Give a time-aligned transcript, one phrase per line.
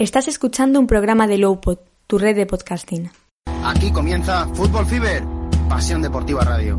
[0.00, 3.10] Estás escuchando un programa de Lowpod, tu red de podcasting.
[3.62, 5.22] Aquí comienza Fútbol Fiber,
[5.68, 6.78] Pasión Deportiva Radio.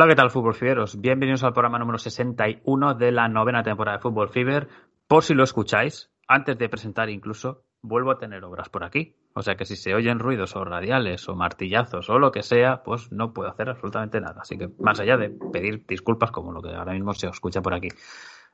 [0.00, 0.98] Hola, ¿qué tal, Fútbol Fiberos?
[0.98, 4.66] Bienvenidos al programa número 61 de la novena temporada de Fútbol Fiber.
[5.06, 9.14] Por si lo escucháis, antes de presentar incluso, vuelvo a tener obras por aquí.
[9.34, 12.82] O sea que si se oyen ruidos o radiales o martillazos o lo que sea,
[12.82, 14.40] pues no puedo hacer absolutamente nada.
[14.40, 17.74] Así que más allá de pedir disculpas como lo que ahora mismo se escucha por
[17.74, 17.88] aquí.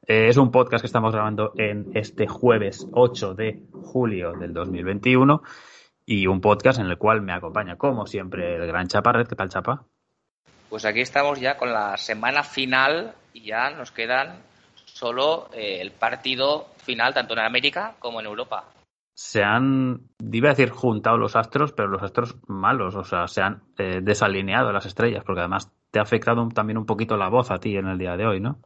[0.05, 5.43] Eh, es un podcast que estamos grabando en este jueves 8 de julio del 2021
[6.07, 9.29] y un podcast en el cual me acompaña, como siempre, el gran Chaparret.
[9.29, 9.87] ¿Qué tal, Chapa?
[10.69, 14.43] Pues aquí estamos ya con la semana final y ya nos quedan
[14.85, 18.65] solo eh, el partido final tanto en América como en Europa.
[19.15, 23.43] se han, iba a decir, juntado los astros, pero los astros malos, o sea, se
[23.43, 27.51] han eh, desalineado las estrellas, porque además te ha afectado también un poquito la voz
[27.51, 28.61] a ti en el día de hoy, ¿no?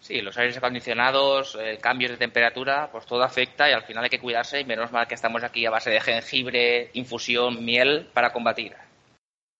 [0.00, 4.10] Sí, los aires acondicionados, eh, cambios de temperatura, pues todo afecta y al final hay
[4.10, 8.32] que cuidarse y menos mal que estamos aquí a base de jengibre, infusión, miel para
[8.32, 8.74] combatir.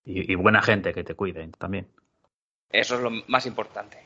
[0.05, 1.89] Y, y buena gente que te cuide también.
[2.71, 4.05] Eso es lo más importante.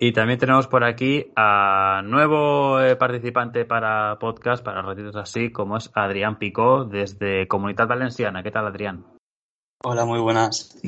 [0.00, 5.76] Y también tenemos por aquí a nuevo eh, participante para podcast, para ratitos así, como
[5.76, 8.44] es Adrián Picó, desde Comunidad Valenciana.
[8.44, 9.04] ¿Qué tal, Adrián?
[9.82, 10.80] Hola, muy buenas.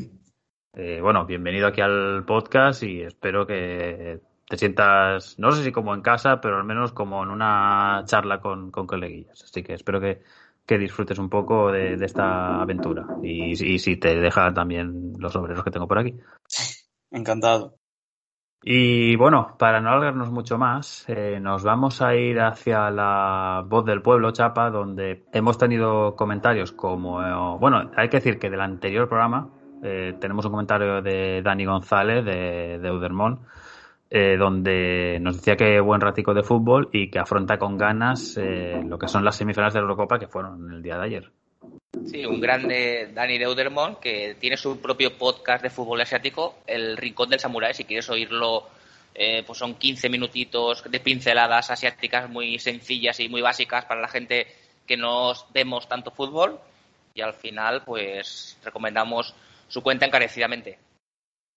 [0.75, 5.93] Eh, bueno, bienvenido aquí al podcast y espero que te sientas, no sé si como
[5.93, 9.43] en casa, pero al menos como en una charla con, con coleguillas.
[9.43, 10.23] Así que espero que,
[10.71, 15.35] que disfrutes un poco de, de esta aventura y, y si te dejan también los
[15.35, 16.15] obreros que tengo por aquí.
[17.11, 17.75] Encantado.
[18.63, 23.85] Y bueno, para no alargarnos mucho más, eh, nos vamos a ir hacia la voz
[23.85, 28.61] del pueblo, Chapa, donde hemos tenido comentarios como, eh, bueno, hay que decir que del
[28.61, 29.51] anterior programa
[29.83, 33.41] eh, tenemos un comentario de Dani González de, de Udermont,
[34.13, 38.83] eh, donde nos decía que buen ratico de fútbol y que afronta con ganas eh,
[38.85, 41.31] lo que son las semifinales de la Eurocopa que fueron el día de ayer.
[42.07, 47.29] Sí, un grande Dani Deudermont que tiene su propio podcast de fútbol asiático, El Rincón
[47.29, 47.73] del Samurái.
[47.73, 48.69] Si quieres oírlo,
[49.15, 54.09] eh, pues son 15 minutitos de pinceladas asiáticas muy sencillas y muy básicas para la
[54.09, 54.49] gente
[54.87, 56.59] que no vemos tanto fútbol.
[57.15, 59.35] Y al final, pues recomendamos
[59.69, 60.79] su cuenta encarecidamente.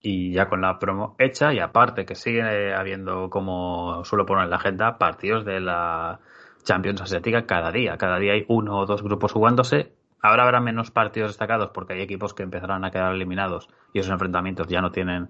[0.05, 4.49] Y ya con la promo hecha, y aparte que sigue habiendo, como suelo poner en
[4.49, 6.19] la agenda, partidos de la
[6.63, 7.97] Champions Asiática cada día.
[7.97, 9.93] Cada día hay uno o dos grupos jugándose.
[10.21, 14.11] Ahora habrá menos partidos destacados porque hay equipos que empezarán a quedar eliminados y esos
[14.11, 15.29] enfrentamientos ya no tienen,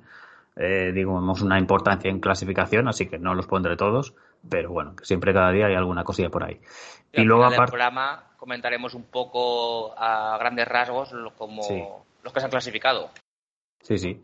[0.56, 4.16] eh, digamos, una importancia en clasificación, así que no los pondré todos,
[4.50, 6.60] pero bueno, que siempre cada día hay alguna cosilla por ahí.
[7.12, 7.72] Y, Y luego aparte...
[7.72, 11.84] programa comentaremos un poco a grandes rasgos como Sí.
[12.24, 13.10] los que se han clasificado.
[13.82, 14.22] Sí, sí.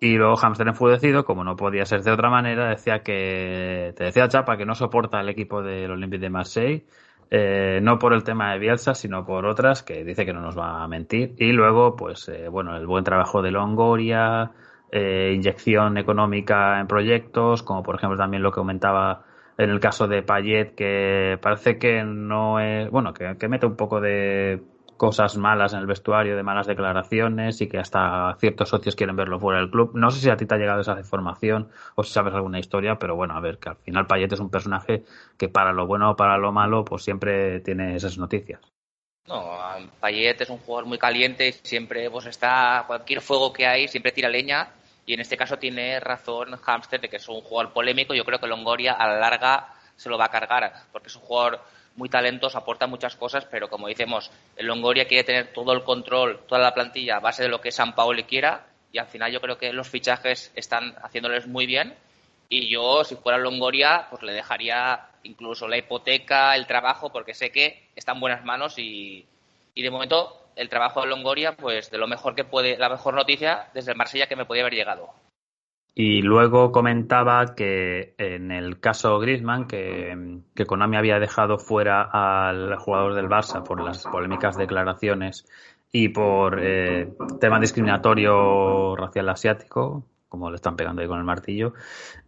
[0.00, 4.28] Y luego Hamster enfurecido, como no podía ser de otra manera, decía que, te decía
[4.28, 6.84] Chapa que no soporta el equipo del Olympique de Marseille,
[7.30, 10.56] eh, no por el tema de Bielsa, sino por otras, que dice que no nos
[10.56, 11.34] va a mentir.
[11.38, 14.52] Y luego, pues, eh, bueno, el buen trabajo de Longoria,
[14.92, 19.24] eh, inyección económica en proyectos, como por ejemplo también lo que comentaba
[19.58, 23.76] en el caso de Payet, que parece que no es, bueno, que, que mete un
[23.76, 24.62] poco de
[24.96, 29.38] cosas malas en el vestuario, de malas declaraciones y que hasta ciertos socios quieren verlo
[29.38, 29.92] fuera del club.
[29.94, 32.98] No sé si a ti te ha llegado esa información o si sabes alguna historia,
[32.98, 35.04] pero bueno, a ver, que al final Payet es un personaje
[35.38, 38.60] que para lo bueno o para lo malo, pues siempre tiene esas noticias.
[39.26, 39.58] No,
[40.00, 44.12] Payet es un jugador muy caliente y siempre pues está, cualquier fuego que hay, siempre
[44.12, 44.68] tira leña
[45.04, 48.14] y en este caso tiene razón Hamster de que es un jugador polémico.
[48.14, 51.22] Yo creo que Longoria a la larga se lo va a cargar porque es un
[51.22, 51.60] jugador
[51.96, 56.40] muy talentoso, aporta muchas cosas, pero como decimos, el Longoria quiere tener todo el control,
[56.46, 59.40] toda la plantilla a base de lo que San Paolo quiera y al final yo
[59.40, 61.94] creo que los fichajes están haciéndoles muy bien
[62.48, 67.50] y yo si fuera Longoria pues le dejaría incluso la hipoteca, el trabajo, porque sé
[67.50, 69.26] que está en buenas manos y,
[69.74, 73.14] y de momento el trabajo de Longoria pues de lo mejor que puede, la mejor
[73.14, 75.12] noticia desde el Marsella que me podía haber llegado.
[75.98, 83.14] Y luego comentaba que en el caso Griezmann, que, Konami había dejado fuera al jugador
[83.14, 85.46] del Barça por las polémicas declaraciones
[85.90, 91.72] y por eh, tema discriminatorio racial asiático, como le están pegando ahí con el martillo,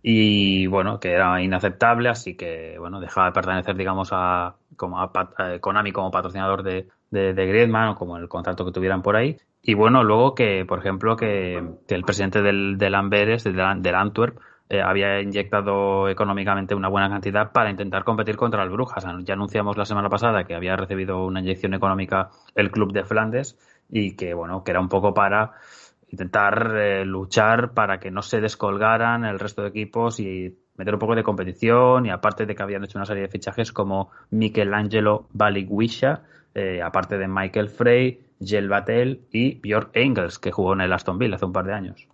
[0.03, 5.13] y bueno, que era inaceptable, así que bueno, dejaba de pertenecer, digamos, a, como a,
[5.61, 9.37] Konami como patrocinador de, de, de Griezmann o como el contrato que tuvieran por ahí.
[9.69, 14.39] Y bueno, luego que, por ejemplo, que, el presidente del, del Amberes, del, del Antwerp,
[14.71, 19.05] eh, había inyectado económicamente una buena cantidad para intentar competir contra el Brujas.
[19.25, 23.59] Ya anunciamos la semana pasada que había recibido una inyección económica el club de Flandes
[23.91, 25.53] y que, bueno, que era un poco para
[26.09, 31.01] intentar eh, luchar para que no se descolgaran el resto de equipos y meter un
[31.01, 35.27] poco de competición y aparte de que habían hecho una serie de fichajes como Michelangelo
[35.35, 36.23] Baligwisha,
[36.55, 41.19] eh, aparte de Michael Frey, Gel Batel y Björk Engels, que jugó en el Aston
[41.19, 42.09] Villa hace un par de años.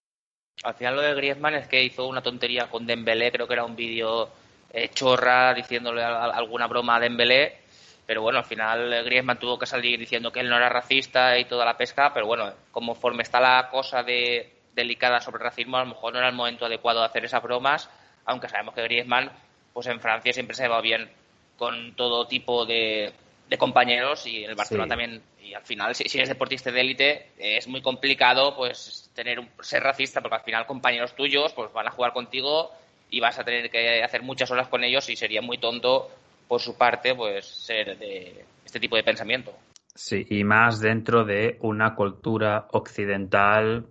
[0.62, 3.64] Al final lo de Griezmann es que hizo una tontería con Dembélé, creo que era
[3.64, 4.28] un vídeo
[4.72, 7.58] eh, chorra diciéndole alguna broma a Dembélé,
[8.06, 11.44] pero bueno, al final Griezmann tuvo que salir diciendo que él no era racista y
[11.46, 15.90] toda la pesca, pero bueno, conforme está la cosa de delicada sobre racismo, a lo
[15.90, 17.88] mejor no era el momento adecuado de hacer esas bromas,
[18.24, 19.30] aunque sabemos que Griezmann,
[19.72, 21.10] pues en Francia siempre se va bien
[21.56, 23.12] con todo tipo de,
[23.54, 24.88] de compañeros y en el Barcelona Sí.
[24.90, 29.38] también y al final si, si eres deportista de élite es muy complicado pues tener
[29.40, 32.70] un- ser racista porque al final compañeros tuyos pues van a jugar contigo
[33.10, 36.10] y vas a tener que hacer muchas horas con ellos y sería muy tonto
[36.48, 39.52] por su parte pues ser de este tipo de pensamiento
[39.96, 43.86] Sí, y más dentro de una cultura occidental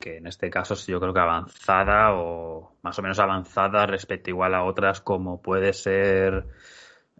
[0.00, 4.30] que en este caso sí yo creo que avanzada o más o menos avanzada respecto
[4.30, 6.44] igual a otras como puede ser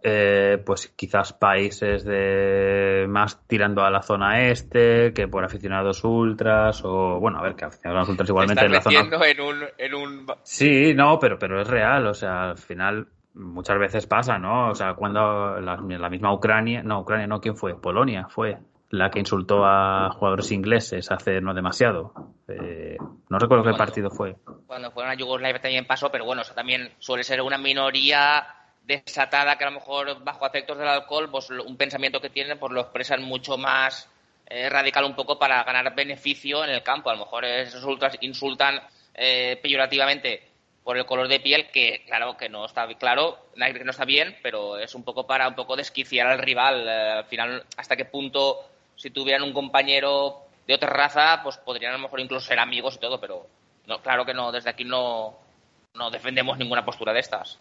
[0.03, 6.83] eh, pues quizás países de más tirando a la zona este que por aficionados ultras
[6.83, 9.65] o bueno a ver que aficionados ultras igualmente Te en la zona metiendo en un,
[9.77, 14.37] en un Sí, no, pero, pero es real, o sea, al final muchas veces pasa,
[14.37, 14.69] ¿no?
[14.69, 17.75] O sea, cuando la, la misma Ucrania, no, Ucrania no, ¿quién fue?
[17.75, 18.57] Polonia fue
[18.89, 22.13] la que insultó a jugadores ingleses hace no demasiado.
[22.47, 22.97] Eh,
[23.29, 24.35] no recuerdo qué partido fue.
[24.67, 28.45] cuando fueron a Yugoslavia también pasó, pero bueno, eso también suele ser una minoría
[28.85, 32.71] desatada que a lo mejor bajo efectos del alcohol, pues un pensamiento que tienen, pues
[32.71, 34.09] lo expresan mucho más
[34.47, 37.09] eh, radical un poco para ganar beneficio en el campo.
[37.09, 38.79] A lo mejor esos ultras insultan
[39.13, 40.43] eh, peyorativamente
[40.83, 44.77] por el color de piel, que claro que no está claro, no está bien, pero
[44.77, 46.87] es un poco para un poco desquiciar al rival.
[46.87, 51.93] Eh, al final, hasta qué punto si tuvieran un compañero de otra raza, pues podrían
[51.93, 53.47] a lo mejor incluso ser amigos y todo, pero
[53.87, 55.37] no, claro que no, desde aquí no,
[55.95, 57.59] no defendemos ninguna postura de estas.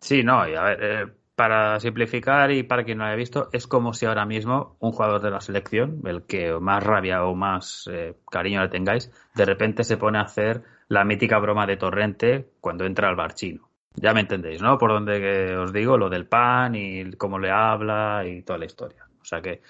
[0.00, 3.66] Sí, no, y a ver, eh, para simplificar y para quien no haya visto, es
[3.66, 7.88] como si ahora mismo un jugador de la selección, el que más rabia o más
[7.92, 12.48] eh, cariño le tengáis, de repente se pone a hacer la mítica broma de Torrente
[12.60, 13.68] cuando entra al bar chino.
[13.94, 14.78] Ya me entendéis, ¿no?
[14.78, 19.06] Por donde os digo, lo del pan y cómo le habla y toda la historia.
[19.20, 19.62] O sea que,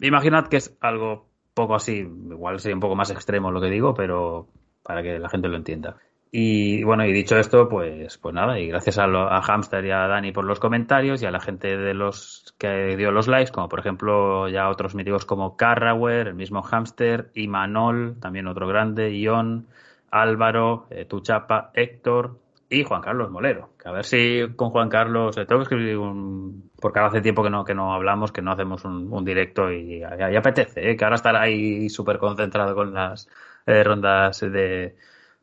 [0.00, 3.94] imaginad que es algo poco así, igual sería un poco más extremo lo que digo,
[3.94, 4.48] pero
[4.82, 5.96] para que la gente lo entienda.
[6.32, 9.90] Y bueno, y dicho esto, pues, pues nada, y gracias a, lo- a Hamster y
[9.90, 13.50] a Dani por los comentarios y a la gente de los que dio los likes,
[13.50, 19.18] como por ejemplo ya otros míticos como Carraware, el mismo Hamster, Imanol, también otro grande,
[19.18, 19.66] Ion,
[20.12, 23.70] Álvaro, eh, Tuchapa, Héctor y Juan Carlos Molero.
[23.84, 27.42] A ver si con Juan Carlos, eh, tengo que escribir un, porque ahora hace tiempo
[27.42, 30.96] que no, que no hablamos, que no hacemos un, un directo y, y apetece, eh,
[30.96, 33.28] que ahora estará ahí súper concentrado con las
[33.66, 34.94] eh, rondas de,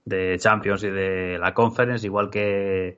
[0.08, 2.98] de Champions y de la Conference, igual que,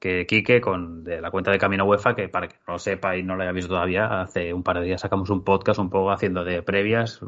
[0.00, 3.16] que Quique con de la cuenta de Camino UEFA, que para que no lo sepa
[3.16, 5.88] y no lo haya visto todavía, hace un par de días sacamos un podcast un
[5.88, 7.20] poco haciendo de previas,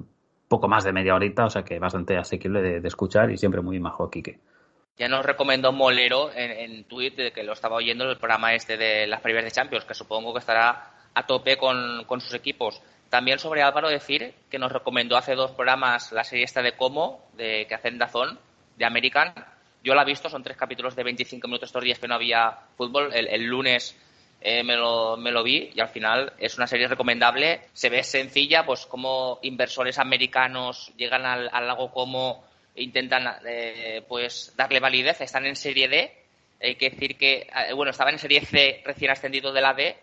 [0.49, 3.79] poco más de media horita, o sea que bastante asequible de, escuchar y siempre muy
[3.79, 4.41] majo Quique.
[4.99, 9.07] Ya nos recomendó Molero en, en Twitter que lo estaba oyendo el programa este de
[9.07, 12.83] las previas de Champions, que supongo que estará a tope con, con sus equipos.
[13.09, 17.29] También sobre Álvaro decir que nos recomendó hace dos programas la serie esta de Como,
[17.35, 18.39] de, que hacen Dazón,
[18.81, 19.33] de American.
[19.85, 22.51] Yo la he visto, son tres capítulos de 25 minutos estos días que no había
[22.77, 23.13] fútbol.
[23.13, 23.95] El, el lunes
[24.41, 27.61] eh, me, lo, me lo vi y al final es una serie recomendable.
[27.75, 32.43] Se ve sencilla, pues como inversores americanos llegan al, al lago Como
[32.77, 35.21] intentan eh, pues darle validez.
[35.21, 36.17] Están en serie D.
[36.63, 39.97] Hay que decir que, eh, bueno, estaban en serie C recién ascendido de la D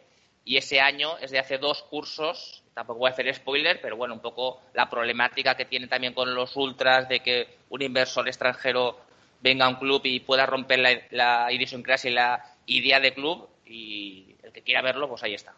[0.48, 2.63] y ese año es de hace dos cursos.
[2.74, 6.34] Tampoco voy a hacer spoiler, pero bueno, un poco la problemática que tiene también con
[6.34, 8.98] los ultras de que un inversor extranjero
[9.42, 10.80] venga a un club y pueda romper
[11.12, 15.54] la, idiosincrasia y la idea de club y el que quiera verlo, pues ahí está.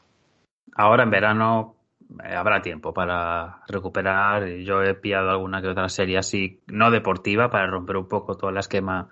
[0.75, 1.75] Ahora en verano
[2.23, 4.47] eh, habrá tiempo para recuperar.
[4.47, 8.49] Yo he pillado alguna que otra serie así, no deportiva, para romper un poco todo
[8.49, 9.07] el esquema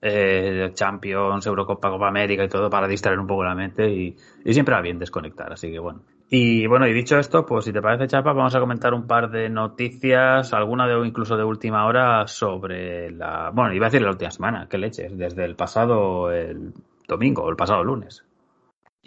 [0.00, 4.16] eh, Champions, Eurocopa, Copa América y todo, para distraer un poco la mente y,
[4.52, 6.02] siempre va bien desconectar, así que bueno.
[6.30, 9.30] Y bueno, y dicho esto, pues si te parece, Chapa, vamos a comentar un par
[9.30, 14.10] de noticias, alguna de incluso de última hora sobre la, bueno, iba a decir la
[14.10, 16.72] última semana, qué leches, desde el pasado el
[17.06, 18.24] domingo o el pasado lunes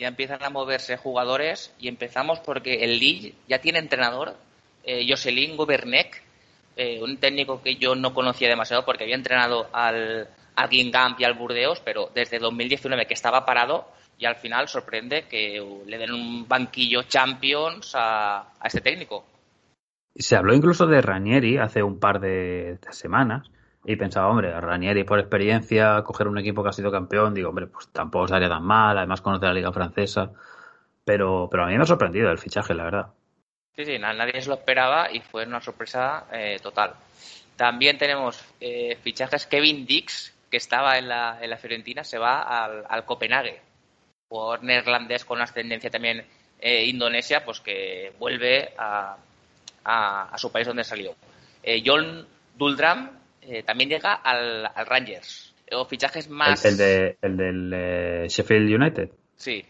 [0.01, 4.35] ya empiezan a moverse jugadores y empezamos porque el Lille ya tiene entrenador,
[4.83, 5.55] eh, Jocelyn
[6.75, 11.23] eh, un técnico que yo no conocía demasiado porque había entrenado al, al Guingamp y
[11.23, 16.11] al Burdeos, pero desde 2019 que estaba parado y al final sorprende que le den
[16.11, 19.25] un banquillo Champions a, a este técnico.
[20.15, 23.49] Se habló incluso de Ranieri hace un par de, de semanas
[23.83, 27.49] y pensaba, hombre, a Ranieri por experiencia, coger un equipo que ha sido campeón, digo,
[27.49, 30.31] hombre, pues tampoco sería tan mal, además conoce la liga francesa,
[31.03, 33.07] pero, pero a mí me ha sorprendido el fichaje, la verdad.
[33.75, 36.93] Sí, sí, nadie se lo esperaba y fue una sorpresa eh, total.
[37.55, 42.41] También tenemos eh, fichajes Kevin Dix, que estaba en la, en la Fiorentina, se va
[42.41, 43.61] al, al Copenhague,
[44.27, 46.25] por neerlandés con ascendencia también
[46.59, 49.17] eh, indonesia, pues que vuelve a,
[49.85, 51.15] a, a, su país donde salió.
[51.63, 55.55] Eh, John Duldram, eh, también llega al, al, Rangers.
[55.71, 56.65] O fichajes más.
[56.65, 59.09] El, el, de, el del Sheffield United.
[59.37, 59.65] Sí.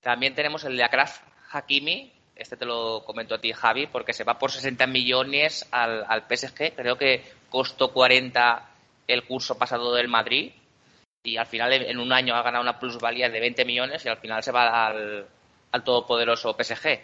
[0.00, 1.20] También tenemos el de Akraf
[1.52, 2.12] Hakimi.
[2.34, 6.24] Este te lo comento a ti, Javi, porque se va por 60 millones al, al
[6.28, 6.74] PSG.
[6.74, 8.73] Creo que costó 40
[9.06, 10.52] el curso pasado del Madrid.
[11.22, 14.18] Y al final, en un año, ha ganado una plusvalía de 20 millones y al
[14.18, 15.26] final se va al,
[15.72, 17.00] al todopoderoso PSG.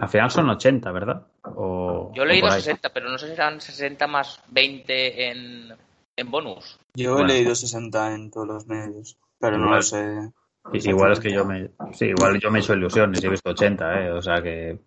[0.00, 1.26] Al final son 80, ¿verdad?
[1.42, 5.74] O, Yo he leído 60, pero no sé si eran 60 más 20 en,
[6.16, 6.78] en bonus.
[6.94, 7.28] Yo bueno.
[7.30, 10.30] he leído 60 en todos los medios, pero no lo sé.
[10.72, 13.50] Igual es que yo me, sí, igual yo me he hecho ilusiones y he visto
[13.50, 14.12] 80, ¿eh?
[14.12, 14.78] O sea que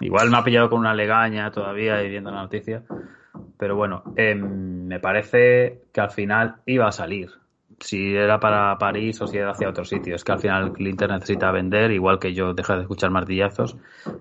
[0.00, 2.82] igual me ha pillado con una legaña todavía y viendo la noticia.
[3.58, 7.30] Pero bueno, eh, me parece que al final iba a salir
[7.80, 10.14] si era para París o si era hacia otro sitio.
[10.14, 13.76] Es que al final el Inter necesita vender, igual que yo deja de escuchar martillazos.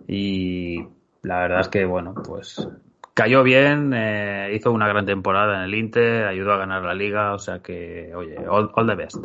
[0.07, 0.83] Y
[1.21, 2.67] la verdad es que, bueno, pues
[3.13, 7.33] cayó bien, eh, hizo una gran temporada en el Inter, ayudó a ganar la liga,
[7.33, 9.17] o sea que, oye, all, all the best.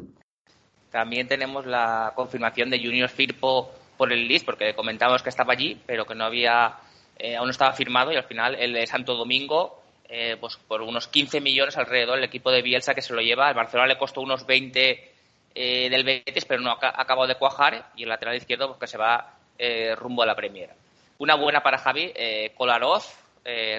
[0.90, 5.80] También tenemos la confirmación de Junior Firpo por el list, porque comentamos que estaba allí,
[5.86, 6.74] pero que no había,
[7.18, 10.82] eh, aún no estaba firmado y al final el de Santo Domingo eh, pues por
[10.82, 13.48] unos 15 millones alrededor el equipo de Bielsa que se lo lleva.
[13.48, 15.12] Al Barcelona le costó unos 20
[15.54, 17.90] eh, del Betis, pero no ha acabado de cuajar.
[17.96, 20.70] Y el lateral izquierdo pues, que se va eh, rumbo a la Premier.
[21.18, 22.12] Una buena para Javi,
[22.56, 23.02] Kolarov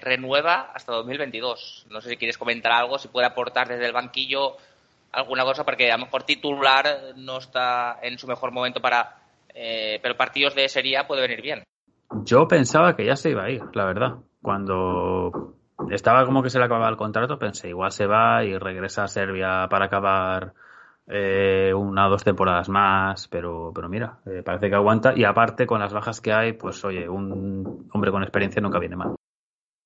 [0.02, 1.86] renueva hasta 2022.
[1.90, 4.58] No sé si quieres comentar algo, si puede aportar desde el banquillo
[5.12, 9.18] alguna cosa, porque a lo mejor titular no está en su mejor momento para.
[9.54, 11.64] pero partidos de Serie puede venir bien.
[12.24, 14.16] Yo pensaba que ya se iba a ir, la verdad.
[14.42, 15.56] Cuando
[15.92, 19.08] estaba como que se le acababa el contrato, pensé, igual se va y regresa a
[19.08, 20.54] Serbia para acabar
[21.08, 25.66] eh, una o dos temporadas más, pero, pero mira, eh, parece que aguanta y aparte
[25.66, 29.16] con las bajas que hay, pues oye, un hombre con experiencia nunca viene mal.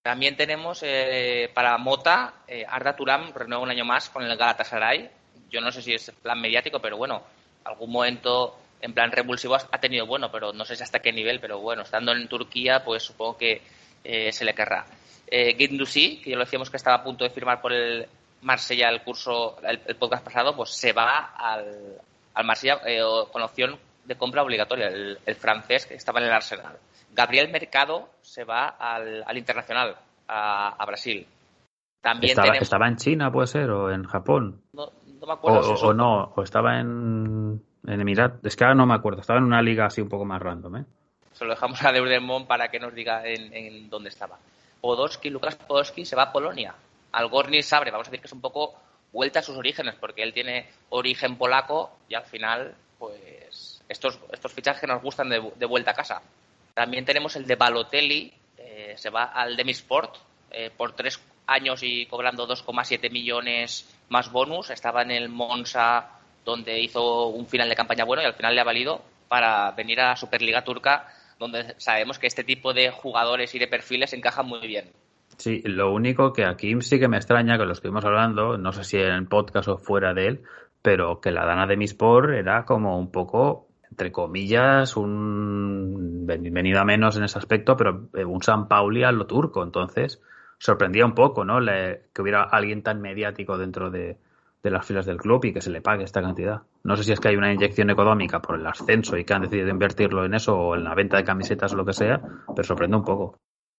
[0.04, 5.12] También tenemos eh, para Mota, eh, Arda Turam renueva un año más con el Galatasaray.
[5.50, 7.22] Yo no sé si es plan mediático, pero bueno,
[7.64, 11.40] algún momento en plan revulsivo ha tenido bueno, pero no sé si hasta qué nivel,
[11.40, 13.62] pero bueno, estando en Turquía, pues supongo que
[14.04, 14.86] se le querrá
[15.32, 18.06] eh, que ya lo decíamos que estaba a punto de firmar por el
[18.42, 22.02] Marsella el curso, el, el podcast pasado, pues se va al,
[22.34, 26.34] al Marsella eh, con opción de compra obligatoria, el, el, francés que estaba en el
[26.34, 26.78] Arsenal.
[27.14, 29.96] Gabriel Mercado se va al, al Internacional,
[30.28, 31.26] a, a, Brasil.
[32.02, 32.64] También estaba, tenemos...
[32.64, 34.62] estaba, en China, puede ser, o en Japón.
[34.74, 35.60] No, no me acuerdo.
[35.60, 38.46] O, si o no, o estaba en, en Emirat.
[38.46, 40.78] Es que ahora no me acuerdo, estaba en una liga así un poco más random,
[40.78, 40.86] ¿eh?
[41.34, 44.38] Se lo dejamos a Deudemont para que nos diga en, en dónde estaba.
[44.82, 46.76] Podolski, Lucas Podolski se va a Polonia.
[47.14, 48.74] Al Gorni Sabre, vamos a decir que es un poco
[49.12, 54.54] vuelta a sus orígenes, porque él tiene origen polaco y al final, pues, estos, estos
[54.54, 56.22] fichajes nos gustan de, vuelta a casa.
[56.74, 60.16] También tenemos el de Balotelli, eh, se va al Demisport
[60.50, 64.70] eh, por tres años y cobrando 2,7 millones más bonus.
[64.70, 68.62] Estaba en el Monza donde hizo un final de campaña bueno y al final le
[68.62, 71.08] ha valido para venir a la Superliga Turca
[71.42, 74.92] donde sabemos que este tipo de jugadores y de perfiles encajan muy bien.
[75.38, 78.84] Sí, lo único que aquí sí que me extraña, que lo estuvimos hablando, no sé
[78.84, 80.44] si en el podcast o fuera de él,
[80.84, 86.86] pero que la dana de Mispor era como un poco, entre comillas, un venido a
[86.86, 89.64] menos en ese aspecto, pero un San Pauli a lo turco.
[89.64, 90.22] Entonces,
[90.60, 91.60] sorprendía un poco, ¿no?
[91.60, 94.18] Le, que hubiera alguien tan mediático dentro de,
[94.64, 96.62] de las filas del club y que se le pague esta cantidad.
[96.84, 99.42] No sé si es que hay una inyección económica por el ascenso y que han
[99.42, 102.64] decidido invertirlo en eso o en la venta de camisetas o lo que sea, pero
[102.64, 103.38] sorprende un poco.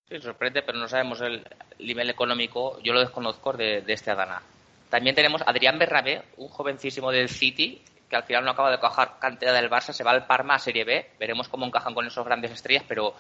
[0.09, 1.47] Sí, sorprende, pero no sabemos el
[1.79, 4.43] nivel económico, yo lo desconozco de, de este Adana.
[4.91, 9.19] También tenemos Adrián Berrabé, un jovencísimo del City, que al final no acaba de cojar
[9.19, 12.27] cantidad del Barça, se va al Parma a Serie B, veremos cómo encajan con esos
[12.27, 13.15] grandes estrellas, pero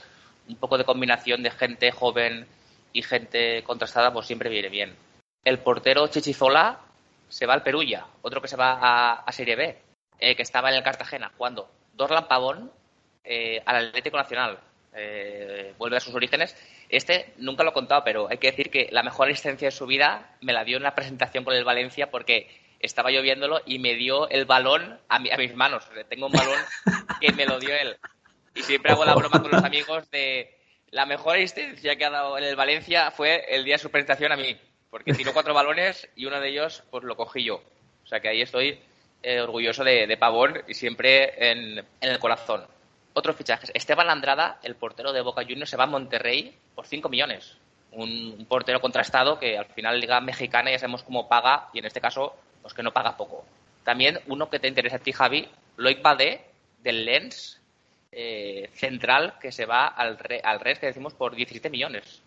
[0.48, 2.46] un poco de combinación de gente joven
[2.92, 4.94] y gente contrastada, pues siempre viene bien.
[5.44, 6.78] El portero Chichizola
[7.32, 9.78] se va al Perulla, otro que se va a, a Serie B,
[10.18, 11.70] eh, que estaba en el Cartagena jugando.
[11.94, 12.70] Dorlan Pavón
[13.24, 14.58] eh, al Atlético Nacional,
[14.92, 16.54] eh, vuelve a sus orígenes.
[16.90, 19.86] Este nunca lo he contado, pero hay que decir que la mejor asistencia de su
[19.86, 23.94] vida me la dio en la presentación con el Valencia porque estaba lloviéndolo y me
[23.94, 25.88] dio el balón a, mi, a mis manos.
[26.10, 26.58] Tengo un balón
[27.20, 27.96] que me lo dio él.
[28.54, 30.54] Y siempre hago la broma con los amigos de
[30.90, 34.32] la mejor asistencia que ha dado en el Valencia fue el día de su presentación
[34.32, 34.54] a mí
[34.92, 37.62] porque tiró cuatro balones y uno de ellos pues lo cogí yo.
[38.04, 38.78] O sea que ahí estoy
[39.22, 42.66] eh, orgulloso de, de, Pavón y siempre en, en, el corazón.
[43.14, 43.72] Otros fichajes.
[43.72, 47.56] Esteban Landrada, el portero de Boca Juniors, se va a Monterrey por 5 millones.
[47.92, 51.86] Un, un, portero contrastado que al final Liga Mexicana ya sabemos cómo paga y en
[51.86, 53.46] este caso pues que no paga poco.
[53.84, 56.44] También uno que te interesa a ti, Javi, Loic Badé,
[56.82, 57.62] del Lens,
[58.12, 62.22] eh, central, que se va al, al Res, que decimos, por 17 millones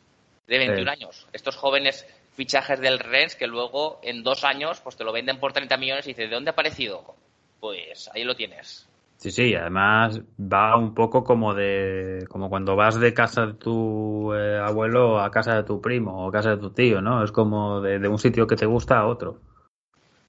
[0.48, 0.90] de 21 sí.
[0.90, 1.28] años.
[1.32, 5.54] Estos jóvenes fichajes del Rennes que luego en dos años pues te lo venden por
[5.54, 7.16] 30 millones y dices, ¿de dónde ha aparecido?
[7.60, 8.88] Pues ahí lo tienes.
[9.18, 14.34] Sí, sí, además va un poco como de como cuando vas de casa de tu
[14.34, 17.24] eh, abuelo a casa de tu primo o casa de tu tío, ¿no?
[17.24, 19.40] Es como de, de un sitio que te gusta a otro.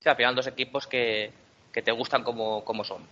[0.01, 1.33] Sí, al final dos equipos que,
[1.73, 3.03] que te gustan como, como son.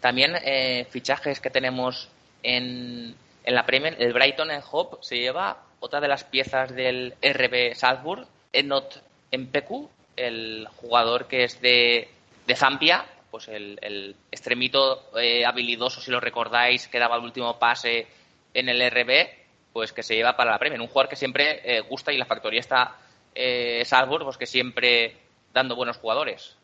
[0.00, 2.08] También eh, fichajes que tenemos
[2.42, 3.14] en,
[3.44, 7.74] en la Premier, el Brighton en Hop se lleva otra de las piezas del RB
[7.74, 12.08] Salzburg, Enot Mpeku, el jugador que es de,
[12.54, 18.06] Zambia, pues el, extremito eh, habilidoso, si lo recordáis, que daba el último pase
[18.54, 19.28] en el RB,
[19.72, 20.80] pues que se lleva para la Premier.
[20.80, 22.96] Un jugador que siempre eh, gusta y la factoría está
[23.34, 25.16] eh, Salzburg, pues que siempre
[25.52, 26.56] dando buenos jugadores.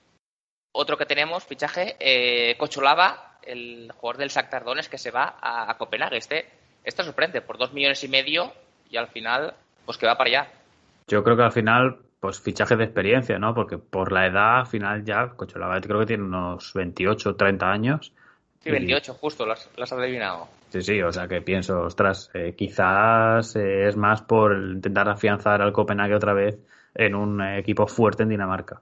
[0.73, 5.77] Otro que tenemos, fichaje, eh, Cocholava, el jugador del Shakhtar que se va a, a
[5.77, 6.19] Copenhague.
[6.19, 6.49] Este,
[6.85, 8.53] este sorprende, por dos millones y medio
[8.89, 10.53] y al final, pues que va para allá.
[11.11, 13.53] Yo creo que al final, pues fichaje de experiencia, ¿no?
[13.53, 18.13] Porque por la edad, al final ya, Cocholava creo que tiene unos 28, 30 años.
[18.61, 19.21] Sí, 28, y...
[19.21, 20.49] justo, las, las has adivinado.
[20.69, 25.61] Sí, sí, o sea que pienso, ostras, eh, quizás eh, es más por intentar afianzar
[25.61, 26.59] al Copenhague otra vez
[26.95, 28.81] en un eh, equipo fuerte en Dinamarca.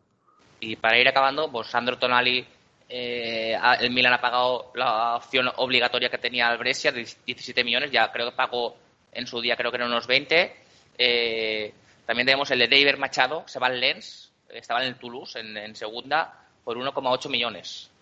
[0.61, 2.45] Y para ir acabando, pues Sandro Tonali,
[2.91, 8.11] el Milan ha pagado la opción obligatoria que tenía al Brescia de 17 millones, ya
[8.13, 8.77] creo que pagó
[9.13, 10.53] en su día creo que eran unos 20.
[10.99, 11.73] Eh,
[12.09, 15.77] también tenemos el de David Machado, se va al Lens, estaba en el Toulouse en,
[15.77, 16.33] segunda
[16.65, 17.93] por 1,8 millones.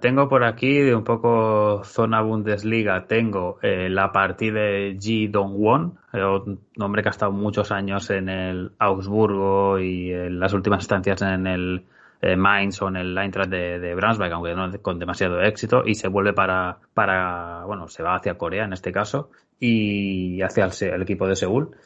[0.00, 5.98] Tengo por aquí de un poco zona Bundesliga, tengo eh, la partida de Ji Dong-won,
[6.14, 11.20] un hombre que ha estado muchos años en el Augsburgo y en las últimas instancias
[11.20, 11.84] en el
[12.22, 15.94] eh, Mainz o en el Eintracht de, de Braunschweig, aunque no con demasiado éxito, y
[15.94, 19.28] se vuelve para, para, bueno, se va hacia Corea en este caso,
[19.60, 21.76] y hacia el, el equipo de Seúl,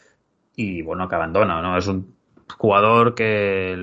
[0.56, 1.76] y bueno, que abandona, ¿no?
[1.76, 2.16] Es un
[2.58, 3.76] jugador que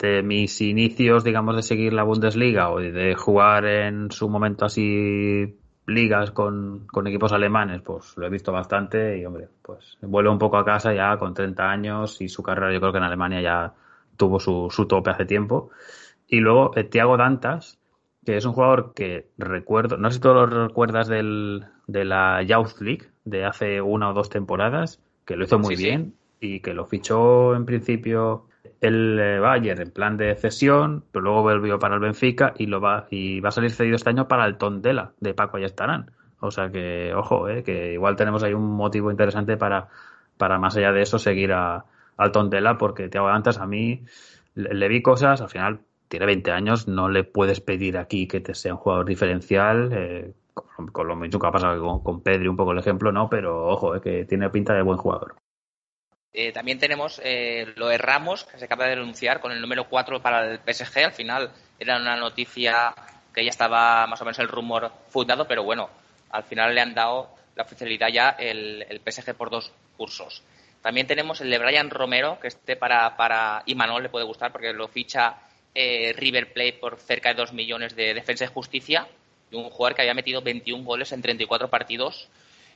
[0.00, 5.56] de mis inicios, digamos, de seguir la Bundesliga o de jugar en su momento así
[5.86, 10.38] ligas con, con, equipos alemanes, pues lo he visto bastante y, hombre, pues vuelve un
[10.38, 13.40] poco a casa ya con 30 años y su carrera yo creo que en Alemania
[13.40, 13.74] ya
[14.16, 15.70] tuvo su, su tope hace tiempo.
[16.26, 17.78] Y luego eh, Thiago Dantas,
[18.24, 22.42] que es un jugador que recuerdo, no sé si tú lo recuerdas del, de la
[22.42, 26.04] Youth League de hace una o dos temporadas, que lo hizo muy sí, bien.
[26.06, 28.46] Sí y que lo fichó en principio
[28.80, 32.80] el eh, Bayern en plan de cesión, pero luego volvió para el Benfica y lo
[32.80, 36.10] va y va a salir cedido este año para el Tondela de Paco Ayestarán.
[36.40, 39.88] O sea que, ojo, eh, que igual tenemos ahí un motivo interesante para,
[40.36, 41.86] para más allá de eso seguir a,
[42.18, 44.04] al Tondela, porque te hago antes a mí
[44.54, 48.40] le, le, vi cosas, al final tiene 20 años, no le puedes pedir aquí que
[48.40, 49.90] te sea un jugador diferencial.
[49.92, 50.32] Eh,
[50.92, 53.28] con, lo mismo que ha pasado con, con Pedri, un poco el ejemplo, ¿no?
[53.28, 55.36] Pero ojo, eh, que tiene pinta de buen jugador.
[56.32, 59.88] Eh, también tenemos eh, lo de Ramos, que se acaba de denunciar con el número
[59.88, 61.04] 4 para el PSG.
[61.04, 62.94] Al final era una noticia
[63.32, 65.88] que ya estaba más o menos el rumor fundado, pero bueno,
[66.30, 70.42] al final le han dado la oficialidad ya el, el PSG por dos cursos.
[70.82, 74.72] También tenemos el de Brian Romero, que este para, para Imanol le puede gustar porque
[74.72, 75.36] lo ficha
[75.74, 79.06] eh, River Plate por cerca de 2 millones de defensa y justicia.
[79.56, 82.28] Un jugador que había metido 21 goles en 34 partidos,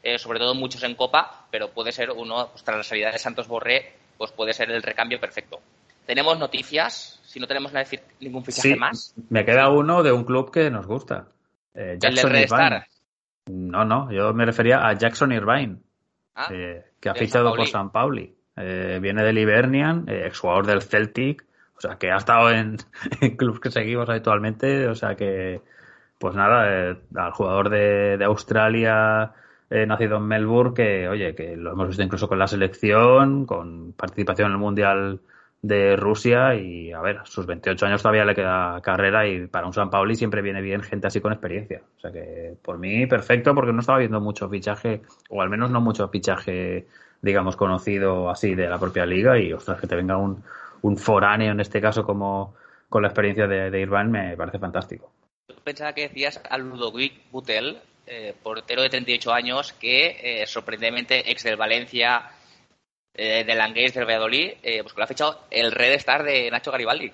[0.03, 3.19] eh, sobre todo muchos en Copa, pero puede ser uno, pues, tras la salida de
[3.19, 5.61] Santos Borré, pues puede ser el recambio perfecto.
[6.07, 9.14] Tenemos noticias, si no tenemos nada decir, ningún fichaje Sí, más.
[9.29, 11.29] me queda uno de un club que nos gusta.
[11.75, 12.87] Eh, El Jackson Red Irvine.
[13.47, 15.77] No, no, yo me refería a Jackson Irvine,
[16.35, 17.66] Ah, eh, que ha fichado por.
[17.66, 18.35] San Pauli.
[18.57, 21.45] Eh, viene del Hibernian, eh, exjugador del Celtic,
[21.77, 22.77] o sea, que ha estado en,
[23.21, 25.61] en clubes que seguimos habitualmente, o sea que,
[26.21, 29.33] pues nada, eh, al jugador de, de Australia,
[29.71, 33.95] eh, nacido en Melbourne, que, oye, que lo hemos visto incluso con la selección, con
[33.95, 35.21] participación en el Mundial
[35.63, 39.73] de Rusia y, a ver, sus 28 años todavía le queda carrera y para un
[39.73, 41.81] San Pauli siempre viene bien gente así con experiencia.
[41.97, 45.71] O sea que, por mí, perfecto, porque no estaba viendo mucho fichaje, o al menos
[45.71, 46.87] no mucho fichaje,
[47.23, 50.43] digamos, conocido así de la propia liga y, ostras, que te venga un,
[50.83, 52.55] un foráneo en este caso como
[52.91, 55.11] con la experiencia de, de Irvine me parece fantástico.
[55.64, 61.44] Pensaba que decías a Ludovic Butel, eh, portero de 38 años, que eh, sorprendentemente ex
[61.44, 62.31] del Valencia,
[63.12, 66.51] eh, del Langués, del Valladolid, eh, pues que lo ha fichado el Red Star de
[66.51, 67.12] Nacho Garibaldi.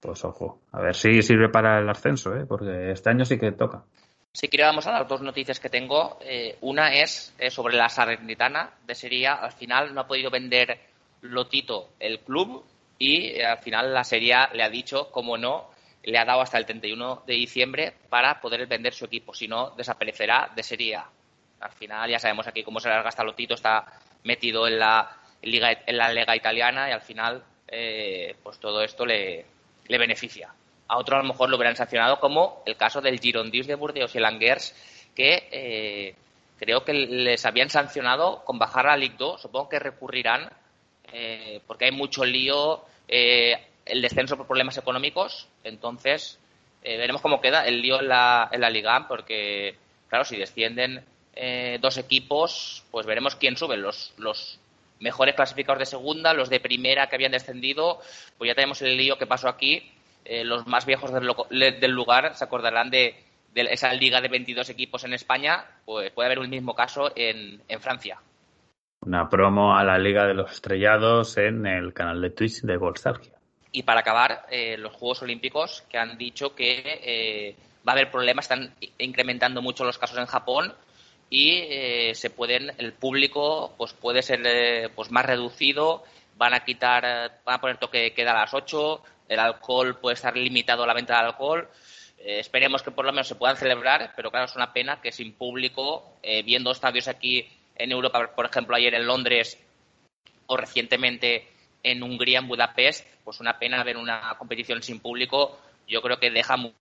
[0.00, 2.44] Pues ojo, a ver si sirve para el ascenso, ¿eh?
[2.46, 3.84] porque este año sí que toca.
[4.32, 6.18] Si quiero vamos a dar dos noticias que tengo.
[6.20, 9.34] Eh, una es sobre la Salernitana de Serie A.
[9.34, 10.78] Al final no ha podido vender
[11.22, 12.64] Lotito el club
[12.98, 15.70] y al final la Serie A le ha dicho, como no,
[16.02, 19.34] le ha dado hasta el 31 de diciembre para poder vender su equipo.
[19.34, 20.98] Si no, desaparecerá de Serie.
[21.60, 23.54] Al final ya sabemos aquí cómo se larga hasta Lotito.
[23.54, 23.84] Está
[24.24, 29.04] metido en la liga, en la liga italiana y al final eh, pues todo esto
[29.04, 29.44] le,
[29.86, 30.52] le beneficia.
[30.88, 34.14] A otro a lo mejor lo hubieran sancionado, como el caso del Girondins de Burdeos
[34.14, 34.74] y el Angers,
[35.14, 36.14] que eh,
[36.58, 39.42] creo que les habían sancionado con bajar a Ligue 2.
[39.42, 40.48] Supongo que recurrirán
[41.12, 43.54] eh, porque hay mucho lío, eh,
[43.88, 45.48] el descenso por problemas económicos.
[45.64, 46.38] Entonces,
[46.82, 49.76] eh, veremos cómo queda el lío en la, Liga, porque,
[50.08, 53.76] claro, si descienden eh, dos equipos, pues veremos quién sube.
[53.76, 54.60] Los, los
[55.00, 58.00] mejores clasificados de segunda, los de primera que habían descendido,
[58.36, 59.90] pues ya tenemos el lío que pasó aquí.
[60.24, 63.24] Eh, los más viejos del, del lugar se acordarán de,
[63.54, 68.20] esa liga de 22 equipos en España, pues puede haber un mismo caso en, Francia.
[69.00, 73.37] Una promo a la Liga de los Estrellados en el canal de Twitch de Golstalgia.
[73.72, 78.10] Y para acabar, eh, los Juegos Olímpicos que han dicho que eh, va a haber
[78.10, 80.74] problemas, están incrementando mucho los casos en Japón
[81.30, 86.04] y eh, se pueden, el público pues puede ser eh, pues más reducido,
[86.36, 89.98] van a quitar, eh, van a poner toque de queda a las 8, el alcohol
[90.00, 91.68] puede estar limitado a la venta de alcohol.
[92.18, 95.12] Eh, esperemos que por lo menos se puedan celebrar, pero claro, es una pena que
[95.12, 99.58] sin público, viendo estadios aquí en Europa, por ejemplo, ayer en Londres
[100.46, 101.46] o recientemente
[101.82, 105.58] en Hungría, en Budapest, pues una pena ver una competición sin público.
[105.86, 106.74] Yo creo que deja mucho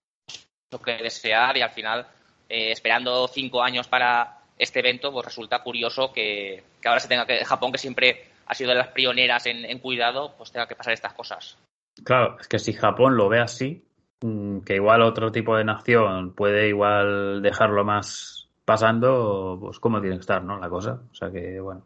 [0.84, 2.08] que desear y al final,
[2.50, 7.26] eh, esperando cinco años para este evento, pues resulta curioso que, que ahora se tenga
[7.26, 10.94] que, Japón, que siempre ha sido de las pioneras en, cuidado, pues tenga que pasar
[10.94, 11.58] estas cosas.
[12.04, 13.84] Claro, es que si Japón lo ve así,
[14.22, 20.16] mm, que igual otro tipo de nación puede igual dejarlo más pasando, pues cómo tiene
[20.16, 20.58] que estar, ¿no?
[20.60, 21.02] La cosa.
[21.12, 21.84] O sea que, bueno.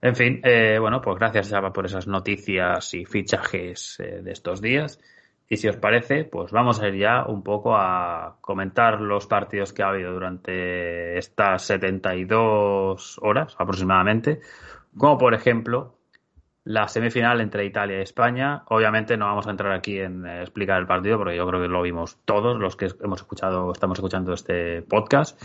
[0.00, 4.60] En fin, eh, bueno, pues gracias, Chava, por esas noticias y fichajes eh, de estos
[4.60, 5.00] días.
[5.48, 9.72] Y si os parece, pues vamos a ir ya un poco a comentar los partidos
[9.72, 14.40] que ha habido durante estas 72 horas aproximadamente.
[14.96, 15.96] Como por ejemplo,
[16.66, 18.64] la semifinal entre Italia y España.
[18.66, 21.68] Obviamente no vamos a entrar aquí en eh, explicar el partido porque yo creo que
[21.68, 25.40] lo vimos todos los que hemos escuchado, estamos escuchando este podcast.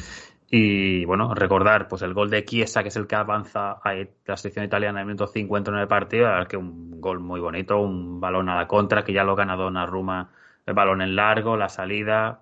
[0.54, 3.94] Y bueno, recordar pues el gol de Chiesa, que es el que avanza a
[4.26, 7.40] la selección italiana en el minuto 50 en el partido, verdad que un gol muy
[7.40, 10.30] bonito, un balón a la contra, que ya lo gana Donnarumma,
[10.66, 12.42] el balón en largo, la salida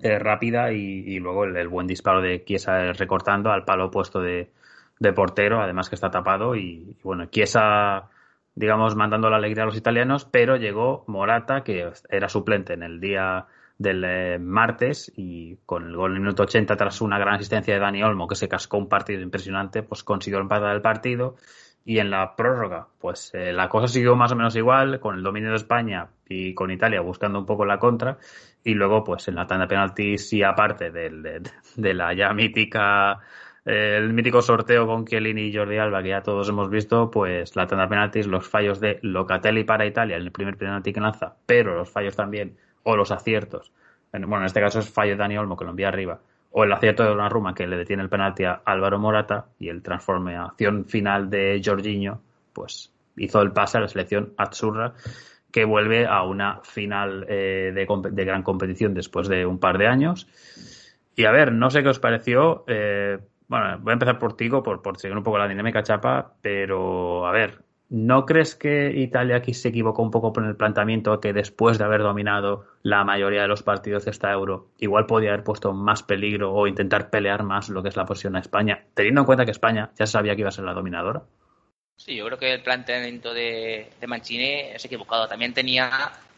[0.00, 4.52] eh, rápida y, luego el, buen disparo de Chiesa recortando al palo opuesto de,
[5.00, 8.10] de portero, además que está tapado y, y bueno, Chiesa
[8.54, 13.00] digamos mandando la alegría a los italianos, pero llegó Morata que era suplente en el
[13.00, 13.46] día
[13.78, 17.74] del eh, martes y con el gol en el minuto 80 tras una gran asistencia
[17.74, 21.36] de Dani Olmo que se cascó un partido impresionante, pues consiguió empatar el partido
[21.84, 25.22] Y en la prórroga, pues eh, la cosa siguió más o menos igual, con el
[25.22, 28.18] dominio de España y con Italia buscando un poco la contra.
[28.64, 31.42] Y luego, pues en la tanda de penaltis, y aparte del-
[31.76, 33.20] de, la ya mítica,
[33.66, 37.54] eh, el mítico sorteo con Chiellini y Jordi Alba, que ya todos hemos visto, pues
[37.56, 41.00] la tanda de penaltis, los fallos de Locatelli para Italia en el primer penalti que
[41.00, 43.72] lanza, pero los fallos también, o los aciertos.
[44.12, 46.20] en- Bueno, en este caso es fallo de Dani Olmo, que lo envía arriba
[46.56, 49.82] o el acierto de Donnarumma que le detiene el penalti a Álvaro Morata y el
[49.82, 52.20] transformación final de Jorginho
[52.52, 54.92] pues hizo el pase a la selección azzurra
[55.50, 60.28] que vuelve a una final eh, de gran competición después de un par de años
[61.16, 63.18] y a ver, no sé qué os pareció eh,
[63.48, 67.26] bueno, voy a empezar por Tigo por, por seguir un poco la dinámica chapa pero
[67.26, 67.58] a ver
[67.96, 71.84] ¿No crees que Italia aquí se equivocó un poco con el planteamiento que después de
[71.84, 76.02] haber dominado la mayoría de los partidos de esta Euro, igual podía haber puesto más
[76.02, 79.44] peligro o intentar pelear más lo que es la posición a España, teniendo en cuenta
[79.44, 81.22] que España ya sabía que iba a ser la dominadora?
[81.96, 85.28] Sí, yo creo que el planteamiento de, de Mancini es equivocado.
[85.28, 85.88] También tenía,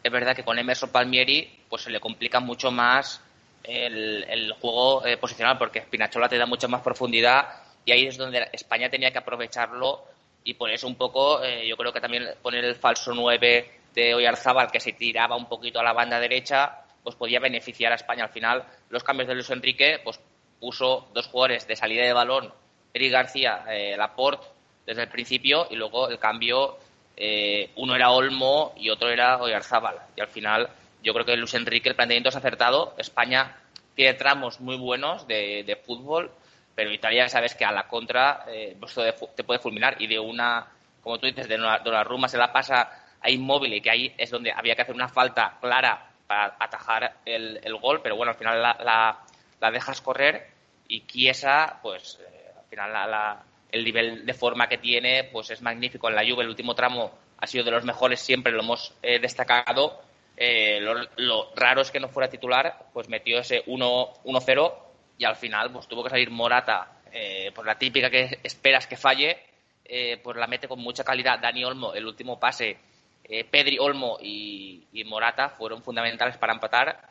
[0.03, 3.19] es verdad que con Emerson Palmieri pues se le complica mucho más
[3.63, 7.47] el, el juego eh, posicional porque Spinazzola te da mucha más profundidad
[7.83, 10.03] y ahí es donde España tenía que aprovecharlo
[10.47, 14.15] y por eso un poco eh, yo creo que también poner el falso 9 de
[14.15, 18.23] Oyarzábal que se tiraba un poquito a la banda derecha pues podía beneficiar a España.
[18.23, 20.21] Al final los cambios de Luis Enrique pues
[20.57, 22.53] puso dos jugadores de salida de balón,
[22.93, 24.47] Eric García, eh, Laporte
[24.85, 26.77] desde el principio y luego el cambio,
[27.17, 29.97] eh, uno era Olmo y otro era Oyarzábal.
[30.15, 30.69] Y al final
[31.03, 32.95] yo creo que Luis Enrique el planteamiento es acertado.
[32.97, 33.57] España
[33.95, 36.31] tiene tramos muy buenos de, de fútbol,
[36.77, 40.67] pero Italia sabes que a la contra eh, te, te puede fulminar y de una,
[41.01, 43.89] como tú dices, de una, de una ruma se la pasa a Inmóvil y que
[43.89, 48.15] ahí es donde había que hacer una falta clara para atajar el, el gol, pero
[48.15, 49.17] bueno, al final la, la,
[49.59, 50.51] la dejas correr
[50.87, 55.49] y Chiesa, pues eh, al final la, la, el nivel de forma que tiene pues
[55.49, 56.43] es magnífico en la Juve.
[56.43, 59.99] El último tramo ha sido de los mejores, siempre lo hemos eh, destacado.
[60.37, 64.86] Eh, lo, lo, raro es que no fuera titular, pues metió ese 1-0
[65.17, 68.97] y al final pues tuvo que salir Morata, eh, por la típica que esperas que
[68.97, 69.37] falle,
[69.83, 71.39] eh, pues la mete con mucha calidad.
[71.39, 72.77] Dani Olmo, el último pase,
[73.23, 77.01] eh, Pedri, Olmo y, y, Morata fueron fundamentales para empatar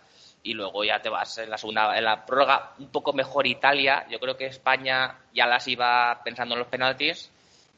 [0.42, 4.06] y luego ya te vas en la segunda, en la prórroga un poco mejor Italia.
[4.08, 7.30] Yo creo que España ya las iba pensando en los penaltis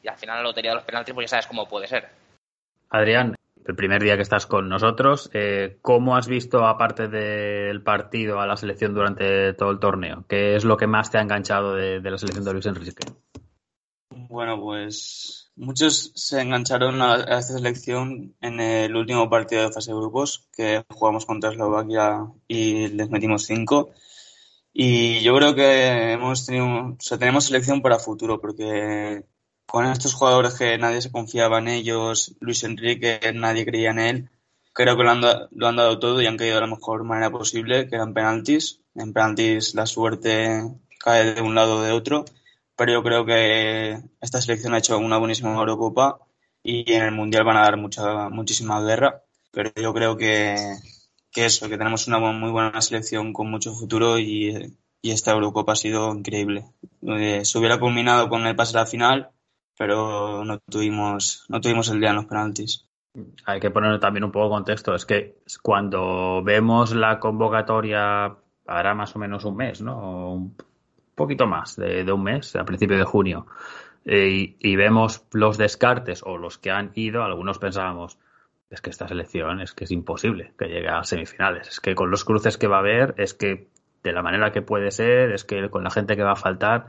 [0.03, 2.09] y al final la lotería de los penaltis pues ya sabes cómo puede ser.
[2.91, 3.35] Adrián,
[3.65, 8.47] el primer día que estás con nosotros, eh, ¿cómo has visto, aparte del partido, a
[8.47, 10.25] la selección durante todo el torneo?
[10.27, 13.05] ¿Qué es lo que más te ha enganchado de, la selección de Luis Enrique?
[14.09, 19.97] Bueno, pues muchos se engancharon a, esta selección en el último partido de fase de
[19.97, 23.91] grupos, que jugamos contra Eslovaquia y les metimos cinco.
[24.73, 29.25] Y yo creo que hemos tenido, o tenemos selección para futuro, porque
[29.71, 34.29] con estos jugadores que nadie se confiaba en ellos, Luis Enrique, nadie creía en él,
[34.73, 37.29] creo que lo han, lo han dado todo y han caído de la mejor manera
[37.29, 38.81] posible, que eran penaltis.
[38.95, 40.63] En penaltis la suerte
[40.99, 42.25] cae de un lado o de otro,
[42.75, 46.19] pero yo creo que esta selección ha hecho una buenísima Eurocopa
[46.63, 50.55] y en el Mundial van a dar mucha, muchísima guerra, pero yo creo que,
[51.31, 55.73] que eso, que tenemos una muy buena selección con mucho futuro y, y esta Eurocopa
[55.73, 56.65] ha sido increíble.
[57.03, 59.31] Eh, se hubiera culminado con el pase a la final,
[59.79, 62.85] pero no tuvimos, no tuvimos el día en los penaltis.
[63.45, 64.93] Hay que poner también un poco de contexto.
[64.93, 68.35] Es que cuando vemos la convocatoria,
[68.67, 70.33] hará más o menos un mes, ¿no?
[70.33, 70.55] Un
[71.15, 73.47] poquito más de, de un mes, a principio de junio,
[74.03, 78.19] eh, y, y, vemos los descartes o los que han ido, algunos pensábamos,
[78.69, 81.69] es que esta selección es que es imposible que llegue a semifinales.
[81.69, 83.69] Es que con los cruces que va a haber, es que
[84.03, 86.87] de la manera que puede ser, es que con la gente que va a faltar.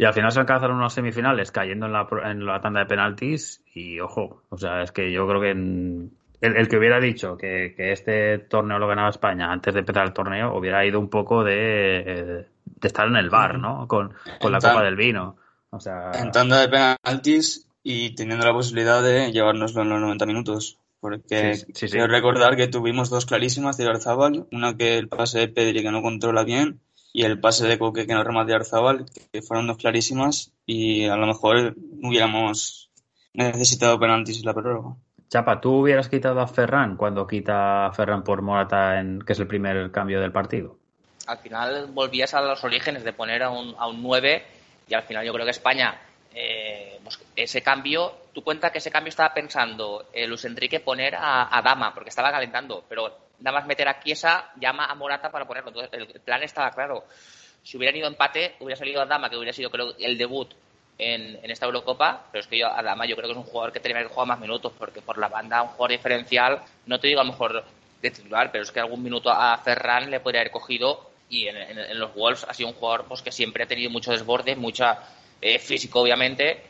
[0.00, 3.64] Y al final se alcanzaron unas semifinales cayendo en la, en la tanda de penaltis
[3.74, 7.36] y ojo, o sea, es que yo creo que en, el, el, que hubiera dicho
[7.36, 11.10] que, que, este torneo lo ganaba España antes de empezar el torneo hubiera ido un
[11.10, 13.88] poco de, de estar en el bar, ¿no?
[13.88, 15.36] Con, con la copa del vino.
[15.70, 16.12] O sea...
[16.14, 20.78] En tanda de penaltis y teniendo la posibilidad de llevárnoslo en los 90 minutos.
[21.00, 21.92] Porque sí, sí, sí.
[21.92, 25.90] quiero recordar que tuvimos dos clarísimas de Arzabal, una que el pase de Pedri que
[25.90, 26.80] no controla bien
[27.12, 31.06] y el pase de Coque que no remate de Arzabal, que fueron dos clarísimas y
[31.06, 32.90] a lo mejor hubiéramos
[33.32, 34.96] necesitado penaltis en la prórroga.
[35.28, 39.38] Chapa, ¿tú hubieras quitado a Ferran cuando quita a Ferran por Morata, en, que es
[39.38, 40.78] el primer cambio del partido?
[41.26, 44.42] Al final volvías a los orígenes de poner a un, a un 9
[44.88, 46.00] y al final yo creo que España,
[46.34, 51.14] eh, pues ese cambio, tú cuenta que ese cambio estaba pensando eh, Luis Enrique poner
[51.14, 55.30] a, a, Dama, porque estaba calentando, pero nada más meter a Chiesa, llama a Morata
[55.30, 55.70] para ponerlo.
[55.70, 57.04] Entonces el plan estaba claro.
[57.62, 60.48] Si hubieran ido empate, hubiera salido a Dama, que hubiera sido creo el debut
[60.98, 63.72] en, en esta Eurocopa, pero es que yo, además, yo creo que es un jugador
[63.72, 67.08] que tenía que jugar más minutos, porque por la banda, un jugador diferencial, no te
[67.08, 67.64] digo a lo mejor
[68.02, 71.56] de titular, pero es que algún minuto a Ferran le podría haber cogido y en,
[71.56, 74.56] en- en los Wolves ha sido un jugador pues que siempre ha tenido mucho desborde,
[74.56, 74.98] mucha
[75.40, 76.62] eh, físico obviamente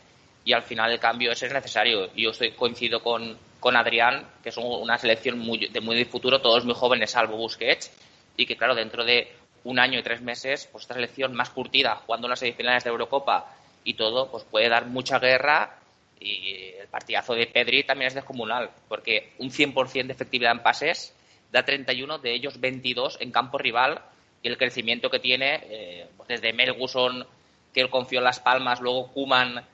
[0.44, 2.12] y al final el cambio ese es necesario.
[2.14, 6.40] Yo estoy coincido con, con Adrián, que es un- una selección muy, de muy futuro,
[6.40, 7.90] todos muy jóvenes salvo Busquets
[8.37, 9.33] y que claro, dentro de
[9.64, 13.53] un año y tres meses, pues esta selección más curtida, jugando las semifinales de Eurocopa
[13.85, 15.77] y todo, pues puede dar mucha guerra
[16.21, 21.14] y el partidazo de Pedri también es descomunal, porque un 100% de efectividad en pases
[21.53, 24.01] da 31, de ellos 22 en campo rival
[24.42, 27.27] y el crecimiento que tiene, eh, pues desde Melguson,
[27.75, 29.64] que él confió en Las Palmas, luego Kuman,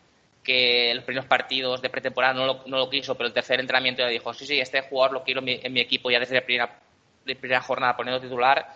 [0.45, 4.03] que los primeros partidos de pretemporada no lo, no lo quiso, pero el tercer entrenamiento
[4.03, 6.79] ya dijo, sí, sí, este jugador lo quiero en mi, equipo ya desde la primera,
[7.25, 8.67] primera jornada poniendo titular,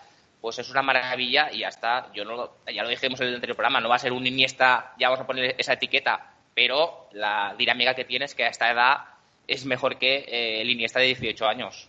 [0.40, 2.10] pues es una maravilla y ya está.
[2.14, 4.26] Yo no lo- ya lo dijimos en el anterior programa, no va a ser un
[4.26, 8.48] Iniesta, ya vamos a poner esa etiqueta, pero la dinámica que tiene es que a
[8.48, 8.98] esta edad
[9.46, 11.88] es mejor que eh, el Iniesta de 18 años.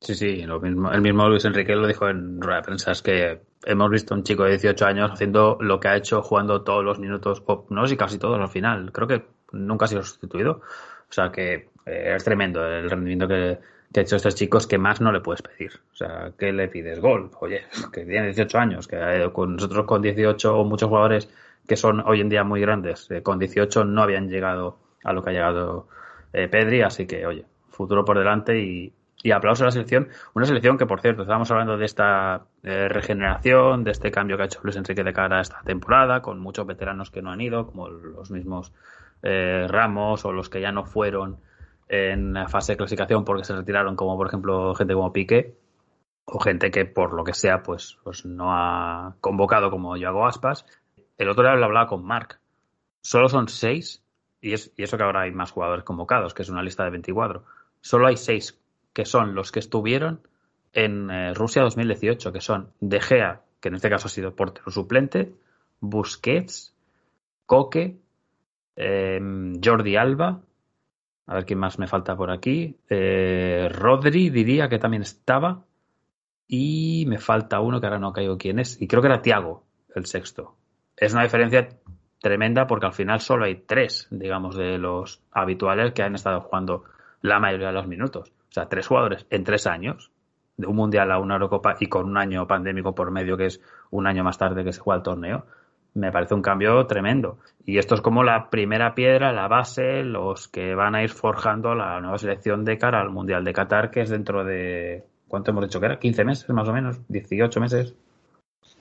[0.00, 3.02] Sí, sí, lo mismo, el mismo Luis Enrique lo dijo en rueda de prensa, es
[3.02, 6.84] que hemos visto un chico de 18 años haciendo lo que ha hecho jugando todos
[6.84, 10.60] los minutos, o no si casi todos al final, creo que nunca ha sido sustituido.
[11.10, 13.58] O sea que eh, es tremendo el rendimiento que,
[13.92, 15.72] que ha hecho estos chicos que más no le puedes pedir.
[15.92, 17.00] O sea, ¿qué le pides?
[17.00, 17.30] Gol.
[17.40, 21.28] Oye, que tiene 18 años, que con nosotros con 18 o muchos jugadores
[21.66, 25.22] que son hoy en día muy grandes, eh, con 18 no habían llegado a lo
[25.22, 25.88] que ha llegado
[26.32, 28.92] eh, Pedri, así que oye, futuro por delante y,
[29.22, 30.08] y aplauso a la selección.
[30.34, 34.42] Una selección que, por cierto, estábamos hablando de esta eh, regeneración, de este cambio que
[34.42, 37.40] ha hecho Luis Enrique de cara a esta temporada, con muchos veteranos que no han
[37.40, 38.72] ido, como los mismos
[39.22, 41.38] eh, Ramos o los que ya no fueron
[41.88, 45.54] en la fase de clasificación porque se retiraron, como por ejemplo gente como Piqué,
[46.24, 50.66] o gente que por lo que sea pues, pues no ha convocado como Yago Aspas.
[51.18, 52.40] El otro día hablaba con Marc.
[53.02, 54.02] Solo son seis,
[54.40, 56.90] y, es, y eso que ahora hay más jugadores convocados, que es una lista de
[56.90, 57.44] 24.
[57.80, 58.61] Solo hay seis
[58.92, 60.20] que son los que estuvieron
[60.72, 64.70] en eh, Rusia 2018, que son De Gea, que en este caso ha sido portero
[64.70, 65.32] suplente,
[65.80, 66.74] Busquets,
[67.46, 67.96] Coque,
[68.76, 69.20] eh,
[69.62, 70.40] Jordi Alba,
[71.26, 75.64] a ver quién más me falta por aquí, eh, Rodri diría que también estaba,
[76.48, 79.64] y me falta uno que ahora no caigo quién es, y creo que era Tiago,
[79.94, 80.56] el sexto.
[80.96, 81.68] Es una diferencia
[82.20, 86.84] tremenda porque al final solo hay tres, digamos, de los habituales que han estado jugando
[87.20, 88.32] la mayoría de los minutos.
[88.52, 90.10] O sea, tres jugadores en tres años,
[90.58, 93.62] de un mundial a una Eurocopa y con un año pandémico por medio, que es
[93.90, 95.46] un año más tarde que se juega el torneo,
[95.94, 97.38] me parece un cambio tremendo.
[97.64, 101.74] Y esto es como la primera piedra, la base, los que van a ir forjando
[101.74, 105.64] la nueva selección de cara al Mundial de Qatar, que es dentro de, ¿cuánto hemos
[105.64, 105.98] dicho que era?
[105.98, 107.00] ¿15 meses más o menos?
[107.08, 107.94] ¿18 meses?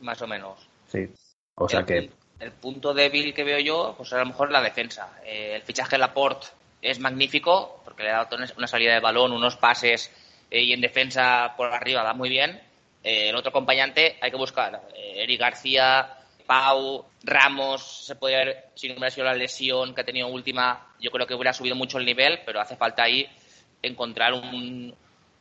[0.01, 0.69] Más o menos.
[0.87, 1.09] Sí.
[1.55, 2.09] O sea el, que...
[2.41, 5.13] El punto débil que veo yo, pues a lo mejor la defensa.
[5.23, 6.47] Eh, el fichaje Laporte
[6.81, 10.11] es magnífico, porque le dado una salida de balón, unos pases
[10.49, 12.59] eh, y en defensa por arriba va muy bien.
[13.03, 14.81] Eh, el otro acompañante hay que buscar.
[14.95, 20.01] Eh, Eric García, Pau, Ramos, se podría haber, si no hubiera sido la lesión que
[20.01, 23.27] ha tenido última, yo creo que hubiera subido mucho el nivel, pero hace falta ahí
[23.81, 24.93] encontrar un,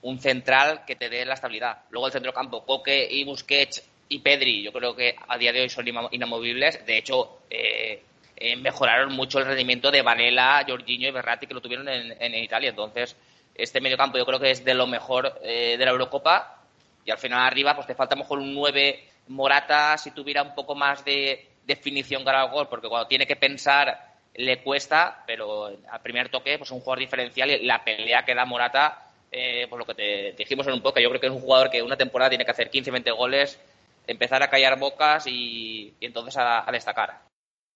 [0.02, 1.84] un central que te dé la estabilidad.
[1.90, 5.68] Luego el centrocampo, Coque y Busquets y Pedri, yo creo que a día de hoy
[5.68, 6.84] son inamovibles.
[6.84, 8.02] De hecho, eh,
[8.40, 12.70] eh, mejoraron mucho el rendimiento de Varela, Jorginho y Berratti, que lo tuvieron en, Italia.
[12.70, 13.16] Entonces,
[13.54, 16.64] este mediocampo yo creo que es de lo mejor eh, de la Eurocopa.
[17.04, 20.54] Y al final arriba, pues te falta a mejor un 9 Morata si tuviera un
[20.54, 25.66] poco más de definición cara al gol, porque cuando tiene que pensar le cuesta, pero
[25.66, 29.78] al primer toque, pues un jugador diferencial y la pelea que da Morata, eh, pues
[29.78, 31.96] lo que te dijimos en un poco, yo creo que es un jugador que una
[31.96, 33.60] temporada tiene que hacer 15-20 goles,
[34.06, 37.29] empezar a callar bocas y, entonces a, destacar.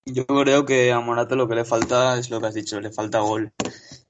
[0.07, 2.93] Yo creo que a Morata lo que le falta es lo que has dicho, le
[2.93, 3.53] falta gol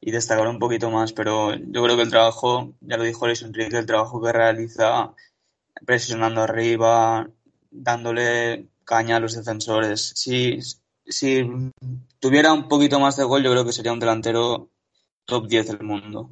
[0.01, 3.43] y destacar un poquito más, pero yo creo que el trabajo, ya lo dijo Luis
[3.43, 5.15] Enrique, el trabajo que realiza
[5.87, 7.31] presionando arriba,
[7.71, 10.13] dándole caña a los defensores.
[10.17, 10.59] Si,
[11.07, 11.49] si
[12.19, 14.71] tuviera un poquito más de gol, yo creo que sería un delantero
[15.27, 16.31] top 10 del mundo.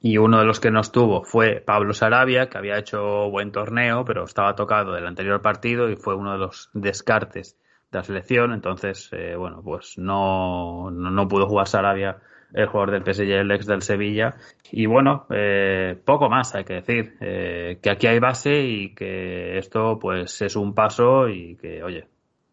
[0.00, 4.06] Y uno de los que no estuvo fue Pablo Sarabia, que había hecho buen torneo,
[4.06, 7.58] pero estaba tocado del anterior partido y fue uno de los descartes
[7.90, 8.52] de la selección.
[8.52, 12.18] Entonces, eh, bueno, pues no, no, no, pudo jugar Sarabia,
[12.52, 14.36] el jugador del PSG, el ex del Sevilla.
[14.70, 17.16] Y bueno, eh, poco más hay que decir.
[17.20, 22.08] Eh, que aquí hay base y que esto pues es un paso y que, oye,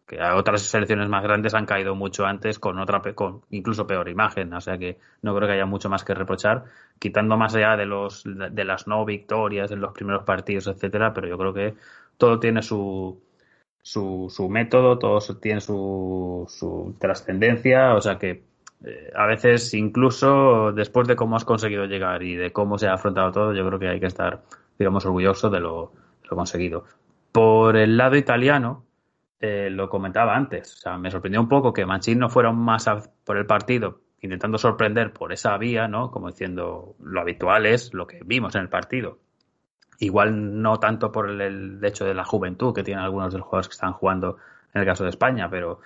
[0.06, 4.52] que otras selecciones más grandes han caído mucho antes con otra con incluso peor imagen,
[4.54, 6.64] o sea que no creo que haya mucho más que reprochar,
[7.00, 11.26] quitando más allá de los de las no victorias en los primeros partidos, etcétera, pero
[11.28, 11.74] yo creo que
[12.18, 13.20] todo tiene su
[13.86, 18.42] su, su método, todos tienen su, su trascendencia, o sea que
[18.84, 22.94] eh, a veces incluso después de cómo has conseguido llegar y de cómo se ha
[22.94, 24.42] afrontado todo, yo creo que hay que estar,
[24.78, 25.92] digamos, orgulloso de lo,
[26.28, 26.84] lo conseguido.
[27.32, 28.84] Por el lado italiano,
[29.40, 32.88] eh, lo comentaba antes, o sea, me sorprendió un poco que Mancini no fuera más
[32.88, 36.10] a- por el partido, intentando sorprender por esa vía, ¿no?
[36.10, 39.18] Como diciendo, lo habitual es lo que vimos en el partido.
[39.98, 43.68] Igual no tanto por el, hecho de la juventud que tienen algunos de los jugadores
[43.68, 44.36] que están jugando
[44.74, 45.80] en el caso de España, pero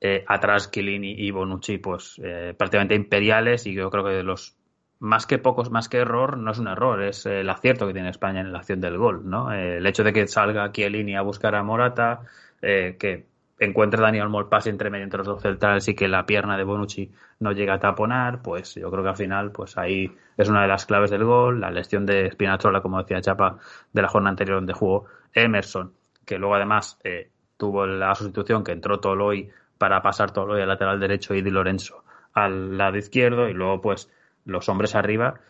[0.00, 4.56] eh, atrás Chiellini y Bonucci, pues eh, prácticamente imperiales y yo creo que de los
[4.98, 8.08] más que pocos, más que error, no es un error, es el acierto que tiene
[8.08, 9.52] España en la acción del gol, ¿no?
[9.52, 12.22] Eh, el hecho de que salga Chiellini a buscar a Morata,
[12.62, 13.26] eh, que
[13.58, 17.10] encuentre Daniel Molpás entre medio entre los dos centrales y que la pierna de Bonucci
[17.40, 20.68] no llega a taponar, pues yo creo que al final, pues ahí es una de
[20.68, 23.58] las claves del gol, la lesión de Spinazzola, como decía Chapa,
[23.92, 25.92] de la jornada anterior donde jugó Emerson,
[26.24, 31.00] que luego además eh, tuvo la sustitución que entró Toloy para pasar Toloy al lateral
[31.00, 34.10] derecho y Di Lorenzo al lado izquierdo y luego pues
[34.44, 35.40] los hombres arriba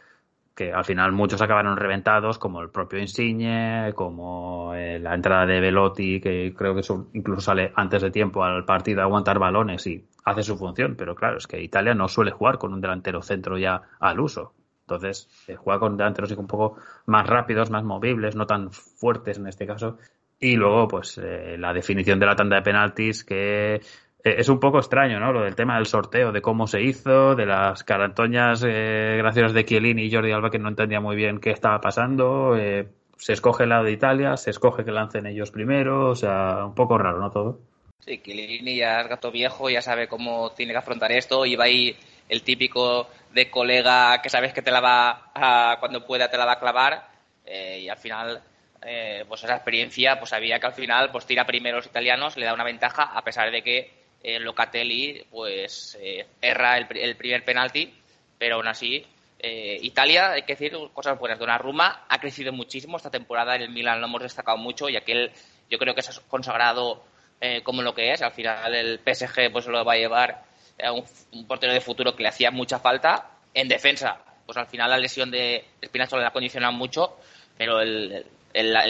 [0.57, 5.61] que al final muchos acabaron reventados, como el propio Insigne, como eh, la entrada de
[5.61, 6.81] Velotti, que creo que
[7.13, 11.15] incluso sale antes de tiempo al partido a aguantar balones y hace su función, pero
[11.15, 14.55] claro, es que Italia no suele jugar con un delantero centro ya al uso.
[14.81, 19.49] Entonces, eh, juega con delanteros un poco más rápidos, más movibles, no tan fuertes en
[19.49, 19.99] este caso.
[20.41, 23.83] Y luego, pues, eh, la definición de la tanda de penaltis, que
[24.27, 25.33] es un poco extraño, ¿no?
[25.33, 29.64] Lo del tema del sorteo, de cómo se hizo, de las carantoñas eh, graciosas de
[29.64, 32.57] Chiellini y Jordi Alba, que no entendía muy bien qué estaba pasando.
[32.57, 36.66] eh, se escoge el lado de Italia, se escoge que lancen ellos primero, o sea,
[36.66, 37.31] un poco raro, ¿no?
[37.31, 37.61] Todo.
[38.01, 41.47] Sí, Chiellini ya es gato viejo, ya sabe cómo tiene que afrontar esto.
[41.47, 41.97] Y va ahí
[42.29, 46.45] el típico de colega que sabes que te la va a, cuando pueda te la
[46.45, 47.09] va a clavar.
[47.45, 48.43] eh, y al final,
[48.83, 52.47] eh, pues esa experiencia, pues sabía que al final pues tira primero los italianos, le
[52.47, 57.16] da una ventaja, a pesar de que eh, Locatelli pues eh, erra el, pri- el
[57.16, 57.95] primer penalti,
[58.37, 59.07] pero aún así
[59.39, 61.39] eh, Italia, hay que decir cosas buenas.
[61.39, 65.31] Donnarumma ha crecido muchísimo esta temporada en el Milan, lo hemos destacado mucho y aquel
[65.70, 67.05] yo creo que se ha consagrado
[67.41, 68.22] eh, como lo que es.
[68.22, 70.43] Al final el PSG pues lo va a llevar
[70.83, 71.05] a un,
[71.47, 73.31] portero de futuro que le hacía mucha falta.
[73.55, 77.16] En defensa, pues al final la lesión de Spinazzola le ha condicionado mucho,
[77.57, 78.27] pero el,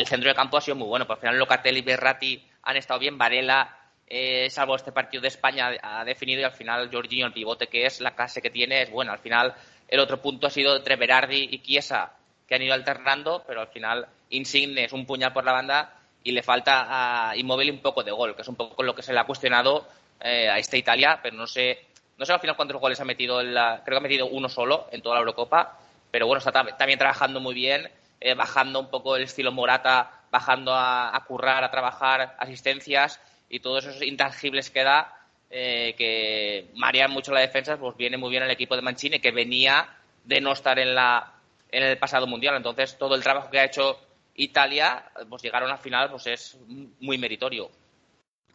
[0.06, 1.06] centro de campo ha sido muy bueno.
[1.06, 5.70] Pues al final Locatelli Berratti han estado bien, Varela eh, salvo este partido de España,
[5.82, 8.90] ha definido y al final Jorginho, el pivote que es, la clase que tiene es
[8.90, 9.12] bueno.
[9.12, 9.54] Al final
[9.88, 12.12] el otro punto ha sido entre Berardi y Chiesa,
[12.46, 15.92] que han ido alternando, pero al final Insigne es un puñal por la banda
[16.22, 19.02] y le falta a Immobile un poco de gol, que es un poco lo que
[19.02, 19.86] se le ha cuestionado
[20.20, 21.86] eh, a esta Italia, pero no sé,
[22.18, 24.88] no sé al final cuántos goles ha metido, en creo que ha metido uno solo
[24.90, 25.78] en toda la Eurocopa,
[26.10, 27.88] pero bueno, está tam- también trabajando muy bien,
[28.20, 33.60] eh, bajando un poco el estilo Morata, bajando a, a currar, a trabajar, asistencias y
[33.60, 35.12] todos esos intangibles que da,
[35.50, 39.30] eh, que marean mucho la defensa, pues viene muy bien el equipo de Mancini, que
[39.30, 39.88] venía
[40.24, 41.34] de no estar en, la,
[41.70, 42.56] en el pasado mundial.
[42.56, 43.98] Entonces, todo el trabajo que ha hecho
[44.34, 46.58] Italia, pues llegar a una final, pues es
[47.00, 47.70] muy meritorio.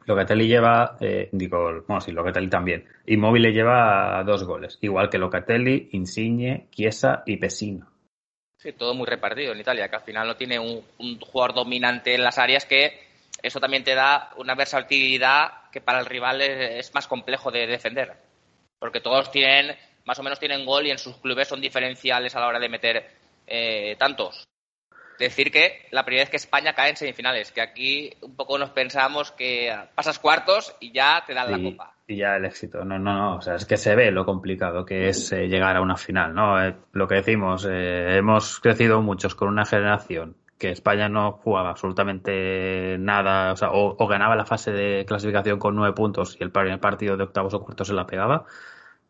[0.05, 2.85] Locatelli lleva, eh, digo, bueno, sí, Locatelli también.
[3.05, 7.87] Immobile lleva dos goles, igual que Locatelli, Insigne, Chiesa y Pesino.
[8.57, 12.15] Sí, todo muy repartido en Italia, que al final no tiene un, un jugador dominante
[12.15, 13.11] en las áreas que
[13.41, 17.67] eso también te da una versatilidad que para el rival es, es más complejo de
[17.67, 18.15] defender.
[18.79, 19.75] Porque todos tienen,
[20.05, 22.69] más o menos tienen gol y en sus clubes son diferenciales a la hora de
[22.69, 23.09] meter
[23.47, 24.47] eh, tantos.
[25.19, 28.71] Decir que la primera vez que España cae en semifinales, que aquí un poco nos
[28.71, 31.93] pensamos que pasas cuartos y ya te dan la copa.
[32.07, 32.83] y ya el éxito.
[32.83, 33.35] No, no, no.
[33.35, 36.33] O sea, es que se ve lo complicado que es eh, llegar a una final,
[36.33, 36.65] ¿no?
[36.65, 41.72] Eh, lo que decimos, eh, hemos crecido muchos con una generación que España no jugaba
[41.72, 46.43] absolutamente nada, o sea, o, o ganaba la fase de clasificación con nueve puntos y
[46.43, 48.45] el primer partido de octavos o cuartos se la pegaba,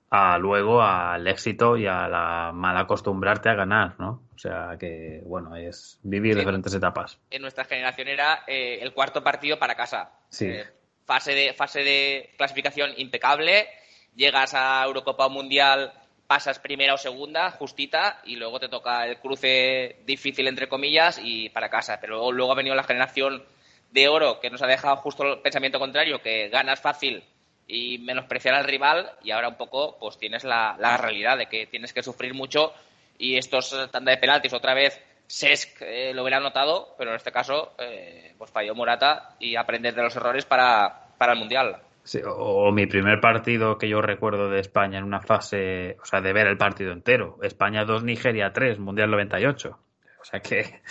[0.09, 4.23] a luego al éxito y a la mal acostumbrarte a ganar, ¿no?
[4.33, 6.39] O sea que, bueno, es vivir Sí.
[6.39, 7.19] diferentes etapas.
[7.29, 10.11] En nuestra generación era eh, el cuarto partido para casa.
[10.29, 10.45] Sí.
[10.47, 10.65] Eh,
[11.05, 13.67] fase, de, fase de clasificación impecable,
[14.15, 15.91] llegas a Eurocopa o Mundial,
[16.31, 21.49] pasas primera o segunda, justita, y luego te toca el cruce difícil, entre comillas, y
[21.49, 21.99] para casa.
[21.99, 23.43] Pero luego, luego ha venido la generación
[23.91, 27.21] de oro, que nos ha dejado justo el pensamiento contrario, que ganas fácil
[27.67, 31.67] y menospreciar al rival, y ahora un poco pues tienes la, la realidad de que
[31.67, 32.73] tienes que sufrir mucho,
[33.17, 37.33] y estos tanda de penaltis otra vez Sesc eh, lo hubiera notado, pero en este
[37.33, 41.75] caso eh, pues falló Morata y aprender de los errores para, para el Mundial.
[42.03, 46.05] Sí, o, o mi primer partido que yo recuerdo de España en una fase, o
[46.05, 47.37] sea, de ver el partido entero.
[47.43, 49.79] España 2, Nigeria 3, Mundial 98.
[50.21, 50.81] O sea que.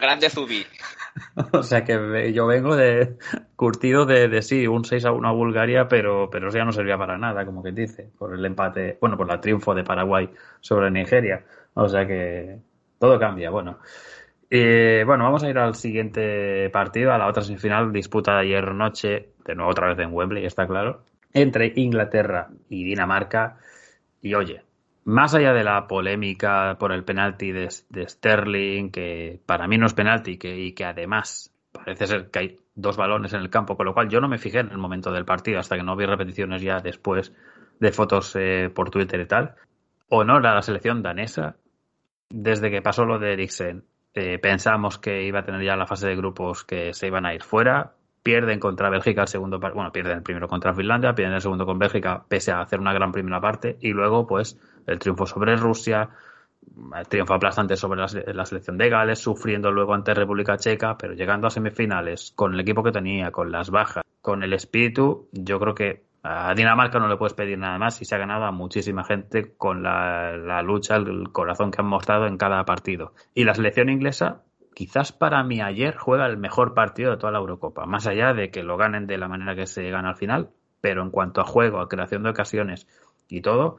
[0.00, 0.66] Grande Zubi.
[1.52, 3.16] o sea que yo vengo de
[3.54, 6.72] curtido de, de sí, un 6 a 1 a Bulgaria, pero, pero eso ya no
[6.72, 10.30] servía para nada, como que dice, por el empate, bueno, por el triunfo de Paraguay
[10.60, 11.44] sobre Nigeria.
[11.74, 12.58] O sea que
[12.98, 13.78] todo cambia, bueno.
[14.50, 19.30] Eh, bueno, vamos a ir al siguiente partido, a la otra semifinal disputada ayer noche,
[19.44, 23.58] de nuevo otra vez en Wembley, está claro, entre Inglaterra y Dinamarca.
[24.20, 24.62] Y oye,
[25.04, 29.94] más allá de la polémica por el penalti de, Sterling, que para mí no es
[29.94, 33.86] penalti que, y que además parece ser que hay dos balones en el campo, con
[33.86, 36.06] lo cual yo no me fijé en el momento del partido hasta que no vi
[36.06, 37.32] repeticiones ya después
[37.80, 39.54] de fotos eh, por Twitter y tal.
[40.08, 41.56] Honor a la selección danesa.
[42.28, 43.84] Desde que pasó lo de Eriksen,
[44.14, 47.34] eh, pensamos que iba a tener ya la fase de grupos que se iban a
[47.34, 47.94] ir fuera.
[48.22, 51.78] Pierden contra Bélgica el segundo, bueno, pierden el primero contra Finlandia, pierden el segundo con
[51.78, 56.10] Bélgica, pese a hacer una gran primera parte, y luego, pues, el triunfo sobre Rusia,
[56.96, 61.46] el triunfo aplastante sobre la, selección de Gales, sufriendo luego ante República Checa, pero llegando
[61.46, 65.74] a semifinales con el equipo que tenía, con las bajas, con el espíritu, yo creo
[65.74, 69.02] que a Dinamarca no le puedes pedir nada más y se ha ganado a muchísima
[69.02, 73.12] gente con la, la lucha, el corazón que han mostrado en cada partido.
[73.34, 74.42] Y la selección inglesa,
[74.74, 78.50] quizás para mí ayer juega el mejor partido de toda la Eurocopa, más allá de
[78.50, 80.50] que lo ganen de la manera que se gana al final,
[80.80, 82.86] pero en cuanto a juego, a creación de ocasiones
[83.28, 83.78] y todo,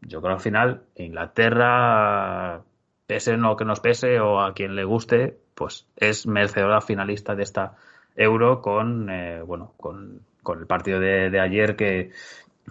[0.00, 2.62] yo creo al final Inglaterra,
[3.06, 7.42] pese lo que nos pese o a quien le guste, pues es merecedora finalista de
[7.42, 7.76] esta
[8.16, 10.20] Euro con, eh, bueno, con,
[10.58, 12.10] el partido de, ayer que,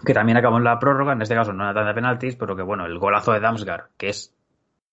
[0.04, 2.54] que también acabó en la prórroga, en este caso no era tanda de penaltis, pero
[2.54, 4.34] que bueno, el golazo de Damsgaard, que es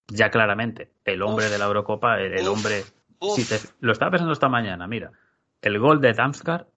[0.09, 2.83] ya claramente el hombre de la Eurocopa, el, hombre.
[3.35, 3.45] Si
[3.79, 5.11] lo estaba pensando esta mañana, mira,
[5.61, 6.67] el gol de Damsgaard,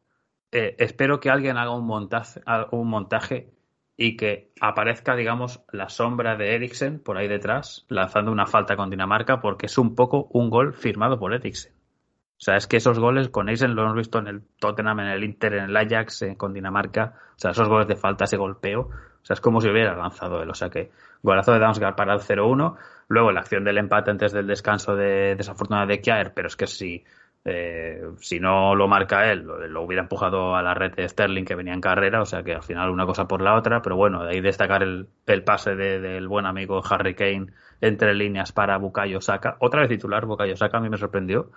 [0.51, 2.41] eh, espero que alguien haga un montaje,
[2.72, 3.53] un montaje
[3.97, 8.91] y que aparezca, digamos, la sombra de Eriksen por ahí detrás, lanzando una falta con
[8.91, 11.72] Dinamarca, porque es un poco un gol firmado por Eriksen.
[11.72, 15.07] O sea, es que esos goles con Eriksen lo hemos visto en el Tottenham, en
[15.07, 17.14] el Inter, en el Ajax, eh, con Dinamarca.
[17.37, 18.80] O sea, esos goles de falta, ese golpeo.
[18.80, 20.51] O sea, es como si hubiera lanzado él.
[20.51, 20.91] O sea que
[21.22, 22.76] golazo de Damsgaard para el 0-1.
[23.12, 26.66] Luego la acción del empate antes del descanso de desafortunada de Kjaer, pero es que
[26.66, 27.04] si,
[27.44, 31.54] eh, si no lo marca él, lo, hubiera empujado a la red de Sterling que
[31.54, 34.24] venía en carrera, o sea que al final una cosa por la otra, pero bueno,
[34.24, 37.48] de ahí destacar el, el pase del buen amigo Harry Kane
[37.82, 39.58] entre líneas para Bukayo Saka.
[39.60, 41.50] Otra vez titular, Bukayo Saka a mí me sorprendió,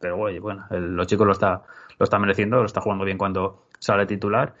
[0.00, 1.60] pero bueno, los chicos lo está,
[1.98, 4.54] lo está mereciendo, lo está jugando bien cuando sale titular.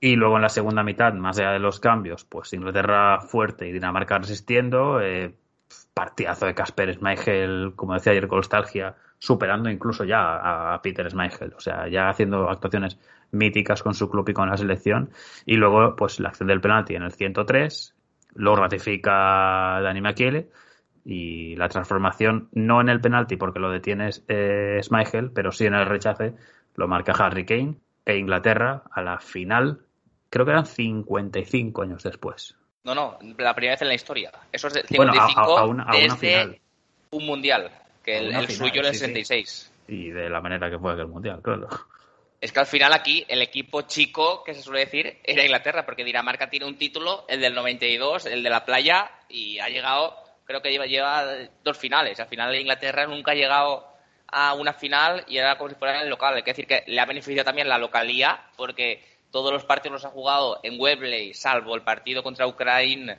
[0.00, 3.72] Y luego en la segunda mitad, más allá de los cambios, pues Inglaterra fuerte y
[3.72, 5.02] Dinamarca resistiendo.
[5.02, 5.34] Eh,
[5.94, 11.54] partidazo de Casper Schmeichel, como decía ayer, con nostalgia, superando incluso ya a, Peter Schmeichel,
[11.54, 12.98] o sea, ya haciendo actuaciones
[13.32, 15.10] míticas con su club y con la selección.
[15.46, 17.94] Y luego, pues la acción del penalti en el 103,
[18.34, 20.50] lo ratifica Dani Maquiele
[21.04, 25.74] y la transformación no en el penalti porque lo detiene eh, Schmeichel, pero sí en
[25.74, 26.34] el rechace
[26.74, 29.80] lo marca Harry Kane e Inglaterra a la final,
[30.30, 32.56] creo que eran 55 años después.
[32.84, 34.30] No, no, la primera vez en la historia.
[34.50, 36.60] Eso es de 55 desde
[37.10, 37.70] un mundial,
[38.02, 39.72] que el, suyo era el 66.
[39.88, 41.68] Y de la manera que fue aquel mundial, claro.
[42.40, 46.04] Es que al final aquí el equipo chico, que se suele decir, era Inglaterra, porque
[46.04, 50.14] Dinamarca tiene un título, el del 92, el de la playa, y ha llegado,
[50.44, 51.26] creo que lleva, lleva
[51.62, 52.18] dos finales.
[52.18, 53.86] Al final Inglaterra nunca ha llegado
[54.28, 56.42] a una final y era como si fuera el local.
[56.42, 60.10] Que decir que le ha beneficiado también la localía, porque todos los partidos los ha
[60.10, 63.18] jugado en Wembley, salvo el partido contra Ucrania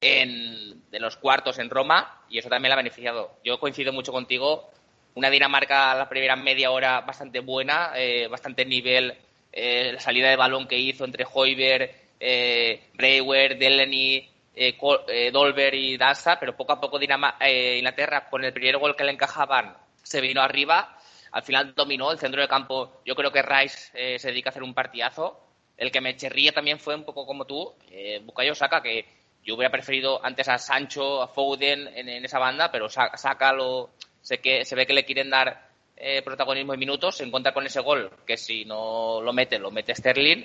[0.00, 3.38] en, de los cuartos en Roma, y eso también le ha beneficiado.
[3.44, 4.70] Yo coincido mucho contigo.
[5.14, 9.16] Una Dinamarca la primera media hora bastante buena, eh, bastante nivel.
[9.50, 14.76] Eh, la salida de balón que hizo entre Hoiber, eh, Brewer, Delaney, eh,
[15.08, 19.12] eh, Dolber y Dasa, pero poco a poco Inglaterra, con el primer gol que le
[19.12, 20.98] encajaban, se vino arriba.
[21.32, 23.00] Al final dominó el centro de campo.
[23.04, 25.45] Yo creo que Rice se dedica a hacer un partidazo
[25.76, 29.04] el que me cherría también fue un poco como tú, eh, Bukayo Saka, que
[29.44, 34.38] yo hubiera preferido antes a Sancho, a Foden en, esa banda, pero Saka lo, sé
[34.38, 37.80] que, se ve que le quieren dar eh, protagonismo y minutos, se encuentra con ese
[37.80, 40.44] gol, que si no lo mete, lo mete Sterling,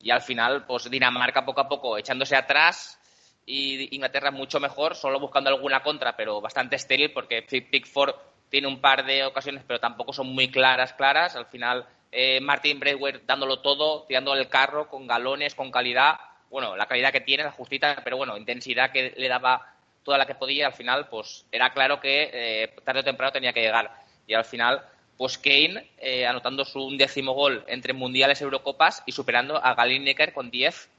[0.00, 2.98] y al final, pues Dinamarca poco a poco echándose atrás,
[3.44, 8.14] y Inglaterra mucho mejor, solo buscando alguna contra, pero bastante estéril, porque Pickford
[8.48, 12.80] tiene un par de ocasiones, pero tampoco son muy claras, claras, al final eh, Martin
[12.80, 16.16] Brewer dándolo todo, tirando el carro con galones, con calidad,
[16.50, 20.26] bueno, la calidad que tiene, la justita, pero bueno, intensidad que le daba toda la
[20.26, 23.90] que podía, al final, pues era claro que eh, tarde o temprano tenía que llegar.
[24.26, 24.82] Y al final,
[25.16, 30.32] pues Kane eh, anotando su undécimo gol entre mundiales, Eurocopas y superando a Galin Necker
[30.32, 30.90] con 10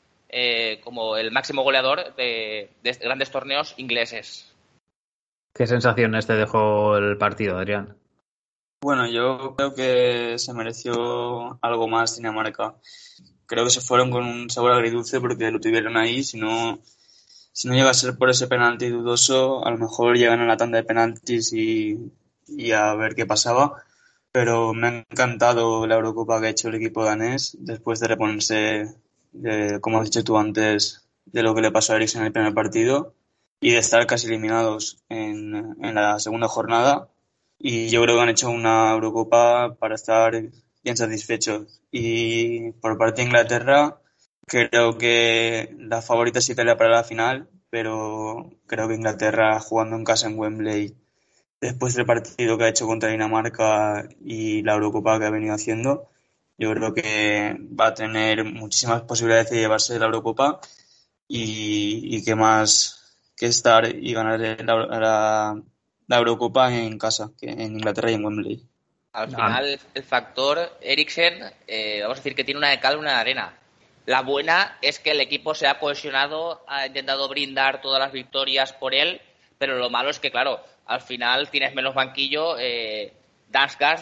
[0.84, 2.70] como el máximo goleador de
[3.02, 4.54] grandes torneos ingleses.
[5.56, 7.98] ¿Qué sensaciones te dejó el partido, Adrián?
[8.82, 12.76] Bueno, yo creo que se mereció algo más Dinamarca.
[13.46, 16.24] Creo que se fueron con un sabor agridulce porque lo tuvieron ahí.
[16.24, 16.80] Si no,
[17.52, 20.56] si no llega a ser por ese penalti dudoso, a lo mejor llegan a la
[20.56, 22.14] tanda de penaltis y,
[22.72, 23.84] a ver qué pasaba.
[24.32, 28.96] Pero me ha encantado la Eurocopa que ha hecho el equipo danés después de reponerse,
[29.34, 32.34] de, como has dicho tú antes, de lo que le pasó a Eriksen en el
[32.34, 33.14] primer partido
[33.60, 37.10] y de estar casi eliminados en la segunda jornada.
[37.60, 40.34] Y yo creo que han hecho una Eurocopa para estar
[40.84, 41.82] bien satisfechos.
[41.92, 44.02] Y por parte de Inglaterra,
[44.48, 50.04] creo que la favorita es Italia para la final, pero creo que Inglaterra jugando en
[50.06, 50.96] casa en Wembley,
[51.62, 56.10] después del partido que ha hecho contra Dinamarca y la Eurocopa que ha venido haciendo,
[56.58, 60.60] yo creo que va a tener muchísimas posibilidades de llevarse la Eurocopa
[61.28, 65.64] y, y que más que estar y ganar la, la,
[66.10, 68.60] la Eurocopa en casa, que en Inglaterra y en Wembley.
[69.14, 73.00] Al final, el factor Eriksen, eh, vamos a decir que tiene una de cal y
[73.00, 73.54] una de arena.
[74.06, 78.74] La buena es que el equipo se ha cohesionado, ha intentado brindar todas las victorias
[78.74, 79.22] por él,
[79.60, 82.58] pero lo malo es que, claro, al final tienes menos banquillo.
[82.58, 83.14] Eh,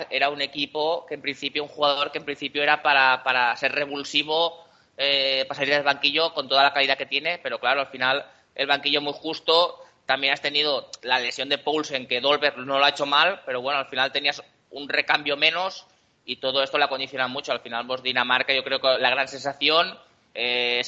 [0.09, 3.73] era un equipo que en principio, un jugador que en principio era para, para ser
[3.73, 7.87] revulsivo, eh, para salir del banquillo con toda la calidad que tiene, pero claro, al
[7.87, 9.81] final el banquillo muy justo.
[10.07, 13.61] También has tenido la lesión de Poulsen, que Dolberg no lo ha hecho mal, pero
[13.61, 14.41] bueno, al final tenías
[14.71, 15.85] un recambio menos
[16.23, 17.51] y todo esto la condiciona mucho.
[17.51, 19.99] Al final, vos Dinamarca, yo creo que la gran sensación,
[20.33, 20.81] eh,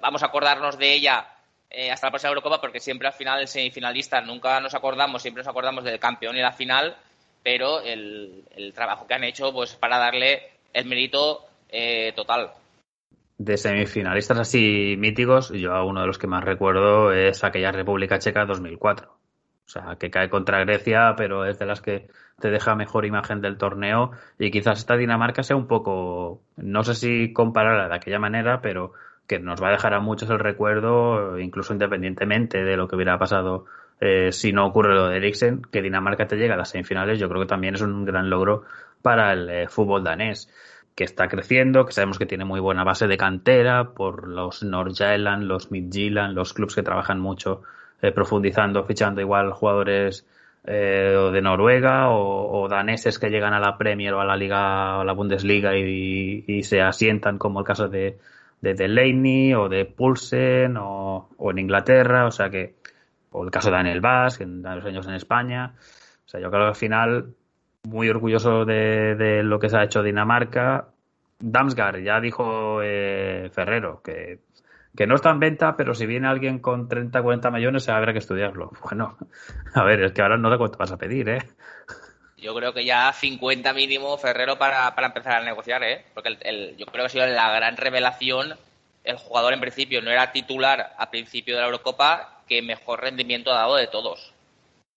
[0.00, 1.28] vamos a acordarnos de ella
[1.68, 5.42] eh, hasta la próxima Eurocopa, porque siempre al final el semifinalista nunca nos acordamos, siempre
[5.42, 6.96] nos acordamos del campeón y la final,
[7.42, 12.52] pero el, el trabajo que han hecho, pues para darle el mérito eh, total
[13.44, 18.44] de semifinalistas así míticos, yo uno de los que más recuerdo es aquella República Checa
[18.44, 19.10] 2004.
[19.10, 22.08] O sea, que cae contra Grecia, pero es de las que
[22.40, 24.12] te deja mejor imagen del torneo.
[24.38, 28.92] Y quizás esta Dinamarca sea un poco, no sé si compararla de aquella manera, pero
[29.26, 33.18] que nos va a dejar a muchos el recuerdo, incluso independientemente de lo que hubiera
[33.18, 33.66] pasado
[34.00, 37.28] eh, si no ocurre lo de Eriksen, que Dinamarca te llega a las semifinales, yo
[37.28, 38.64] creo que también es un gran logro
[39.00, 40.48] para el eh, fútbol danés
[40.94, 45.44] que está creciendo, que sabemos que tiene muy buena base de cantera por los Nordsjælland,
[45.44, 47.62] los Midtjylland, los clubes que trabajan mucho
[48.02, 50.26] eh, profundizando, fichando igual jugadores
[50.64, 55.00] eh, de Noruega o, daneses que llegan a la Premier o a la Liga o
[55.00, 58.18] a la Bundesliga y, y, se asientan como el caso de,
[58.60, 62.74] de Delaney o de Pulsen o, o, en Inglaterra, o sea que
[63.32, 65.74] o el caso de Daniel Vaz, en los años en España.
[66.26, 67.34] O sea, yo creo que al final
[67.84, 70.88] muy orgulloso de, de, lo que se ha hecho Dinamarca.
[71.38, 74.38] Damsgaard, ya dijo eh, Ferrero, que,
[74.96, 78.20] que, no está en venta, pero si viene alguien con 30, 40 millones, habrá que
[78.20, 78.70] estudiarlo.
[78.82, 79.16] Bueno,
[79.74, 81.42] a ver, es que ahora no sé cuánto vas a pedir, ¿eh?
[82.36, 86.04] Yo creo que ya 50 mínimo Ferrero para, para empezar a negociar, ¿eh?
[86.14, 88.54] Porque el, el, yo creo que ha sido la gran revelación.
[89.04, 93.50] El jugador en principio no era titular a principio de la Eurocopa, que mejor rendimiento
[93.50, 94.32] ha dado de todos.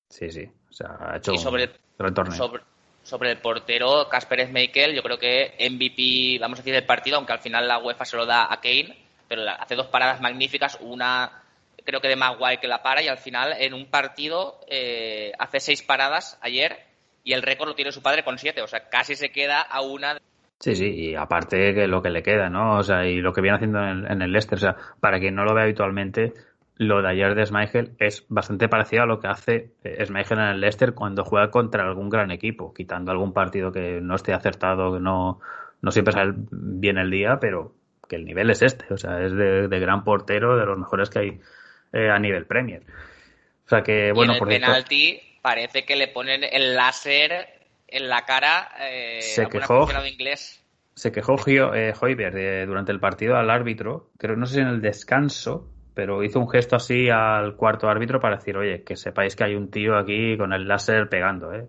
[0.10, 0.48] Sí, sí.
[0.70, 2.32] O sea, ha hecho y sobre, un retorno.
[2.32, 2.62] Sobre,
[3.06, 7.34] sobre el portero Casper Schmeichel, yo creo que MVP, vamos a decir, del partido, aunque
[7.34, 8.98] al final la UEFA se lo da a Kane,
[9.28, 11.44] pero hace dos paradas magníficas, una
[11.86, 15.60] creo que de Maguire que la para y al final en un partido eh, hace
[15.60, 16.80] seis paradas ayer
[17.24, 19.82] y el récord lo tiene su padre con siete, o sea, casi se queda a
[19.82, 20.18] una.
[20.60, 22.78] Sí, sí, y aparte que lo que le queda, ¿no?
[22.78, 25.20] O sea, y lo que viene haciendo en el, en el Leicester, o sea, para
[25.20, 26.34] quien no lo ve habitualmente,
[26.78, 30.60] lo de ayer de Schmeichel es bastante parecido a lo que hace Schmeichel en el
[30.62, 35.00] Leicester cuando juega contra algún gran equipo, quitando algún partido que no esté acertado, que
[35.00, 35.40] no,
[35.82, 37.74] no siempre sale bien el día, pero
[38.08, 41.10] que el nivel es este, o sea, es de, de gran portero, de los mejores
[41.10, 41.40] que hay
[41.94, 42.84] eh, a nivel Premier.
[43.66, 47.62] O sea que, bueno, y en el por penalti parece que le ponen el láser
[47.88, 48.70] en la cara.
[48.80, 49.88] Eh, se quejó.
[50.06, 50.62] Inglés.
[50.94, 54.82] Se quejó eh, Hoiberg durante el partido al árbitro, creo, no sé si en el
[54.82, 59.46] descanso, pero hizo un gesto así al cuarto árbitro para decir, oye, que sepáis que
[59.46, 61.68] hay un tío aquí con el láser pegando, ¿eh?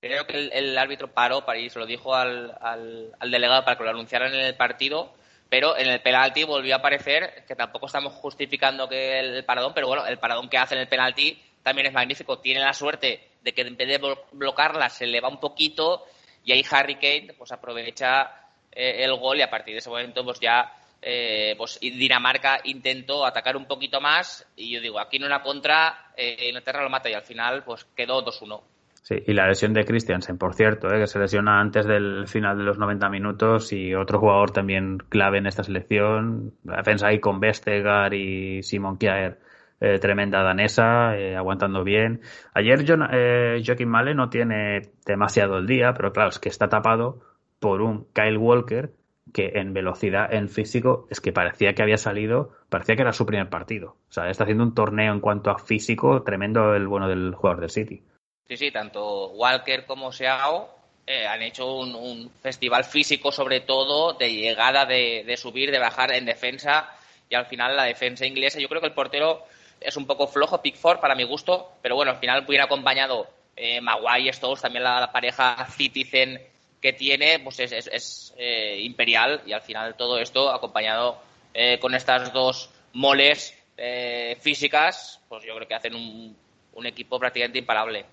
[0.00, 3.90] Creo que el, árbitro paró para ir, se lo dijo al, delegado para que lo
[3.90, 5.12] anunciaran en el partido,
[5.48, 9.88] pero en el penalti volvió a aparecer, que tampoco estamos justificando que el paradón, pero
[9.88, 12.38] bueno, el paradón que hace en el penalti también es magnífico.
[12.38, 16.04] Tiene la suerte de que en vez de bloquearla se le va un poquito
[16.44, 18.30] y ahí Harry Kane pues aprovecha
[18.70, 23.24] eh, el gol y a partir de ese momento pues ya eh, pues Dinamarca intentó
[23.24, 27.08] atacar un poquito más y yo digo, aquí en una contra, eh, Inglaterra lo mata
[27.08, 28.62] y al final pues quedó 2-1.
[29.08, 32.58] Sí, y la lesión de Christiansen, por cierto, eh, que se lesiona antes del final
[32.58, 37.18] de los 90 minutos y otro jugador también clave en esta selección, la defensa ahí
[37.18, 39.38] con Vestegar y Simon Kjaer,
[39.80, 42.20] eh, tremenda danesa, aguantando bien.
[42.52, 47.20] Ayer eh, Joaquín Male no tiene demasiado el día, pero claro, es que está tapado
[47.60, 48.90] por un Kyle Walker
[49.32, 53.26] que en velocidad, en físico, es que parecía que había salido, parecía que era su
[53.26, 53.96] primer partido.
[54.08, 57.60] O sea, está haciendo un torneo en cuanto a físico tremendo el bueno del jugador
[57.60, 58.02] del City.
[58.48, 64.30] Sí, sí, tanto Walker como Seao eh, han hecho un, festival físico sobre todo de
[64.30, 66.90] llegada, de, subir, de bajar en defensa
[67.30, 69.42] y al final la defensa inglesa, yo creo que el portero
[69.80, 73.26] es un poco flojo, Pickford para mi gusto, pero bueno, al final viene acompañado
[73.56, 76.40] eh, Maguire, Stones, también la, pareja Citizen
[76.80, 81.18] que tiene, pues es, es, es eh, imperial y al final todo esto acompañado
[81.54, 86.36] eh, con estas dos moles eh, físicas, pues yo creo que hacen un,
[86.74, 88.06] un equipo prácticamente imparable.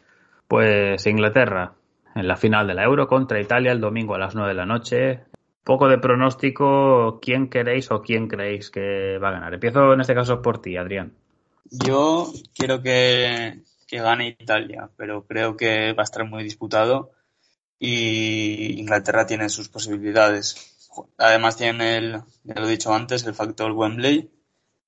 [0.48, 1.74] Pues Inglaterra,
[2.16, 4.66] en la final de la Euro contra Italia el domingo a las 9 de la
[4.66, 5.20] noche.
[5.64, 9.54] Poco de pronóstico, ¿quién queréis o quién creéis que va a ganar?
[9.56, 11.14] Empiezo en este caso por ti, Adrián.
[11.72, 17.15] Yo quiero que, que gane Italia, pero creo que va a estar muy disputado
[17.80, 20.90] y Inglaterra tiene sus posibilidades.
[21.18, 24.30] Además tiene el, ya lo he dicho antes, el factor Wembley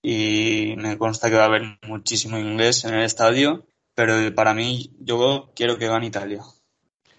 [0.02, 4.92] y me consta que va a haber muchísimo inglés en el estadio, pero para mí
[5.00, 6.44] yo quiero que gane Italia.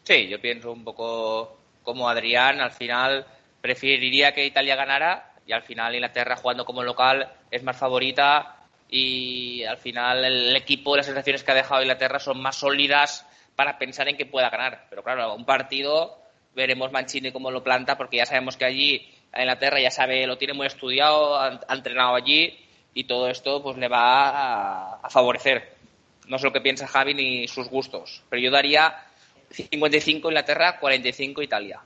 [0.04, 3.26] Sí, yo pienso un poco como Adrián, al final
[3.60, 8.56] preferiría que Italia ganara y al final Inglaterra jugando como local es más favorita
[8.88, 13.26] y al final el equipo, las sensaciones que ha dejado Inglaterra son más sólidas
[13.58, 14.86] para pensar en que pueda ganar.
[14.88, 16.16] Pero claro, un partido
[16.54, 20.54] veremos Mancini cómo lo planta porque ya sabemos que allí Inglaterra ya sabe, lo tiene
[20.54, 22.56] muy estudiado, ha entrenado allí
[22.94, 25.72] y todo esto pues le va a, a favorecer.
[26.28, 28.94] No sé lo que piensa Javi ni sus gustos, pero yo daría
[29.50, 31.80] 55 Inglaterra, 45 Italia.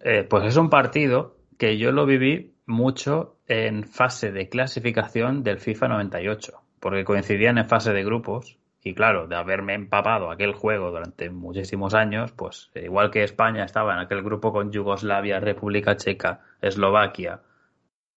[0.00, 5.58] Eh, pues es un partido que yo lo viví mucho en fase de clasificación del
[5.58, 10.90] FIFA 98, porque coincidían en fase de grupos y claro, de haberme empapado aquel juego
[10.90, 16.40] durante muchísimos años, pues igual que España estaba en aquel grupo con Yugoslavia, República Checa,
[16.60, 17.40] Eslovaquia,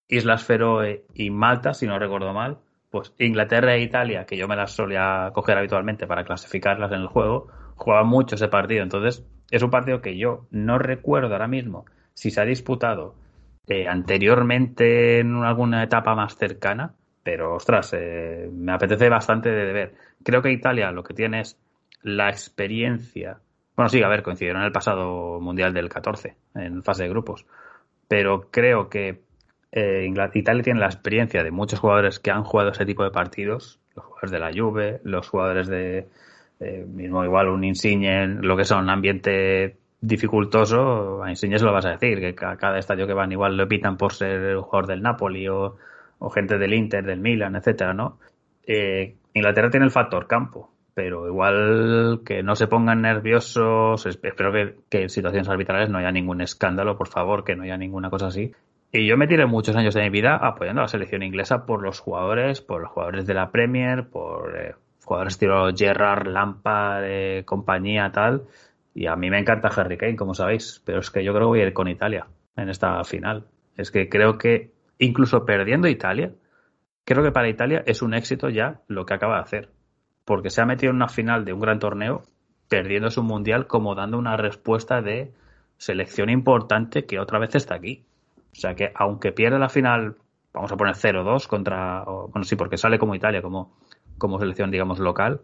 [0.07, 2.59] Islas Feroe y Malta, si no recuerdo mal,
[2.89, 7.07] pues Inglaterra e Italia, que yo me las solía coger habitualmente para clasificarlas en el
[7.07, 8.83] juego, jugaban mucho ese partido.
[8.83, 13.15] Entonces, es un partido que yo no recuerdo ahora mismo si se ha disputado
[13.67, 16.93] eh, anteriormente en alguna etapa más cercana,
[17.23, 19.95] pero ostras, eh, me apetece bastante de ver.
[20.23, 21.59] Creo que Italia lo que tiene es
[22.01, 23.39] la experiencia.
[23.75, 27.45] Bueno, sí, a ver, coincidieron en el pasado Mundial del 14, en fase de grupos.
[28.07, 29.21] Pero creo que
[29.71, 33.79] eh, Italia tiene la experiencia de muchos jugadores que han jugado ese tipo de partidos,
[33.95, 36.07] los jugadores de la Juve, los jugadores de
[36.59, 41.85] eh, mismo igual un Insigne, lo que son ambiente dificultoso, a Insigne se lo vas
[41.85, 44.87] a decir, que a cada estadio que van igual lo pitan por ser el jugador
[44.87, 45.77] del Napoli o,
[46.19, 48.19] o gente del Inter, del Milan, etcétera, ¿no?
[48.65, 54.75] Eh, Inglaterra tiene el factor campo, pero igual que no se pongan nerviosos, espero que,
[54.89, 58.27] que en situaciones arbitrales no haya ningún escándalo, por favor, que no haya ninguna cosa
[58.27, 58.51] así,
[58.93, 61.81] y yo me tiré muchos años de mi vida apoyando a la selección inglesa por
[61.81, 64.75] los jugadores, por los jugadores de la Premier, por eh,
[65.05, 68.43] jugadores estilo Gerrard, Lampard, eh, compañía, tal.
[68.93, 71.49] Y a mí me encanta Harry Kane, como sabéis, pero es que yo creo que
[71.49, 72.27] voy a ir con Italia
[72.57, 73.45] en esta final.
[73.77, 76.33] Es que creo que incluso perdiendo Italia,
[77.05, 79.69] creo que para Italia es un éxito ya lo que acaba de hacer.
[80.25, 82.23] Porque se ha metido en una final de un gran torneo,
[82.67, 85.33] perdiendo su mundial, como dando una respuesta de
[85.77, 88.05] selección importante que otra vez está aquí.
[88.53, 90.15] O sea que aunque pierda la final,
[90.53, 93.77] vamos a poner 0-2 contra, bueno, sí, porque sale como Italia, como,
[94.17, 95.41] como selección, digamos, local,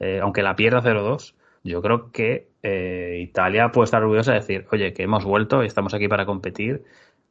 [0.00, 1.34] eh, aunque la pierda 0-2,
[1.64, 5.66] yo creo que eh, Italia puede estar orgullosa de decir, oye, que hemos vuelto y
[5.66, 6.84] estamos aquí para competir.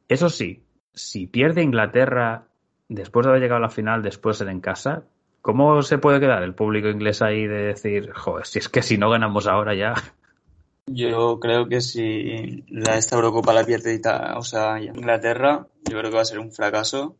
[0.08, 0.62] Eso sí,
[0.92, 2.46] si pierde Inglaterra
[2.88, 5.04] después de haber llegado a la final, después de ser en casa,
[5.42, 8.98] ¿cómo se puede quedar el público inglés ahí de decir, joder, si es que si
[8.98, 9.94] no ganamos ahora ya,
[10.86, 14.00] yo creo que si la esta Eurocopa la pierde
[14.36, 17.18] o sea, Inglaterra, yo creo que va a ser un fracaso.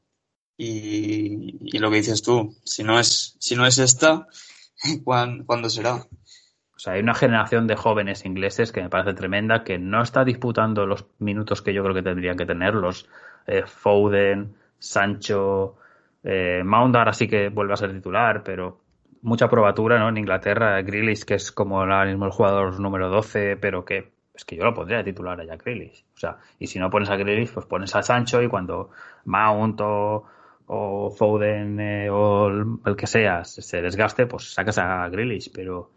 [0.58, 4.26] Y, y lo que dices tú, si no es, si no es esta,
[5.04, 5.96] ¿cuándo, ¿cuándo será?
[5.96, 10.24] O sea, hay una generación de jóvenes ingleses que me parece tremenda, que no está
[10.24, 13.08] disputando los minutos que yo creo que tendrían que tener, los
[13.46, 15.76] eh, Foden, Sancho,
[16.22, 18.80] eh, Mount ahora sí que vuelve a ser titular, pero
[19.22, 20.08] mucha probatura ¿no?
[20.08, 20.80] en Inglaterra.
[20.82, 24.64] Grealish, que es como ahora mismo el jugador número 12, pero que es que yo
[24.64, 26.04] lo pondría titular a Jack Grealish.
[26.14, 28.90] O sea, y si no pones a Grealish, pues pones a Sancho y cuando
[29.24, 30.24] Mount o,
[30.66, 35.90] o Foden eh, o el, el, que sea se desgaste, pues sacas a Grealish, pero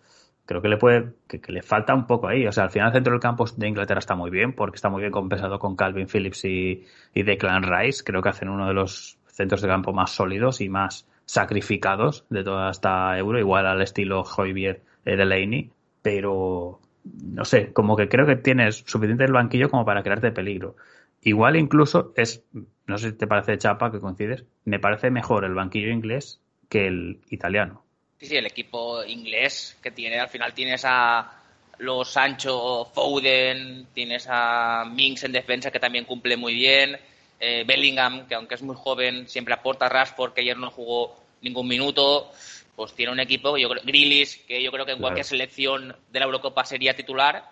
[0.50, 2.48] creo que le puede que, le falta un poco ahí.
[2.48, 4.90] O sea, al final el centro del campo de Inglaterra está muy bien porque está
[4.90, 8.04] muy bien compensado con Calvin Phillips y, y Declan Rice.
[8.04, 12.44] Creo que hacen uno de los centros de campo más sólidos y más sacrificados de
[12.44, 15.70] toda esta euro, igual al estilo Javier Delaney,
[16.02, 20.78] pero no sé, como que creo que tienes suficiente el banquillo como para crearte peligro.
[21.22, 22.44] Igual incluso es,
[22.88, 26.88] no sé si te parece chapa que coincides, me parece mejor el banquillo inglés que
[26.88, 27.84] el italiano.
[28.20, 31.40] Sí, sí, el equipo inglés que tiene, al final tienes a
[31.78, 37.00] los Sancho Foden, tienes a Minks en defensa que también cumple muy bien,
[37.40, 41.70] eh, Bellingham, que aunque es muy joven, siempre aporta Rashford, que ayer no jugó ningún
[41.70, 42.30] minuto,
[42.76, 46.20] pues tiene un equipo, yo creo, Grilis, que yo creo que en cualquier selección de
[46.20, 47.44] la Eurocopa sería titular,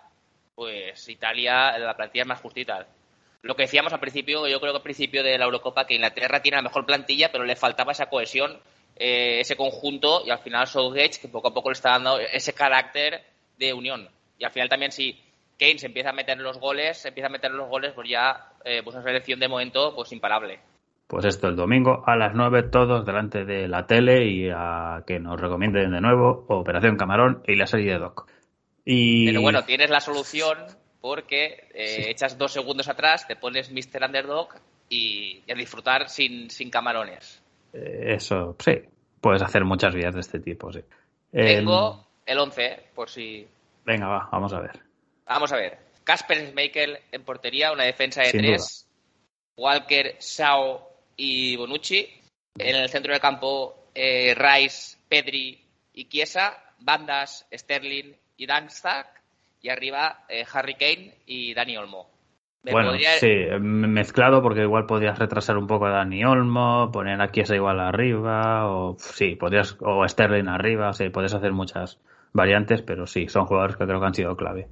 [0.54, 2.86] pues Italia, la plantilla es más justita.
[3.40, 6.42] Lo que decíamos al principio, yo creo que al principio de la Eurocopa, que Inglaterra
[6.42, 8.58] tiene la mejor plantilla, pero le faltaba esa cohesión,
[8.98, 12.52] eh, ese conjunto, y al final Southgate, que poco a poco le está dando ese
[12.52, 13.22] carácter
[13.56, 14.08] de unión.
[14.38, 15.18] Y al final también si
[15.58, 18.52] Kane se empieza a meter los goles, se empieza a meter los goles, pues ya
[18.64, 20.60] eh, pues una selección de momento pues imparable.
[21.06, 25.18] Pues esto, el domingo a las 9 todos delante de la tele y a que
[25.18, 28.30] nos recomienden de nuevo Operación Camarón y la serie de Doc.
[28.84, 29.26] Y...
[29.26, 30.58] Pero bueno, tienes la solución
[31.00, 34.04] porque eh, echas dos segundos atrás, te pones Mr.
[34.04, 34.48] Underdog
[34.88, 37.37] y, a disfrutar sin, sin camarones.
[37.72, 38.72] Eh, eso, sí.
[39.20, 40.80] Puedes hacer muchas vías de este tipo, sí.
[41.30, 43.46] Tengo el 11, por si
[43.88, 44.78] Venga, va, vamos a ver.
[45.24, 45.78] Vamos a ver.
[46.04, 48.86] Casper Schmeichel en portería, una defensa de tres.
[49.56, 52.06] Walker, Sao y Bonucci.
[52.58, 55.58] En el centro del campo, eh, Rice, Pedri
[55.94, 56.62] y Chiesa.
[56.80, 59.06] Bandas, Sterling y Danstag.
[59.62, 62.10] Y arriba, eh, Harry Kane y Dani Olmo.
[62.62, 67.54] Bueno, sí, mezclado porque igual podrías retrasar un poco a Dani Olmo, poner a Chiesa
[67.54, 71.98] igual arriba, o sí, podrías, o Sterling arriba, sí, podrías hacer muchas,
[72.32, 74.68] variantes, pero sí, son jugadores que creo que han sido clave.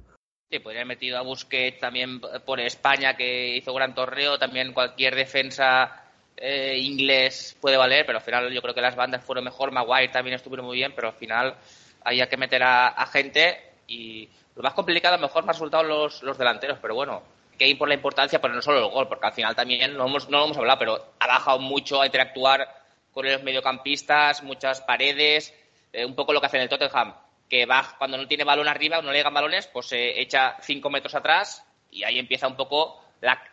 [0.49, 5.15] Sí, podría haber metido a Busquets también por España, que hizo gran torneo, también cualquier
[5.15, 6.03] defensa
[6.37, 10.09] eh, inglés puede valer, pero al final yo creo que las bandas fueron mejor, Maguire
[10.09, 11.55] también estuvieron muy bien, pero al final
[12.03, 15.83] había que meter a, gente y lo más complicado a lo mejor me han resultado
[15.83, 17.23] los, los delanteros, pero bueno,
[17.65, 20.29] ir por la importancia, pero no solo el gol, porque al final también no, hemos,
[20.29, 22.67] no lo hemos hablado, pero ha bajado mucho a interactuar
[23.13, 25.53] con los mediocampistas, muchas paredes,
[25.93, 27.13] eh, un poco lo que hace en el Tottenham
[27.49, 30.89] que va cuando no tiene balón arriba, no le llegan balones, pues se echa cinco
[30.89, 33.01] metros atrás y ahí empieza un poco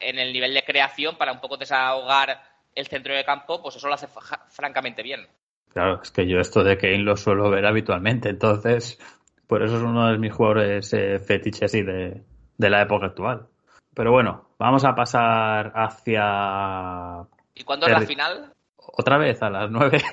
[0.00, 2.42] en el nivel de creación para un poco desahogar
[2.74, 4.08] el centro de campo, pues eso lo hace
[4.50, 5.26] francamente bien.
[5.72, 8.98] Claro, es que yo esto de Kane lo suelo ver habitualmente, entonces
[9.46, 13.48] por eso es uno de mis jugadores eh, fetiches y de la época actual.
[13.94, 17.26] Pero bueno, vamos a pasar hacia...
[17.54, 18.52] ¿Y cuándo es la final?
[18.76, 20.02] Otra vez, a las nueve.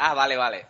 [0.00, 0.66] Ah, vale, vale.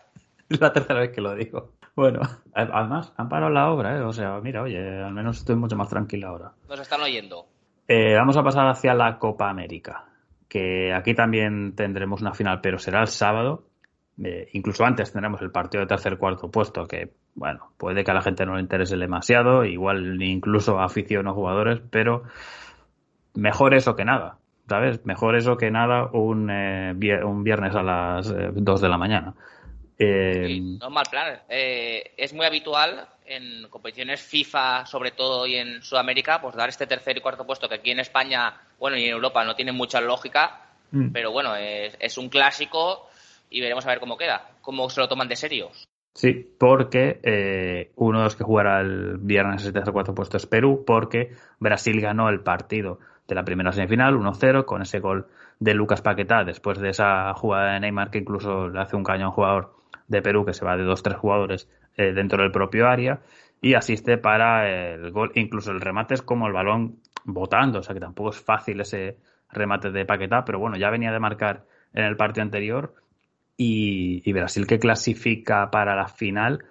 [0.49, 1.73] Es la tercera vez que lo digo.
[1.95, 2.21] Bueno,
[2.55, 4.01] además han parado la obra, ¿eh?
[4.01, 6.53] o sea, mira, oye, al menos estoy mucho más tranquila ahora.
[6.69, 7.47] Nos están oyendo.
[7.87, 10.07] Eh, vamos a pasar hacia la Copa América,
[10.49, 13.65] que aquí también tendremos una final, pero será el sábado.
[14.23, 18.15] Eh, incluso antes tendremos el partido de tercer cuarto puesto, que, bueno, puede que a
[18.15, 22.25] la gente no le interese demasiado, igual incluso a afición o jugadores, pero
[23.35, 25.05] mejor eso que nada, ¿sabes?
[25.07, 29.35] Mejor eso que nada un, un viernes a las 2 de la mañana.
[29.99, 31.41] Eh, no mal plan.
[31.49, 36.87] Eh, es muy habitual en competiciones FIFA, sobre todo, y en Sudamérica, pues dar este
[36.87, 40.01] tercer y cuarto puesto, que aquí en España, bueno, y en Europa no tiene mucha
[40.01, 40.63] lógica,
[40.93, 41.11] mm.
[41.13, 43.09] pero bueno, es, un clásico
[43.51, 45.71] y veremos a ver cómo queda, cómo se lo toman de serio.
[46.19, 50.47] Sí, porque eh, uno de los que jugará el viernes ese tercer cuarto puesto es
[50.47, 52.99] Perú, porque Brasil ganó el partido
[53.29, 55.29] de la primera semifinal 1-0 con ese gol
[55.61, 59.27] de Lucas Paquetá después de esa jugada de Neymar que incluso le hace un caño
[59.27, 59.77] a un jugador
[60.09, 63.21] de Perú que se va de dos tres jugadores eh, dentro del propio área
[63.61, 65.31] y asiste para el gol.
[65.37, 66.97] Incluso el remate es como el balón
[67.27, 69.19] botando, o sea que tampoco es fácil ese
[69.53, 71.63] remate de Paquetá, pero bueno, ya venía de marcar
[71.95, 72.93] en el partido anterior
[73.59, 76.65] y, Brasil que clasifica para la final.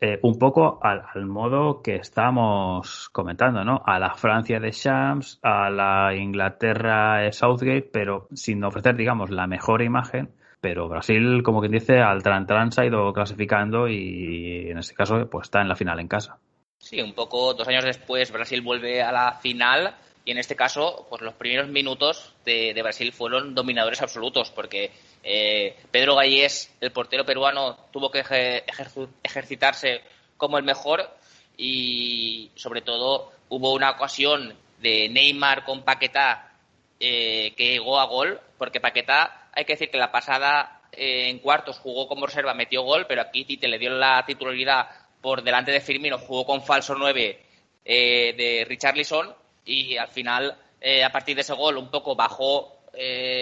[0.00, 3.80] Eh, un poco al, al, modo que estamos comentando, ¿no?
[3.86, 9.46] A la Francia de Shams, a la Inglaterra de Southgate, pero sin ofrecer, digamos, la
[9.46, 10.30] mejor imagen
[10.64, 15.28] pero Brasil, como quien dice, al tran se ha ido clasificando y en este caso
[15.30, 16.38] pues está en la final en casa.
[16.78, 19.94] Sí, un poco dos años después Brasil vuelve a la final
[20.24, 24.90] y en este caso pues los primeros minutos de, Brasil fueron dominadores absolutos porque
[25.24, 28.22] eh, Pedro Gallés, el portero peruano, tuvo que
[29.22, 30.02] ejercitarse
[30.36, 31.08] como el mejor
[31.56, 36.52] y sobre todo hubo una ocasión de Neymar con Paquetá
[37.00, 41.38] eh, que llegó a gol porque Paquetá hay que decir que la pasada eh, en
[41.38, 44.88] cuartos jugó como reserva, metió gol, pero aquí Tite le dio la titularidad
[45.22, 47.40] por delante de Firmino, jugó con falso 9
[47.84, 50.58] eh, de Richarlison y al final,
[51.02, 52.80] a partir de ese gol, un poco bajó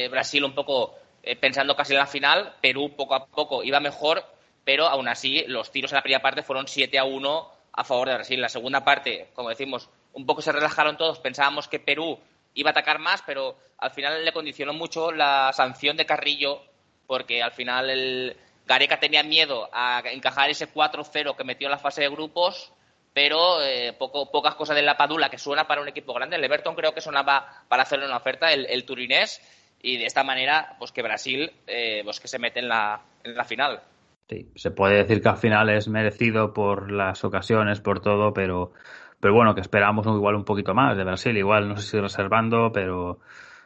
[0.09, 2.55] Brasil un poco eh, pensando casi en la final.
[2.61, 4.25] Perú poco a poco iba mejor,
[4.65, 8.09] pero aún así los tiros en la primera parte fueron 7 a 1 a favor
[8.09, 8.41] de Brasil.
[8.41, 11.19] La segunda parte, como decimos, un poco se relajaron todos.
[11.19, 12.19] Pensábamos que Perú
[12.55, 16.63] iba a atacar más, pero al final le condicionó mucho la sanción de Carrillo,
[17.07, 21.79] porque al final el Gareca tenía miedo a encajar ese 4-0 que metió en la
[21.79, 22.73] fase de grupos,
[23.13, 26.37] pero eh, poco, pocas cosas de la Padula, que suena para un equipo grande.
[26.37, 29.41] El Everton creo que sonaba para hacerle una oferta, el, turinés,
[29.83, 33.35] y de esta manera, pues que Brasil, eh, pues que se mete en la, en
[33.35, 33.81] la final.
[34.29, 38.73] Sí, se puede decir que al final es merecido por las ocasiones, por todo, pero,
[39.21, 42.71] pero bueno, que esperamos igual un poquito más de Brasil, igual no sé si reservando,
[42.73, 43.19] pero,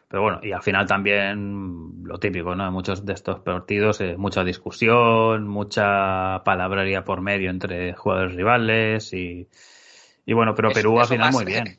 [0.09, 2.67] pero bueno, y al final también lo típico, ¿no?
[2.67, 9.13] En muchos de estos partidos, eh, mucha discusión, mucha palabrería por medio entre jugadores rivales
[9.13, 9.47] y,
[10.25, 11.79] y bueno, pero Perú al final muy bien.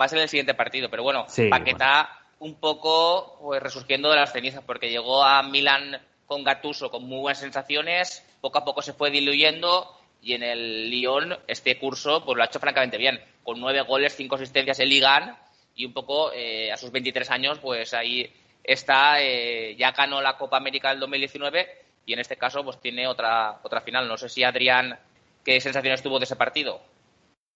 [0.00, 4.32] Va a ser el siguiente partido, pero bueno, Paquetá un poco pues, resurgiendo de las
[4.32, 8.92] cenizas, porque llegó a Milán con Gatuso con muy buenas sensaciones, poco a poco se
[8.92, 13.60] fue diluyendo y en el Lyon este curso pues lo ha hecho francamente bien, con
[13.60, 15.36] nueve goles, cinco asistencias en Ligan
[15.74, 18.28] y un poco eh, a sus 23 años pues ahí
[18.64, 21.68] está, eh, ya ganó la Copa América del 2019
[22.06, 24.08] y en este caso pues tiene otra, otra final.
[24.08, 24.98] No sé si Adrián,
[25.44, 26.80] ¿qué sensaciones tuvo de ese partido?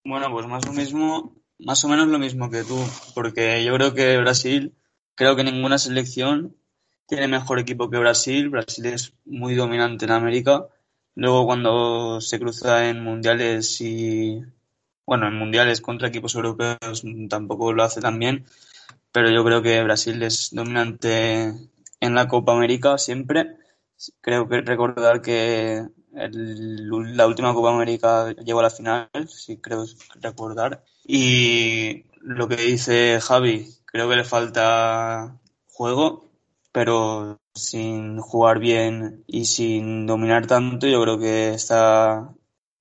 [0.05, 1.33] Bueno, pues más o mismo,
[1.65, 2.79] más o menos lo mismo que tú,
[3.15, 4.75] porque yo creo que Brasil,
[5.15, 6.57] creo que ninguna selección
[7.07, 8.49] tiene mejor equipo que Brasil.
[8.51, 10.67] Brasil es muy dominante en América.
[11.15, 14.43] Luego cuando se cruza en mundiales y
[15.07, 18.47] bueno, en mundiales contra equipos europeos tampoco lo hace tan bien,
[19.13, 21.53] pero yo creo que Brasil es dominante
[22.01, 23.57] en la Copa América siempre.
[24.21, 29.85] Creo que recordar que la última Copa América llegó a la final, sí creo
[30.21, 30.85] recordar.
[31.05, 36.31] Y lo que dice Javi, creo que le falta juego
[36.73, 42.33] pero sin jugar bien y sin dominar tanto, yo creo que está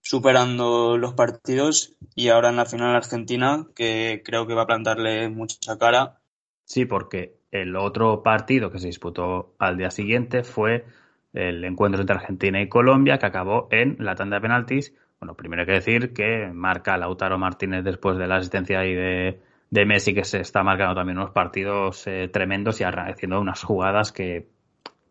[0.02, 5.30] superando los partidos y ahora en la final Argentina, que creo que va a plantarle
[5.30, 6.20] mucha cara.
[6.66, 10.86] Sí, porque el otro partido que se disputó al día siguiente fue
[11.34, 14.94] el encuentro entre Argentina y Colombia, que acabó en la tanda de penaltis.
[15.20, 19.42] Bueno, primero hay que decir que marca Lautaro Martínez después de la asistencia y de
[19.70, 24.12] de Messi que se está marcando también unos partidos eh, tremendos y haciendo unas jugadas
[24.12, 24.48] que,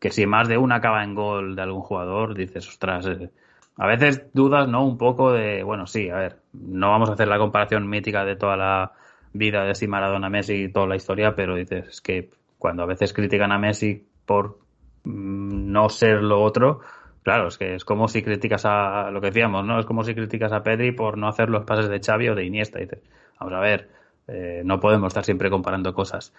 [0.00, 3.30] que si más de una acaba en gol de algún jugador, dices, ostras, eh,
[3.76, 4.84] a veces dudas, ¿no?
[4.84, 8.34] Un poco de, bueno, sí, a ver, no vamos a hacer la comparación mítica de
[8.34, 8.92] toda la
[9.32, 12.86] vida de si Maradona, Messi y toda la historia, pero dices, es que cuando a
[12.86, 14.58] veces critican a Messi por
[15.04, 16.80] mm, no ser lo otro,
[17.28, 19.78] claro, es que es como si criticas a lo que decíamos, ¿no?
[19.78, 22.46] Es como si criticas a Pedri por no hacer los pases de Xavi o de
[22.46, 22.78] Iniesta.
[22.78, 23.02] Dices,
[23.38, 23.90] vamos a ver,
[24.28, 26.32] eh, no podemos estar siempre comparando cosas.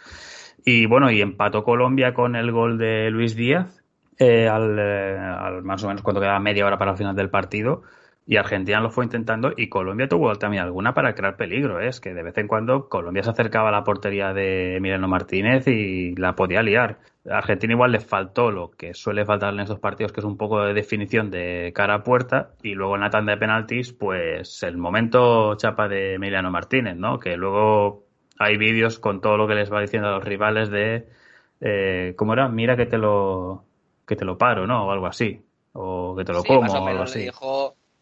[0.65, 3.83] Y bueno, y empató Colombia con el gol de Luis Díaz,
[4.17, 7.29] eh, al, eh, al, más o menos cuando quedaba media hora para el final del
[7.29, 7.83] partido.
[8.25, 11.79] Y Argentina lo fue intentando y Colombia tuvo también alguna para crear peligro.
[11.81, 15.67] Es que de vez en cuando Colombia se acercaba a la portería de Emiliano Martínez
[15.67, 16.97] y la podía liar.
[17.29, 20.37] A Argentina igual le faltó lo que suele faltar en estos partidos, que es un
[20.37, 22.51] poco de definición de cara a puerta.
[22.63, 27.19] Y luego en la tanda de penaltis, pues el momento chapa de Emiliano Martínez, ¿no?
[27.19, 28.03] Que luego
[28.37, 31.07] hay vídeos con todo lo que les va diciendo a los rivales de
[31.61, 32.47] eh, ¿cómo era?
[32.47, 33.63] Mira que te lo
[34.07, 34.87] que te lo paro, ¿no?
[34.87, 35.41] O algo así.
[35.73, 37.29] O que te lo como, o algo así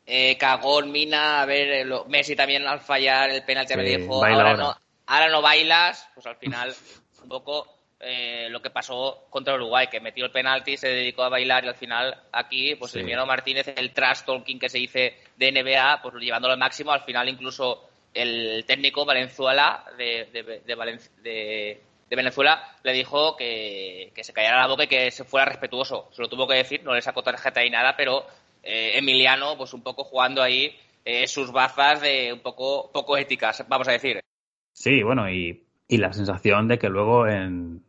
[0.10, 4.56] eh, Cagón, Mina, a ver, eh, Messi también al fallar el penalti me dijo, ahora,
[4.56, 4.74] No,
[5.06, 6.74] ahora no bailas, pues al final
[7.22, 7.68] un poco
[8.00, 11.68] eh, lo que pasó contra Uruguay, que metió el penalti, se dedicó a bailar y
[11.70, 16.02] al final aquí, pues el Emiliano Martínez, el trash talking que se dice de NBA,
[16.02, 23.36] pues llevándolo al máximo, al final incluso el técnico Valenzuela de, de, Venezuela le dijo
[23.36, 26.10] que, que, se callara la boca y que se fuera respetuoso.
[26.12, 28.26] Se lo tuvo que decir, no le sacó tarjeta ni nada, pero
[28.64, 30.76] eh, Emiliano, pues un poco jugando ahí
[31.06, 34.20] eh, sus bazas de un poco, poco éticas, vamos a decir.
[34.74, 37.82] Sí, bueno, y, la sensación de que luego en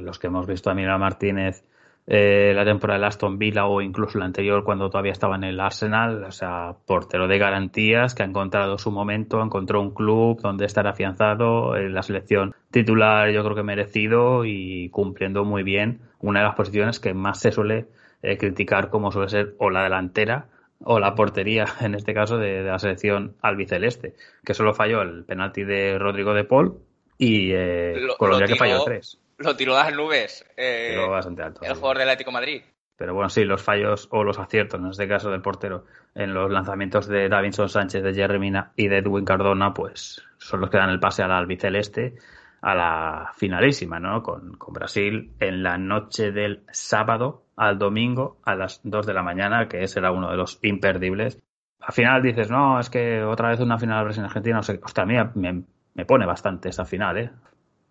[0.00, 1.64] los que hemos visto a Emiliano Martínez
[2.06, 5.58] eh, la temporada de Aston Villa o incluso la anterior cuando todavía estaba en el
[5.58, 10.66] Arsenal, o sea, portero de garantías que ha encontrado su momento, encontró un club donde
[10.66, 16.40] estar afianzado, en la selección titular yo creo que merecido y cumpliendo muy bien una
[16.40, 17.86] de las posiciones que más se suele
[18.22, 20.48] eh, criticar como suele ser o la delantera
[20.82, 25.64] o la portería, en este caso, de, la selección albiceleste, que solo falló el penalti
[25.64, 26.80] de Rodrigo de Paul
[27.16, 29.18] y eh, Colombia que falló tres.
[29.38, 30.44] Lo tiró a las nubes.
[30.56, 31.60] Eh, bastante alto.
[31.62, 32.62] El jugador del Atlético Madrid.
[32.96, 36.50] Pero bueno, sí, los fallos o los aciertos, en este caso del portero, en los
[36.50, 40.78] lanzamientos de Davinson Sánchez, de Jerry Mina y de Edwin Cardona, pues son los que
[40.78, 42.14] dan el pase al albiceleste.
[42.62, 44.22] a la finalísima, ¿no?
[44.22, 49.22] Con, con, Brasil en la noche del sábado al domingo a las 2 de la
[49.22, 51.42] mañana, que ese era uno de los imperdibles.
[51.80, 55.06] Al final dices, no, es que otra vez una final Brasil-Argentina, no sé, hostia, a
[55.06, 55.64] mí me,
[55.94, 57.30] me, pone bastante esa final, ¿eh?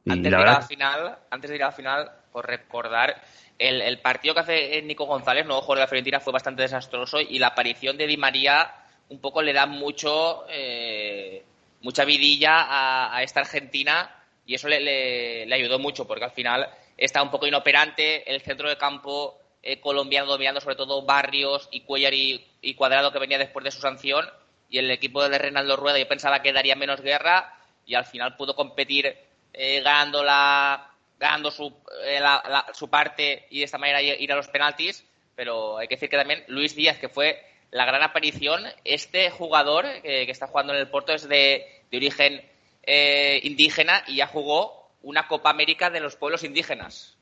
[0.07, 0.67] Antes, la de verdad...
[0.67, 3.21] final, antes de ir a la final, por recordar,
[3.57, 7.19] el, el partido que hace Nico González, nuevo jugador de la Fiorentina, fue bastante desastroso
[7.19, 8.71] y la aparición de Di María
[9.09, 11.43] un poco le da mucho, eh,
[11.81, 14.09] mucha vidilla a, a esta Argentina
[14.45, 18.41] y eso le, le, le, ayudó mucho porque al final está un poco inoperante, el
[18.41, 23.19] centro de campo eh, colombiano dominando sobre todo Barrios y Cuellar y, y, Cuadrado que
[23.19, 24.25] venía después de su sanción
[24.69, 27.53] y el equipo de Reinaldo Rueda yo pensaba que daría menos guerra
[27.85, 29.15] y al final pudo competir
[29.53, 30.89] eh, ganando la
[31.19, 31.73] ganando su,
[32.05, 35.87] eh, la, la, su parte y de esta manera ir a los penaltis pero hay
[35.87, 37.41] que decir que también Luis Díaz que fue
[37.71, 42.41] la gran aparición este jugador que está jugando en el Porto es de, de origen
[42.85, 47.17] eh, indígena y ya jugó una Copa América de los pueblos indígenas.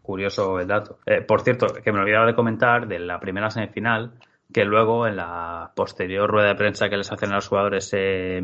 [0.00, 0.98] Curioso el dato.
[1.06, 4.12] Eh, por cierto, que me olvidaba de comentar de la primera semifinal,
[4.52, 8.42] que luego en la posterior rueda de prensa que les hacen a los jugadores eh,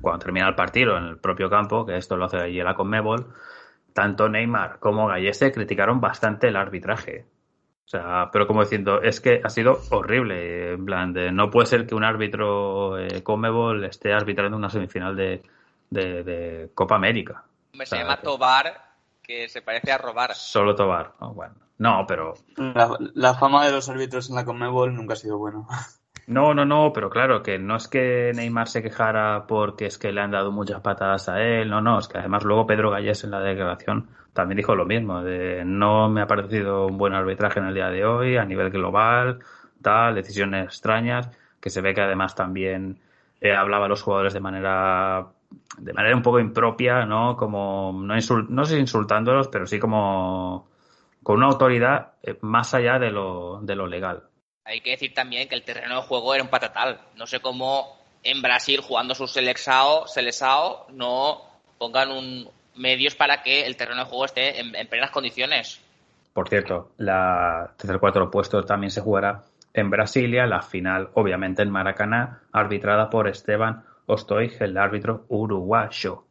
[0.00, 3.34] cuando termina el partido en el propio campo, que esto lo hace allí la Conmebol,
[3.92, 7.26] tanto Neymar como Gallese criticaron bastante el arbitraje.
[7.84, 10.74] O sea, pero como diciendo, es que ha sido horrible.
[10.74, 15.16] En plan, de, no puede ser que un árbitro eh, Conmebol esté arbitrando una semifinal
[15.16, 15.42] de,
[15.90, 17.42] de, de Copa América.
[17.84, 18.80] Se llama Tobar,
[19.20, 20.34] que se parece a robar.
[20.34, 21.54] Solo Tobar, bueno.
[21.80, 22.34] No, pero.
[22.56, 25.62] La, la, fama de los árbitros en la Conmebol nunca ha sido buena.
[26.26, 30.12] No, no, no, pero claro, que no es que Neymar se quejara porque es que
[30.12, 33.24] le han dado muchas patadas a él, no, no, es que además luego Pedro Gallés
[33.24, 37.58] en la declaración también dijo lo mismo, de no me ha parecido un buen arbitraje
[37.58, 39.40] en el día de hoy, a nivel global,
[39.82, 43.00] tal, decisiones extrañas, que se ve que además también
[43.40, 45.26] eh, hablaba a los jugadores de manera
[45.78, 47.36] de manera un poco impropia, ¿no?
[47.36, 50.69] Como, no, insult, no sé insultándolos, pero sí como
[51.22, 54.24] con una autoridad eh, más allá de lo, de lo legal.
[54.64, 57.00] Hay que decir también que el terreno de juego era un patatal.
[57.16, 61.40] No sé cómo en Brasil, jugando su Selexao, no
[61.78, 65.80] pongan un, medios para que el terreno de juego esté en, en plenas condiciones.
[66.32, 69.42] Por cierto, la tercer cuatro puestos también se jugará
[69.74, 76.24] en Brasilia, la final obviamente en Maracaná, arbitrada por Esteban Ostoy, el árbitro uruguayo.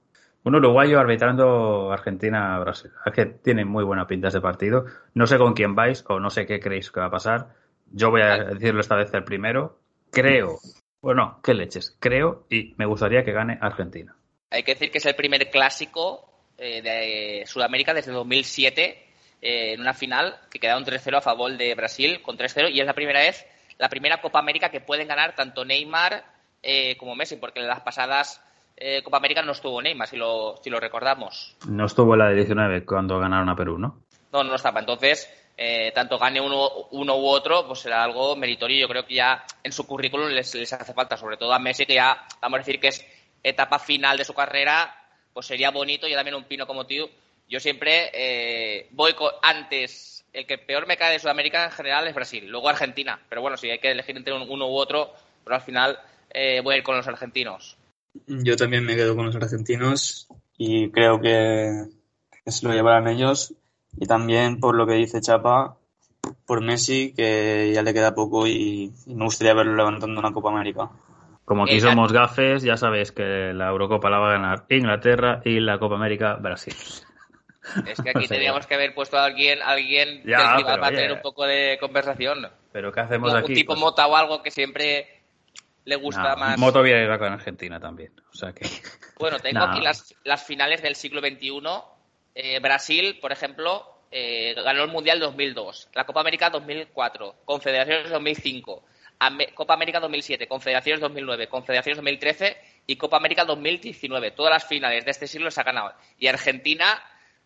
[0.43, 2.91] Un uruguayo arbitrando Argentina-Brasil.
[3.05, 4.85] Es que tiene muy buena pinta ese partido.
[5.13, 7.47] No sé con quién vais o no sé qué creéis que va a pasar.
[7.91, 9.79] Yo voy a decirlo esta vez el primero.
[10.11, 10.59] Creo,
[11.01, 14.15] bueno, qué leches, creo y me gustaría que gane Argentina.
[14.49, 19.05] Hay que decir que es el primer clásico eh, de Sudamérica desde 2007
[19.41, 22.85] eh, en una final que quedaron 3-0 a favor de Brasil con 3-0 y es
[22.85, 23.45] la primera vez,
[23.77, 26.25] la primera Copa América que pueden ganar tanto Neymar
[26.61, 28.43] eh, como Messi, porque en las pasadas
[28.79, 31.55] eh, Copa América no estuvo Neymar, si lo, si lo recordamos.
[31.67, 34.03] No estuvo en la de 19 cuando ganaron a Perú, ¿no?
[34.31, 34.79] No, no estaba.
[34.79, 38.79] Entonces, eh, tanto gane uno, uno u otro, pues será algo meritorio.
[38.79, 41.85] Yo creo que ya en su currículum les, les hace falta, sobre todo a Messi,
[41.85, 43.05] que ya, vamos a decir que es
[43.43, 44.95] etapa final de su carrera,
[45.33, 46.07] pues sería bonito.
[46.07, 47.09] Yo también un pino como tío.
[47.49, 52.07] Yo siempre eh, voy con, antes, el que peor me cae de Sudamérica en general
[52.07, 53.19] es Brasil, luego Argentina.
[53.27, 55.13] Pero bueno, si hay que elegir entre uno u otro,
[55.43, 55.99] pero al final
[56.29, 57.78] eh, voy a ir con los argentinos.
[58.27, 61.85] Yo también me quedo con los argentinos y creo que,
[62.45, 63.53] que se lo llevarán ellos.
[63.97, 65.77] Y también por lo que dice Chapa,
[66.45, 70.49] por Messi, que ya le queda poco y, y me gustaría verlo levantando una Copa
[70.51, 70.89] América.
[71.45, 75.59] Como aquí somos gafes, ya sabéis que la Eurocopa la va a ganar Inglaterra y
[75.59, 76.75] la Copa América Brasil.
[77.87, 80.95] Es que aquí tendríamos que haber puesto a alguien, alguien Ya, pero para oye.
[80.97, 82.47] tener un poco de conversación.
[82.71, 83.53] Pero ¿qué hacemos Algún aquí?
[83.55, 85.18] tipo Pues, mota o algo que siempre
[85.89, 86.57] le gusta nada, más.
[86.57, 88.13] Moto viene con Argentina también.
[88.31, 88.65] O sea que.
[89.19, 89.71] Bueno, tengo Nah.
[89.71, 91.51] aquí las, las finales del siglo XXI.
[92.35, 98.85] Eh, Brasil, por ejemplo, eh, ganó el Mundial 2002, la Copa América 2004, Confederaciones 2005,
[99.19, 102.57] Ame- Copa América 2007, Confederaciones 2009, Confederaciones 2013
[102.87, 104.31] y Copa América 2019.
[104.31, 105.93] Todas las finales de este siglo se ha ganado.
[106.17, 107.01] Y Argentina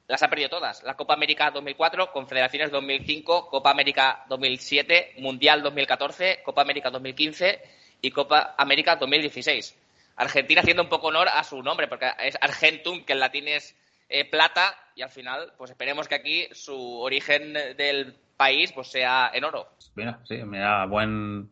[0.07, 0.83] las ha perdido todas.
[0.83, 7.61] La Copa América 2004, Confederaciones 2005, Copa América 2007, Mundial 2014, Copa América 2015
[8.03, 9.79] y Copa América 2016.
[10.17, 13.75] Argentina haciendo un poco honor a su nombre, porque es Argentum, que en latín es
[14.09, 19.31] eh, plata, y al final, pues esperemos que aquí su origen del país pues sea
[19.33, 19.69] en oro.
[19.95, 21.49] Mira, sí, mira, buen,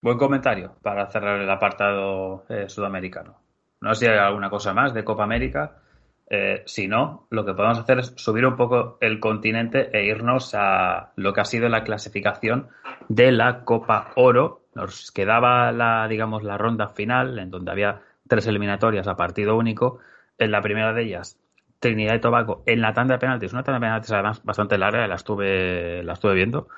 [0.00, 3.38] buen comentario para cerrar el apartado eh, sudamericano.
[3.82, 5.82] No sé si hay alguna cosa más de Copa América.
[6.32, 10.54] Eh, si no, lo que podemos hacer es subir un poco el continente e irnos
[10.54, 12.68] a lo que ha sido la clasificación
[13.08, 14.62] de la Copa Oro.
[14.76, 19.98] Nos quedaba la, digamos, la ronda final, en donde había tres eliminatorias a partido único.
[20.38, 21.36] En la primera de ellas,
[21.80, 23.52] Trinidad y Tobago en la tanda de penaltis.
[23.52, 26.68] Una tanda de penaltis además bastante larga, la estuve, la estuve viendo.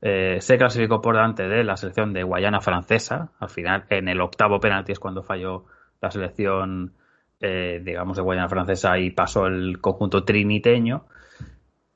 [0.00, 3.30] Eh, se clasificó por delante de la selección de Guayana francesa.
[3.38, 5.66] Al final, en el octavo penalti es cuando falló
[6.00, 6.94] la selección,
[7.42, 11.04] eh, digamos, de Guayana francesa y pasó el conjunto triniteño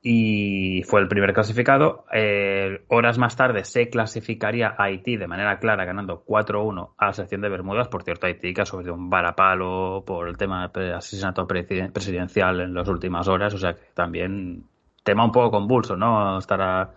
[0.01, 2.05] y fue el primer clasificado.
[2.13, 7.41] Eh, horas más tarde se clasificaría Haití de manera clara, ganando 4-1 a la selección
[7.41, 7.87] de Bermudas.
[7.87, 12.73] Por cierto, Haití que ha sufrido un varapalo por el tema del asesinato presidencial en
[12.73, 14.65] las últimas horas, o sea que también
[15.03, 16.37] tema un poco convulso, ¿no?
[16.37, 16.91] Estará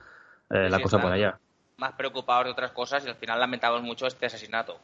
[0.50, 1.38] eh, la cosa por allá.
[1.78, 4.78] Más preocupados de otras cosas y al final lamentamos mucho este asesinato.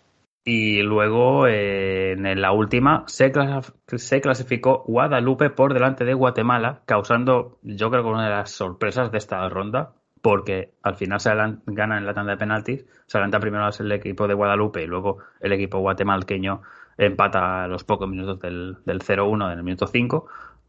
[0.48, 7.90] Y luego, eh, en la última, se, clasificó Guadalupe por delante de Guatemala, causando, yo
[7.90, 12.06] creo que una de las sorpresas de esta ronda, porque al final se gana en
[12.06, 15.80] la tanda de penaltis, se adelanta primero el equipo de Guadalupe y luego el equipo
[15.80, 16.62] guatemalqueño
[16.96, 20.28] empata a los pocos minutos del, del 0-1 en el minuto 5.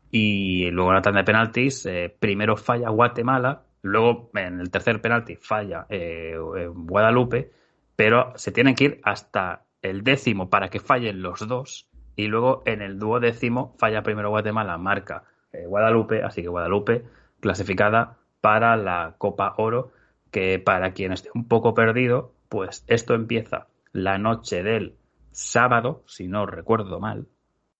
[0.09, 4.99] Y luego en la tanda de penaltis, eh, primero falla Guatemala, luego en el tercer
[5.01, 6.35] penalti falla eh,
[6.73, 7.51] Guadalupe,
[7.95, 12.63] pero se tienen que ir hasta el décimo para que fallen los dos y luego
[12.65, 15.23] en el duodécimo falla primero Guatemala, marca
[15.53, 17.05] eh, Guadalupe, así que Guadalupe
[17.39, 19.91] clasificada para la Copa Oro,
[20.31, 24.95] que para quien esté un poco perdido, pues esto empieza la noche del
[25.31, 27.27] sábado, si no recuerdo mal,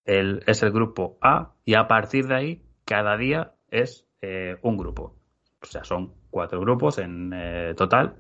[0.06, 4.78] el, es el grupo A y a partir de ahí cada día es eh, un
[4.78, 5.16] grupo.
[5.62, 8.16] O sea, son cuatro grupos en eh, total.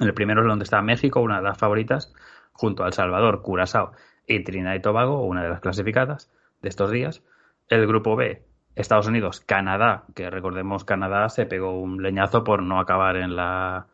[0.00, 2.14] El primero es donde está México, una de las favoritas,
[2.52, 3.92] junto a El Salvador, Curazao
[4.26, 6.30] y Trinidad y Tobago, una de las clasificadas
[6.62, 7.22] de estos días.
[7.68, 8.42] El grupo B,
[8.74, 13.86] Estados Unidos, Canadá, que recordemos Canadá se pegó un leñazo por no acabar en la...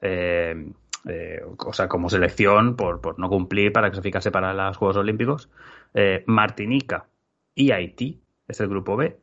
[0.00, 0.72] Eh,
[1.06, 5.50] eh, o sea, como selección, por, por, no cumplir para clasificarse para los Juegos Olímpicos.
[5.92, 7.06] Eh, Martinica
[7.54, 9.18] y Haití es el grupo B.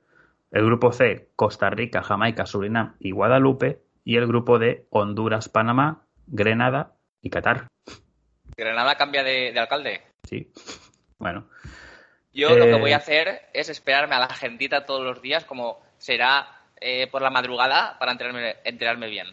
[0.52, 3.82] El grupo C, Costa Rica, Jamaica, Surinam y Guadalupe.
[4.04, 7.68] Y el grupo D, Honduras, Panamá, Grenada y Qatar.
[8.56, 10.02] Granada cambia de, alcalde.
[10.24, 10.52] Sí.
[11.18, 11.48] Bueno.
[12.34, 15.44] Yo lo que voy a eh, hacer es esperarme a la gentita todos los días,
[15.44, 16.48] como será
[16.80, 19.28] eh, por la madrugada, para enterarme, enterarme bien.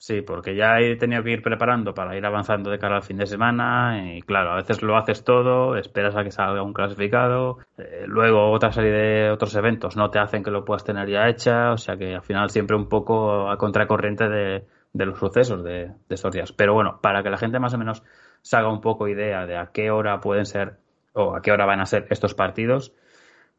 [0.00, 3.16] Sí, porque ya he tenido que ir preparando para ir avanzando de cara al fin
[3.16, 7.58] de semana y claro, a veces lo haces todo, esperas a que salga un clasificado,
[7.76, 11.28] eh, luego otra serie de otros eventos no te hacen que lo puedas tener ya
[11.28, 15.86] hecha, o sea que al final siempre un poco a contracorriente de, los sucesos de,
[16.08, 16.52] de estos días.
[16.52, 18.04] Pero bueno, para que la gente más o menos
[18.48, 20.78] se haga un poco idea de a qué hora pueden ser
[21.12, 22.94] o a qué hora van a ser estos partidos,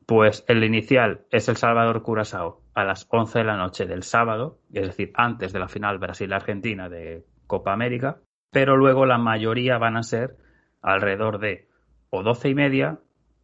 [0.07, 4.57] pues el inicial es el Salvador Curazao a las 11 de la noche del sábado,
[4.73, 8.17] es decir, antes de la final Brasil-Argentina de Copa América,
[8.49, 10.37] pero luego la mayoría van a ser
[10.81, 11.67] alrededor de
[12.09, 12.97] o 12 y media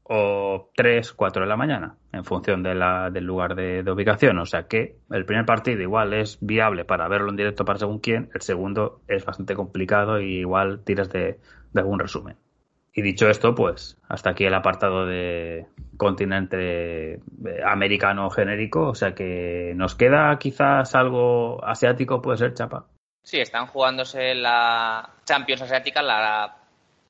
[0.07, 4.37] o 3, 4 de la mañana, en función de la, del lugar de, ubicación.
[4.37, 7.99] O sea que el primer partido igual es viable para verlo en directo para según
[7.99, 11.39] quién, el segundo es bastante complicado y igual tiras de,
[11.73, 12.37] algún resumen.
[12.93, 15.65] Y dicho esto, pues hasta aquí el apartado de
[15.97, 17.19] continente
[17.65, 18.87] americano genérico.
[18.87, 22.85] O sea que nos queda quizás algo asiático, puede ser, Chapa.
[23.21, 26.55] Sí, están jugándose la Champions Asiática, la,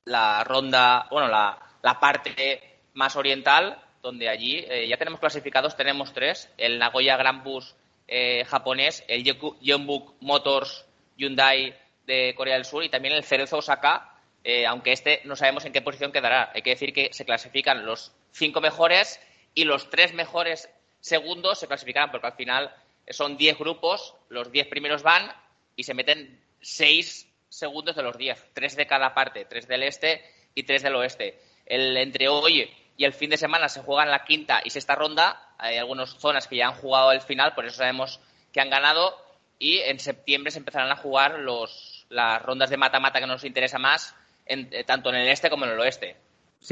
[0.05, 6.13] la ronda, bueno, la, la parte más oriental, donde allí eh, ya tenemos clasificados, tenemos
[6.13, 7.75] tres, el Nagoya Grand Bus
[8.07, 10.85] eh, japonés, el Yeonbuk Motors
[11.17, 14.13] Hyundai de Corea del Sur y también el Cerezo Osaka,
[14.43, 16.51] eh, aunque este no sabemos en qué posición quedará.
[16.53, 19.19] Hay que decir que se clasifican los cinco mejores
[19.53, 20.69] y los tres mejores
[20.99, 22.73] segundos se clasificarán porque al final
[23.09, 25.31] son diez grupos, los diez primeros van
[25.75, 30.23] y se meten seis segundos de los diez, tres de cada parte, tres del este
[30.53, 31.39] y tres del oeste.
[31.65, 34.95] El entre hoy y el fin de semana se juega en la quinta y sexta
[34.95, 35.49] ronda.
[35.57, 38.19] Hay algunas zonas que ya han jugado el final, por eso sabemos
[38.53, 39.21] que han ganado.
[39.59, 43.79] Y en septiembre se empezarán a jugar los, las rondas de mata-mata que nos interesa
[43.79, 44.15] más,
[44.45, 46.17] eh, tanto en el este como en el oeste.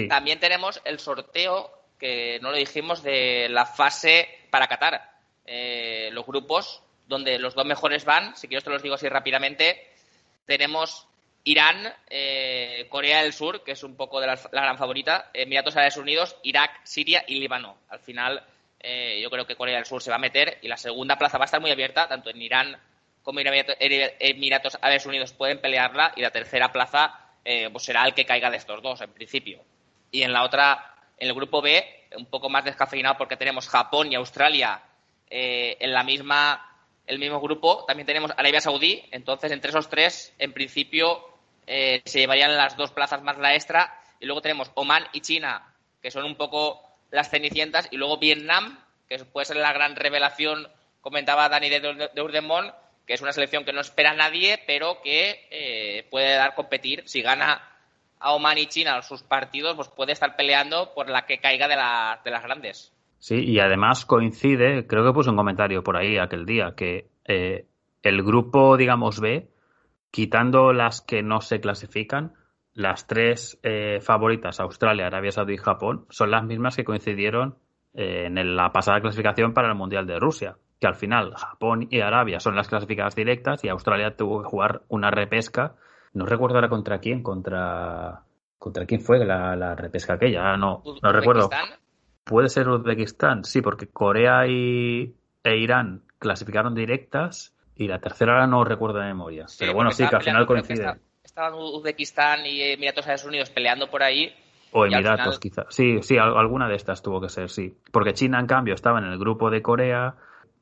[0.09, 5.11] También tenemos el sorteo, que no lo dijimos, de la fase para Qatar.
[5.45, 9.91] Eh, los grupos, donde los dos mejores van, si quiero te los digo así rápidamente,
[10.45, 11.07] tenemos
[11.45, 15.97] Irán, eh, Corea del Sur, que es un poco de la, gran favorita, Emiratos Árabes
[15.97, 17.77] Unidos, Irak, Siria y Líbano.
[17.89, 18.45] Al final,
[18.79, 21.37] eh, yo creo que Corea del Sur se va a meter y la segunda plaza
[21.37, 22.77] va a estar muy abierta, tanto en Irán
[23.23, 23.47] como en
[23.79, 28.49] Emiratos, Árabes Unidos pueden pelearla y la tercera plaza eh, pues será el que caiga
[28.49, 29.63] de estos dos, en principio.
[30.11, 34.11] Y en la otra, en el grupo B, un poco más descafeinado porque tenemos Japón
[34.11, 34.81] y Australia
[35.29, 36.73] en la misma
[37.07, 37.85] el mismo grupo.
[37.85, 39.03] También tenemos Arabia Saudí.
[39.11, 41.32] Entonces, entre esos tres, en principio,
[41.67, 43.99] eh, se llevarían las dos plazas más la extra.
[44.19, 46.81] Y luego tenemos Oman y China, que son un poco
[47.11, 47.87] las cenicientas.
[47.91, 50.67] Y luego Vietnam, que puede ser la gran revelación,
[51.01, 52.73] comentaba Dani de, de Urdemont,
[53.05, 57.03] que es una selección que no espera a nadie, pero que eh, puede dar competir.
[57.05, 57.69] Si gana
[58.19, 61.75] a Oman y China sus partidos, pues puede estar peleando por la que caiga de,
[61.75, 62.93] la, de las grandes.
[63.19, 67.65] Sí, y además coincide, creo que puse un comentario por ahí aquel día, que eh,
[68.01, 69.47] el grupo, digamos, B,
[70.13, 72.33] quitando las que no se clasifican,
[72.75, 77.55] las tres eh, favoritas, Australia, Arabia Saudí y Japón, son las mismas que coincidieron
[77.95, 82.01] eh, en la pasada clasificación para el Mundial de Rusia que al final Japón y
[82.01, 85.75] Arabia son las clasificadas directas y Australia tuvo que jugar una repesca.
[86.13, 88.23] No recuerdo ahora contra quién, contra
[88.59, 91.49] contra quién fue la, repesca aquella, no, no recuerdo.
[92.25, 98.47] Puede ser Uzbekistán, sí, porque Corea y, e Irán clasificaron directas y la tercera ahora
[98.47, 99.45] no recuerdo de memoria.
[99.57, 100.95] Pero bueno, sí, que al final coincide.
[101.23, 104.33] Estaban Uzbekistán y Emiratos Estados Unidos peleando por ahí.
[104.71, 105.67] O Emiratos, quizás.
[105.69, 107.75] Sí, sí, alguna de estas tuvo que ser, sí.
[107.91, 110.15] Porque China, en cambio, estaba en el grupo de Corea,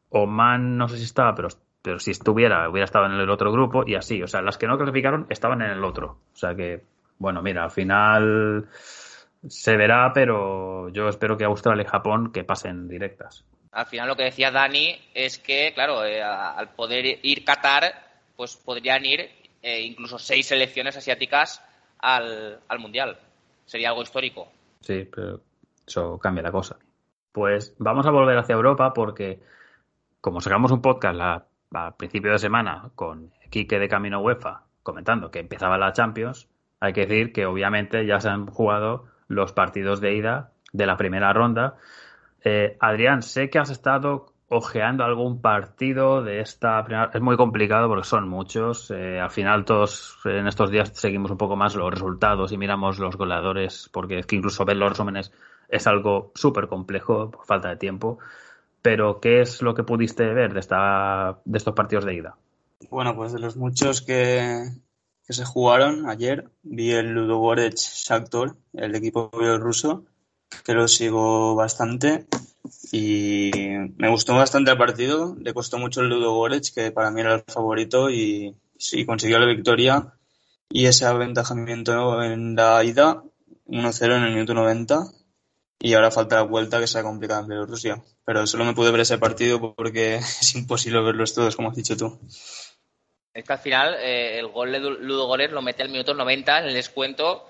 [0.09, 1.47] Oman no sé si estaba, pero,
[1.81, 4.21] pero si estuviera, hubiera estado en el otro grupo y así.
[4.21, 6.17] O sea, las que no clasificaron estaban en el otro.
[6.33, 6.83] O sea que,
[7.17, 8.67] bueno, mira, al final
[9.47, 13.45] se verá, pero yo espero que Australia y Japón que pasen directas.
[13.71, 17.93] Al final lo que decía Dani es que, claro, eh, al poder ir Qatar,
[18.35, 19.29] pues podrían ir
[19.61, 21.63] eh, incluso seis selecciones asiáticas
[21.99, 23.17] al, al Mundial.
[23.65, 24.51] Sería algo histórico.
[24.81, 25.41] Sí, pero
[25.87, 26.77] eso cambia la cosa.
[27.31, 29.39] Pues vamos a volver hacia Europa porque
[30.19, 35.31] como sacamos un podcast la, a principio de semana con Quique de Camino UEFA comentando
[35.31, 36.49] que empezaba la Champions,
[36.79, 40.97] hay que decir que obviamente ya se han jugado los partidos de ida de la
[40.97, 41.77] primera ronda.
[42.43, 47.09] Eh, Adrián, sé que has estado ojeando algún partido de esta primera.
[47.13, 48.91] Es muy complicado porque son muchos.
[48.91, 52.99] Eh, al final, todos en estos días seguimos un poco más los resultados y miramos
[52.99, 55.31] los goleadores, porque es que incluso ver los resúmenes
[55.69, 58.19] es algo súper complejo por falta de tiempo.
[58.81, 62.35] Pero, ¿qué es lo que pudiste ver de, esta, de estos partidos de ida?
[62.89, 64.65] Bueno, pues de los muchos que,
[65.25, 70.03] que se jugaron ayer, vi el Ludogorets Shakhtar, el equipo bielorruso,
[70.63, 72.27] que lo sigo bastante
[72.91, 73.51] y
[73.97, 75.35] me gustó bastante el partido.
[75.39, 79.45] Le costó mucho el Ludogorets, que para mí era el favorito, y sí, consiguió la
[79.45, 80.13] victoria
[80.69, 83.23] y ese aventajamiento en la ida,
[83.67, 85.03] 1-0 en el minuto 90
[85.79, 88.01] y ahora falta la vuelta que será complicada en Bielorrusia.
[88.23, 91.97] Pero solo me pude ver ese partido porque es imposible verlos todos, como has dicho
[91.97, 92.19] tú.
[93.33, 96.65] Es que al final eh, el gol de Ludo lo mete al minuto 90 en
[96.65, 97.47] el descuento.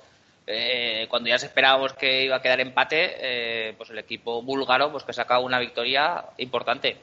[0.51, 4.91] Eh, cuando ya se esperábamos que iba a quedar empate, eh, pues el equipo búlgaro
[4.91, 6.97] pues que saca una victoria importante.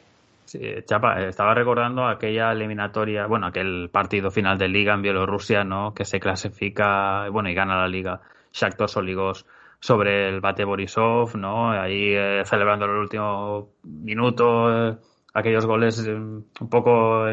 [0.45, 5.93] Sí, Chapa, estaba recordando aquella eliminatoria, bueno, aquel partido final de liga en Bielorrusia, ¿no?
[5.93, 8.23] Que se clasifica, bueno, y gana la liga
[8.53, 9.45] Shakhtar Soligos
[9.81, 11.71] sobre el bate Borisov, ¿no?
[11.71, 14.97] Ahí eh, celebrando el último minuto, eh,
[15.35, 17.27] aquellos goles un poco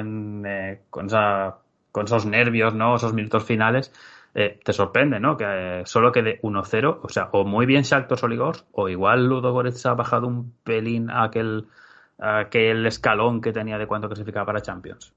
[0.89, 1.07] con,
[1.91, 2.95] con esos nervios, ¿no?
[2.95, 3.93] Esos minutos finales.
[4.36, 5.38] Te sorprende, ¿no?
[5.38, 9.86] Que solo quede 1-0, o sea, o muy bien Shakhtar Soligors, o igual Ludo Goretz
[9.86, 11.68] ha bajado un pelín a aquel,
[12.20, 15.14] aquel escalón que tenía de cuánto clasificaba para Champions.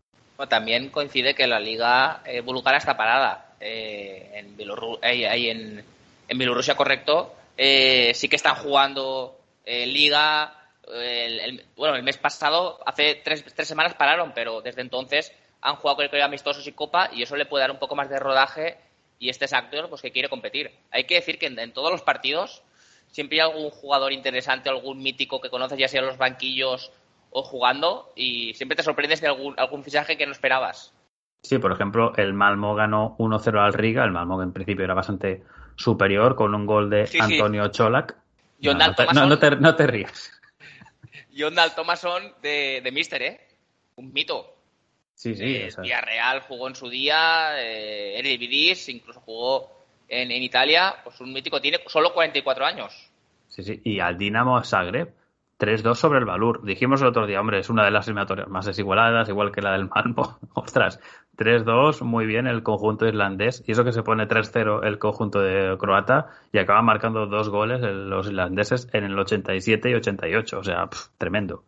[0.48, 5.82] También coincide que la liga búlgara está parada en Bielorrusia, ahí en
[6.28, 10.54] en Bielorrusia, correcto, eh, sí que están jugando eh, Liga.
[10.86, 15.96] El, bueno, el mes pasado, hace tres, tres, semanas pararon, pero desde entonces han jugado
[15.96, 18.78] con el amistosos y Copa y eso le puede dar un poco más de rodaje
[19.18, 20.70] y este es actor pues, que quiere competir.
[20.90, 22.62] Hay que decir que en, todos los partidos
[23.08, 26.92] siempre hay algún jugador interesante, algún mítico que conoces ya sea en los banquillos
[27.30, 30.94] o jugando y siempre te sorprendes de algún, algún fichaje que no esperabas.
[31.42, 35.44] Sí, por ejemplo, el Malmo ganó 1-0 al Riga, el Malmo en principio era bastante
[35.76, 38.16] superior con un gol de Antonio Cholak.
[38.60, 40.32] No, no, te, no, te, rías.
[41.36, 43.48] John Dal Thomason de, de Mister, ¿eh?
[43.94, 44.57] Un mito.
[45.18, 45.44] Sí, sí.
[45.44, 49.68] Eh, Villarreal jugó en su día, eh, Eredivisie, incluso jugó
[50.08, 50.94] en, en, Italia.
[51.02, 53.10] Pues un mítico, tiene solo 44 años.
[53.48, 53.80] Sí, sí.
[53.82, 55.12] Y al Dinamo Zagreb,
[55.58, 56.62] 3-2 sobre el Valur.
[56.64, 59.72] Dijimos el otro día, hombre, es una de las eliminatorias más desigualadas, igual que la
[59.72, 60.38] del Malmo.
[60.54, 61.00] Ostras,
[61.36, 63.64] 3-2, muy bien el conjunto irlandés.
[63.66, 67.80] Y eso que se pone 3-0 el conjunto de croata y acaba marcando dos goles
[67.80, 70.58] los irlandeses en el 87 y 88.
[70.60, 70.88] O sea,
[71.18, 71.64] tremendo.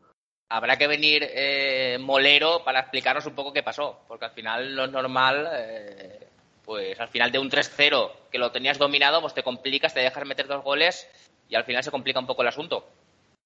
[0.53, 4.89] Habrá que venir eh, Molero para explicarnos un poco qué pasó, porque al final lo
[4.89, 6.27] normal, eh,
[6.65, 10.27] pues al final de un 3-0 que lo tenías dominado, pues te complicas, te dejas
[10.27, 11.09] meter dos goles
[11.49, 12.85] y al final se complica un poco el asunto.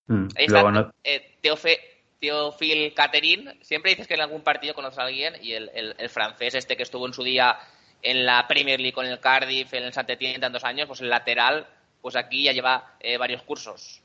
[0.07, 3.59] Mm, Ahí está, eh, Teofil Caterin.
[3.61, 6.85] Siempre dices que en algún partido conoces a alguien y el, el, francés este que
[6.85, 7.59] estuvo en su día
[8.01, 11.67] en la Premier League con el Cardiff, en el Saint-Étienne tantos años, pues el lateral,
[12.01, 14.01] pues aquí ya lleva eh, varios cursos.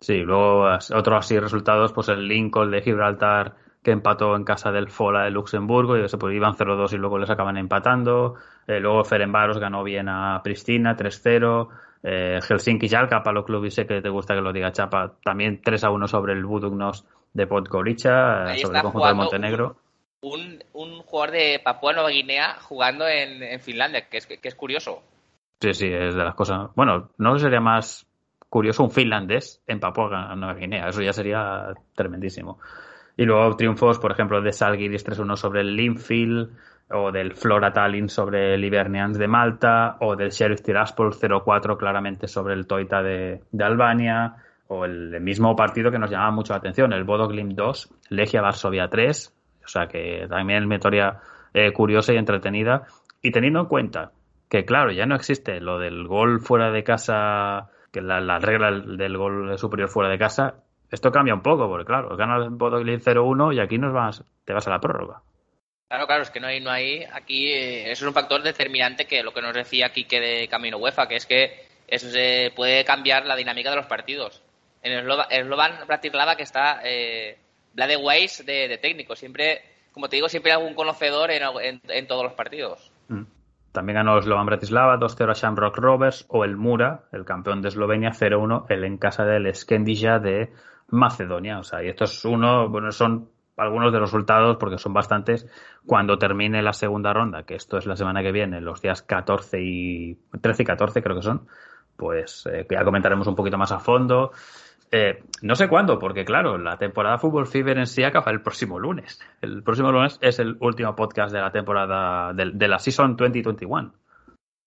[0.00, 3.54] Sí, luego otros así resultados, pues el Lincoln de Gibraltar
[3.86, 7.18] que empató en casa del Fola de Luxemburgo y eso, pues iban 0-2 y luego
[7.18, 8.34] les acaban empatando.
[8.66, 11.68] Eh, luego Ferenbaros ganó bien a Pristina 3-0.
[12.02, 15.62] Eh, Helsinki Jalka, Palo Club y sé que te gusta que lo diga Chapa, también
[15.62, 19.76] 3-1 sobre el Budugnos de Podgorica, eh, sobre el conjunto de Montenegro.
[20.20, 24.54] Un, un jugador de Papúa Nueva Guinea jugando en, en Finlandia, que es, que es
[24.56, 25.00] curioso.
[25.60, 26.70] Sí, sí, es de las cosas.
[26.74, 28.04] Bueno, no sería más
[28.48, 30.88] curioso un finlandés en Papua Nueva Guinea.
[30.88, 32.58] Eso ya sería tremendísimo.
[33.16, 36.50] Y luego triunfos, por ejemplo, de Salgiris 3-1 sobre el Linfield,
[36.90, 42.28] o del Flora Tallinn sobre el Hibernians de Malta, o del Sheriff Tiraspol 0-4 claramente
[42.28, 44.36] sobre el Toita de, de Albania,
[44.68, 48.42] o el mismo partido que nos llamaba mucho la atención, el Bodo Glimt 2, Legia
[48.42, 49.32] Varsovia 3.
[49.64, 51.20] O sea que también historia
[51.52, 52.84] eh, curiosa y entretenida.
[53.20, 54.12] Y teniendo en cuenta
[54.48, 58.70] que claro, ya no existe lo del gol fuera de casa, que la, la regla
[58.70, 60.54] del gol superior fuera de casa,
[60.90, 64.22] esto cambia un poco, porque claro, gana el Bodo Glimt 0-1 y aquí nos vas,
[64.44, 65.22] te vas a la prórroga.
[65.88, 69.06] Claro, claro, es que no hay, no hay, aquí eh, eso es un factor determinante
[69.06, 72.84] que lo que nos decía Quique de Camino UEFA, que es que eso se puede
[72.84, 74.42] cambiar la dinámica de los partidos.
[74.82, 77.38] En Slovan Bratislava que está eh,
[77.72, 79.62] Blade Weiss de, de técnico, siempre,
[79.92, 82.90] como te digo, siempre hay algún conocedor en, en- en todos los partidos.
[83.08, 83.22] Mm.
[83.76, 88.08] También ganó Slovan Bratislava 2-0 a Shamrock Rovers o el Mura, el campeón de Eslovenia
[88.08, 90.50] 0-1, el en casa del Skendija de
[90.88, 91.58] Macedonia.
[91.58, 93.28] O sea, y esto es uno, bueno, son
[93.58, 95.46] algunos de los resultados porque son bastantes
[95.84, 99.60] cuando termine la segunda ronda, que esto es la semana que viene, los días 14
[99.60, 101.46] y 13 y 14 creo que son,
[101.98, 104.32] pues eh, ya comentaremos un poquito más a fondo.
[104.92, 108.78] Eh, no sé cuándo, porque claro, la temporada Fútbol Fever en sí acaba el próximo
[108.78, 109.20] lunes.
[109.42, 113.92] El próximo lunes es el último podcast de la temporada, de, de la Season 2021.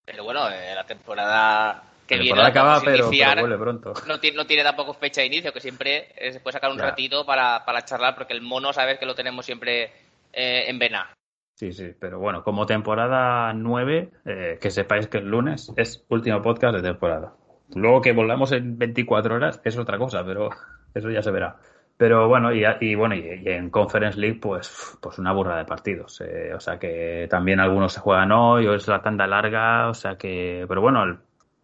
[0.05, 3.35] Pero bueno, eh, la temporada que La viene temporada la podemos acaba, pero, iniciar.
[3.35, 3.93] pero vuelve pronto.
[4.07, 6.79] no, tiene, no tiene tampoco fecha de inicio, que siempre eh, se puede sacar un
[6.79, 9.91] ratito para, para charlar, porque el mono, sabes que lo tenemos siempre
[10.33, 11.13] eh, en vena.
[11.53, 16.41] Sí, sí, pero bueno, como temporada 9, eh, que sepáis que el lunes es último
[16.41, 17.33] podcast de temporada.
[17.75, 20.49] Luego que volvamos en 24 horas es otra cosa, pero
[20.93, 21.57] eso ya se verá.
[21.97, 25.65] Pero bueno, y, y bueno, y, y en Conference League, pues, pues una burra de
[25.65, 26.21] partidos.
[26.21, 29.93] eh, o sea que también algunos se juegan hoy, hoy es la tanda larga, o
[29.93, 31.17] sea que, pero bueno, el-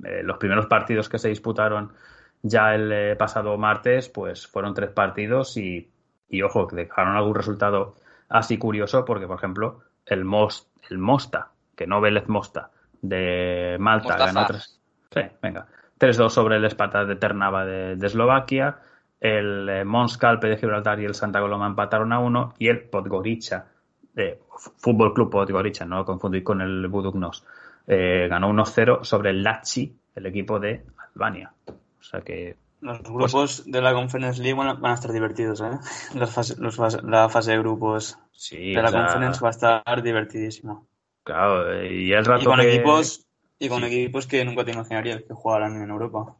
[0.03, 1.93] eh, los primeros partidos que se disputaron
[2.41, 5.89] ya el eh, pasado martes, pues fueron tres partidos y,
[6.29, 7.95] y ojo, que dejaron algún resultado
[8.29, 12.71] así curioso, porque por ejemplo, el, Mos, el Mosta, que no Vélez Mosta,
[13.01, 14.25] de Malta, Mostaza.
[14.25, 14.79] ganó tres.
[15.11, 15.67] Sí, venga.
[15.99, 18.79] 3-2 sobre el Spartak de Ternava de, de Eslovaquia.
[19.19, 22.53] El eh, Mons Calpe de Gibraltar y el Santa Coloma empataron a uno.
[22.59, 23.67] Y el Podgorica,
[24.15, 24.39] eh,
[24.77, 27.45] Fútbol Club Podgorica, no lo confundí con el Buduknos,
[27.87, 30.83] eh, ganó 1-0 sobre el Lachi, el equipo de
[31.15, 31.53] Albania.
[31.67, 35.61] O sea que Los grupos de la Conference League van a, van a estar divertidos,
[35.61, 35.71] ¿eh?
[36.13, 39.47] Las fase- los fase- la fase de grupos sí, de o la sea, Conference va
[39.47, 40.81] a estar divertidísima.
[41.23, 43.24] claro, eh, y el rato Y con que- equipos
[43.59, 43.87] y con Sí.
[43.87, 46.35] equipos que nunca te imaginarías que jugaran en Europa.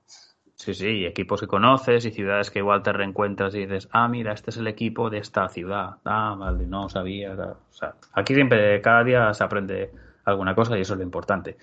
[0.56, 4.08] Sí, sí, y equipos que conoces y ciudades que igual te reencuentras y dices, ah,
[4.08, 5.98] mira, este es el equipo de esta ciudad.
[6.06, 7.34] Ah, vale, no sabía.
[7.34, 9.92] O sea, aquí siempre, cada día se aprende
[10.24, 11.58] alguna cosa y eso es lo importante.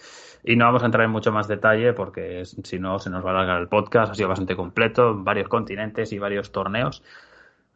[0.45, 3.31] Y no vamos a entrar en mucho más detalle porque si no se nos va
[3.31, 4.13] a alargar el podcast.
[4.13, 7.03] Ha sido bastante completo, varios continentes y varios torneos.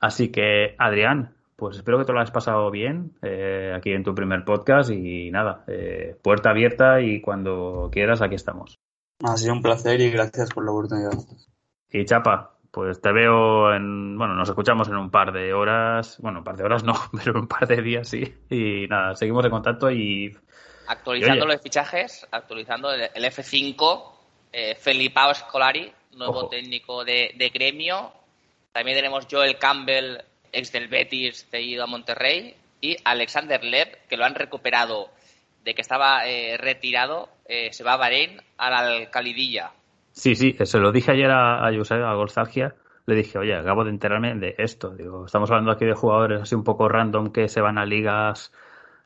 [0.00, 4.14] Así que, Adrián, pues espero que te lo hayas pasado bien eh, aquí en tu
[4.14, 8.78] primer podcast y nada, eh, puerta abierta y cuando quieras aquí estamos.
[9.24, 11.12] Ha sido un placer y gracias por la oportunidad.
[11.90, 14.18] Y Chapa, pues te veo en.
[14.18, 16.18] Bueno, nos escuchamos en un par de horas.
[16.20, 18.34] Bueno, un par de horas no, pero en un par de días sí.
[18.50, 20.36] Y nada, seguimos en contacto y.
[20.86, 24.12] Actualizando Y los fichajes, actualizando el, el F5,
[24.52, 26.48] eh, Felipao Scolari, nuevo Ojo.
[26.48, 28.12] técnico de, de gremio.
[28.72, 30.18] También tenemos Joel Campbell,
[30.56, 32.54] ex del Betis, cedido a Monterrey.
[32.80, 35.08] Y Alexander Lev, que lo han recuperado
[35.64, 39.72] de que estaba eh, retirado, eh, se va a Bahrein a la Alcalidilla.
[40.12, 42.74] Sí, sí, se lo dije ayer a, a a Golzargia.
[43.04, 44.90] Le dije, oye, acabo de enterarme de esto.
[44.90, 48.52] Digo, estamos hablando aquí de jugadores así un poco random que se van a ligas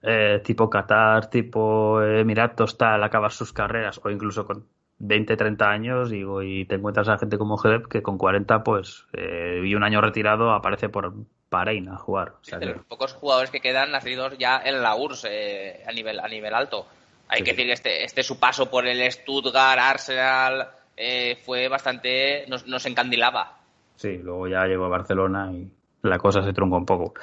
[0.02, 4.66] eh, tipo Qatar, tipo Emiratos, tal, acabar sus carreras, o incluso con
[4.98, 9.06] 20, 30 años, digo, y te encuentras a gente como Geleb que con 40, pues,
[9.14, 11.14] y un año retirado aparece por
[11.50, 12.34] Bahrein a jugar.
[12.40, 15.84] O sea de que- los pocos jugadores que quedan nacidos ya en la URSS eh,
[15.86, 16.86] a nivel a nivel alto.
[17.28, 21.68] Hay Sí, que decir que este, este su paso por el Stuttgart, Arsenal, eh, fue
[21.68, 22.44] bastante.
[22.48, 23.56] Nos, nos encandilaba.
[23.96, 25.70] Sí, luego ya llegó a Barcelona y
[26.02, 27.14] la cosa se trunca un poco.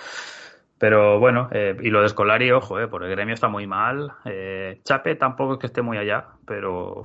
[0.77, 4.11] Pero bueno, eh, y lo de Scolari, ojo, eh, porque el gremio está muy mal.
[4.83, 7.01] Chape tampoco es que esté muy allá, pero,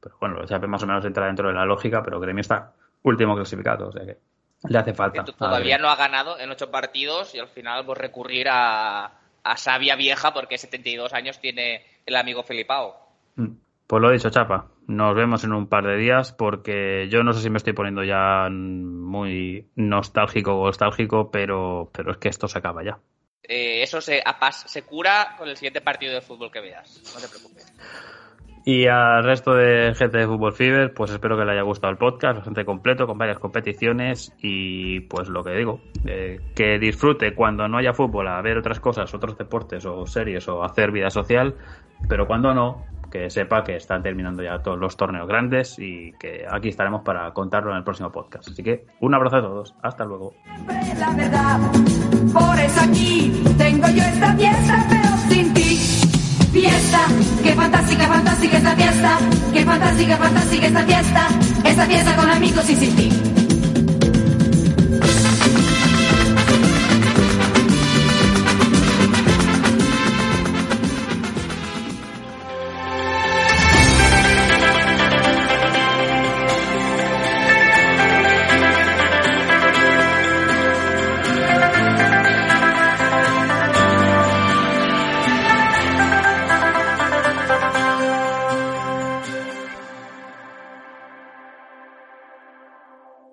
[0.00, 2.72] pero bueno, Chape más o menos entra dentro de la lógica, pero el gremio está
[3.04, 4.18] último clasificado, o sea que
[4.68, 5.24] le hace falta.
[5.24, 9.12] Que todavía no ha ganado en ocho partidos y al final pues recurrir a,
[9.42, 12.96] a sabia vieja porque 72 años tiene el amigo Felipao.
[13.36, 13.54] Mm.
[13.86, 14.68] Pues lo he dicho, Chapa.
[14.86, 18.02] Nos vemos en un par de días porque yo no sé si me estoy poniendo
[18.02, 22.98] ya muy nostálgico o nostálgico, pero, pero es que esto se acaba ya.
[23.42, 24.22] Eh, eso se,
[24.66, 27.02] se cura con el siguiente partido de fútbol que veas.
[27.14, 27.72] No te preocupes.
[28.64, 31.98] Y al resto de gente de Fútbol Fever, pues espero que le haya gustado el
[31.98, 37.66] podcast, bastante completo, con varias competiciones y pues lo que digo, eh, que disfrute cuando
[37.66, 41.56] no haya fútbol a ver otras cosas, otros deportes o series o hacer vida social,
[42.08, 46.46] pero cuando no, que sepa que están terminando ya todos los torneos grandes y que
[46.48, 48.48] aquí estaremos para contarlo en el próximo podcast.
[48.48, 50.34] Así que un abrazo a todos, hasta luego.
[50.98, 51.60] La verdad,
[52.32, 55.01] por eso aquí tengo yo esta.
[56.52, 57.06] Fiesta,
[57.42, 59.18] qué fantástica, fantástica esta fiesta,
[59.54, 61.28] qué fantástica, fantástica esta fiesta,
[61.64, 63.31] esta fiesta con amigos y sin ti.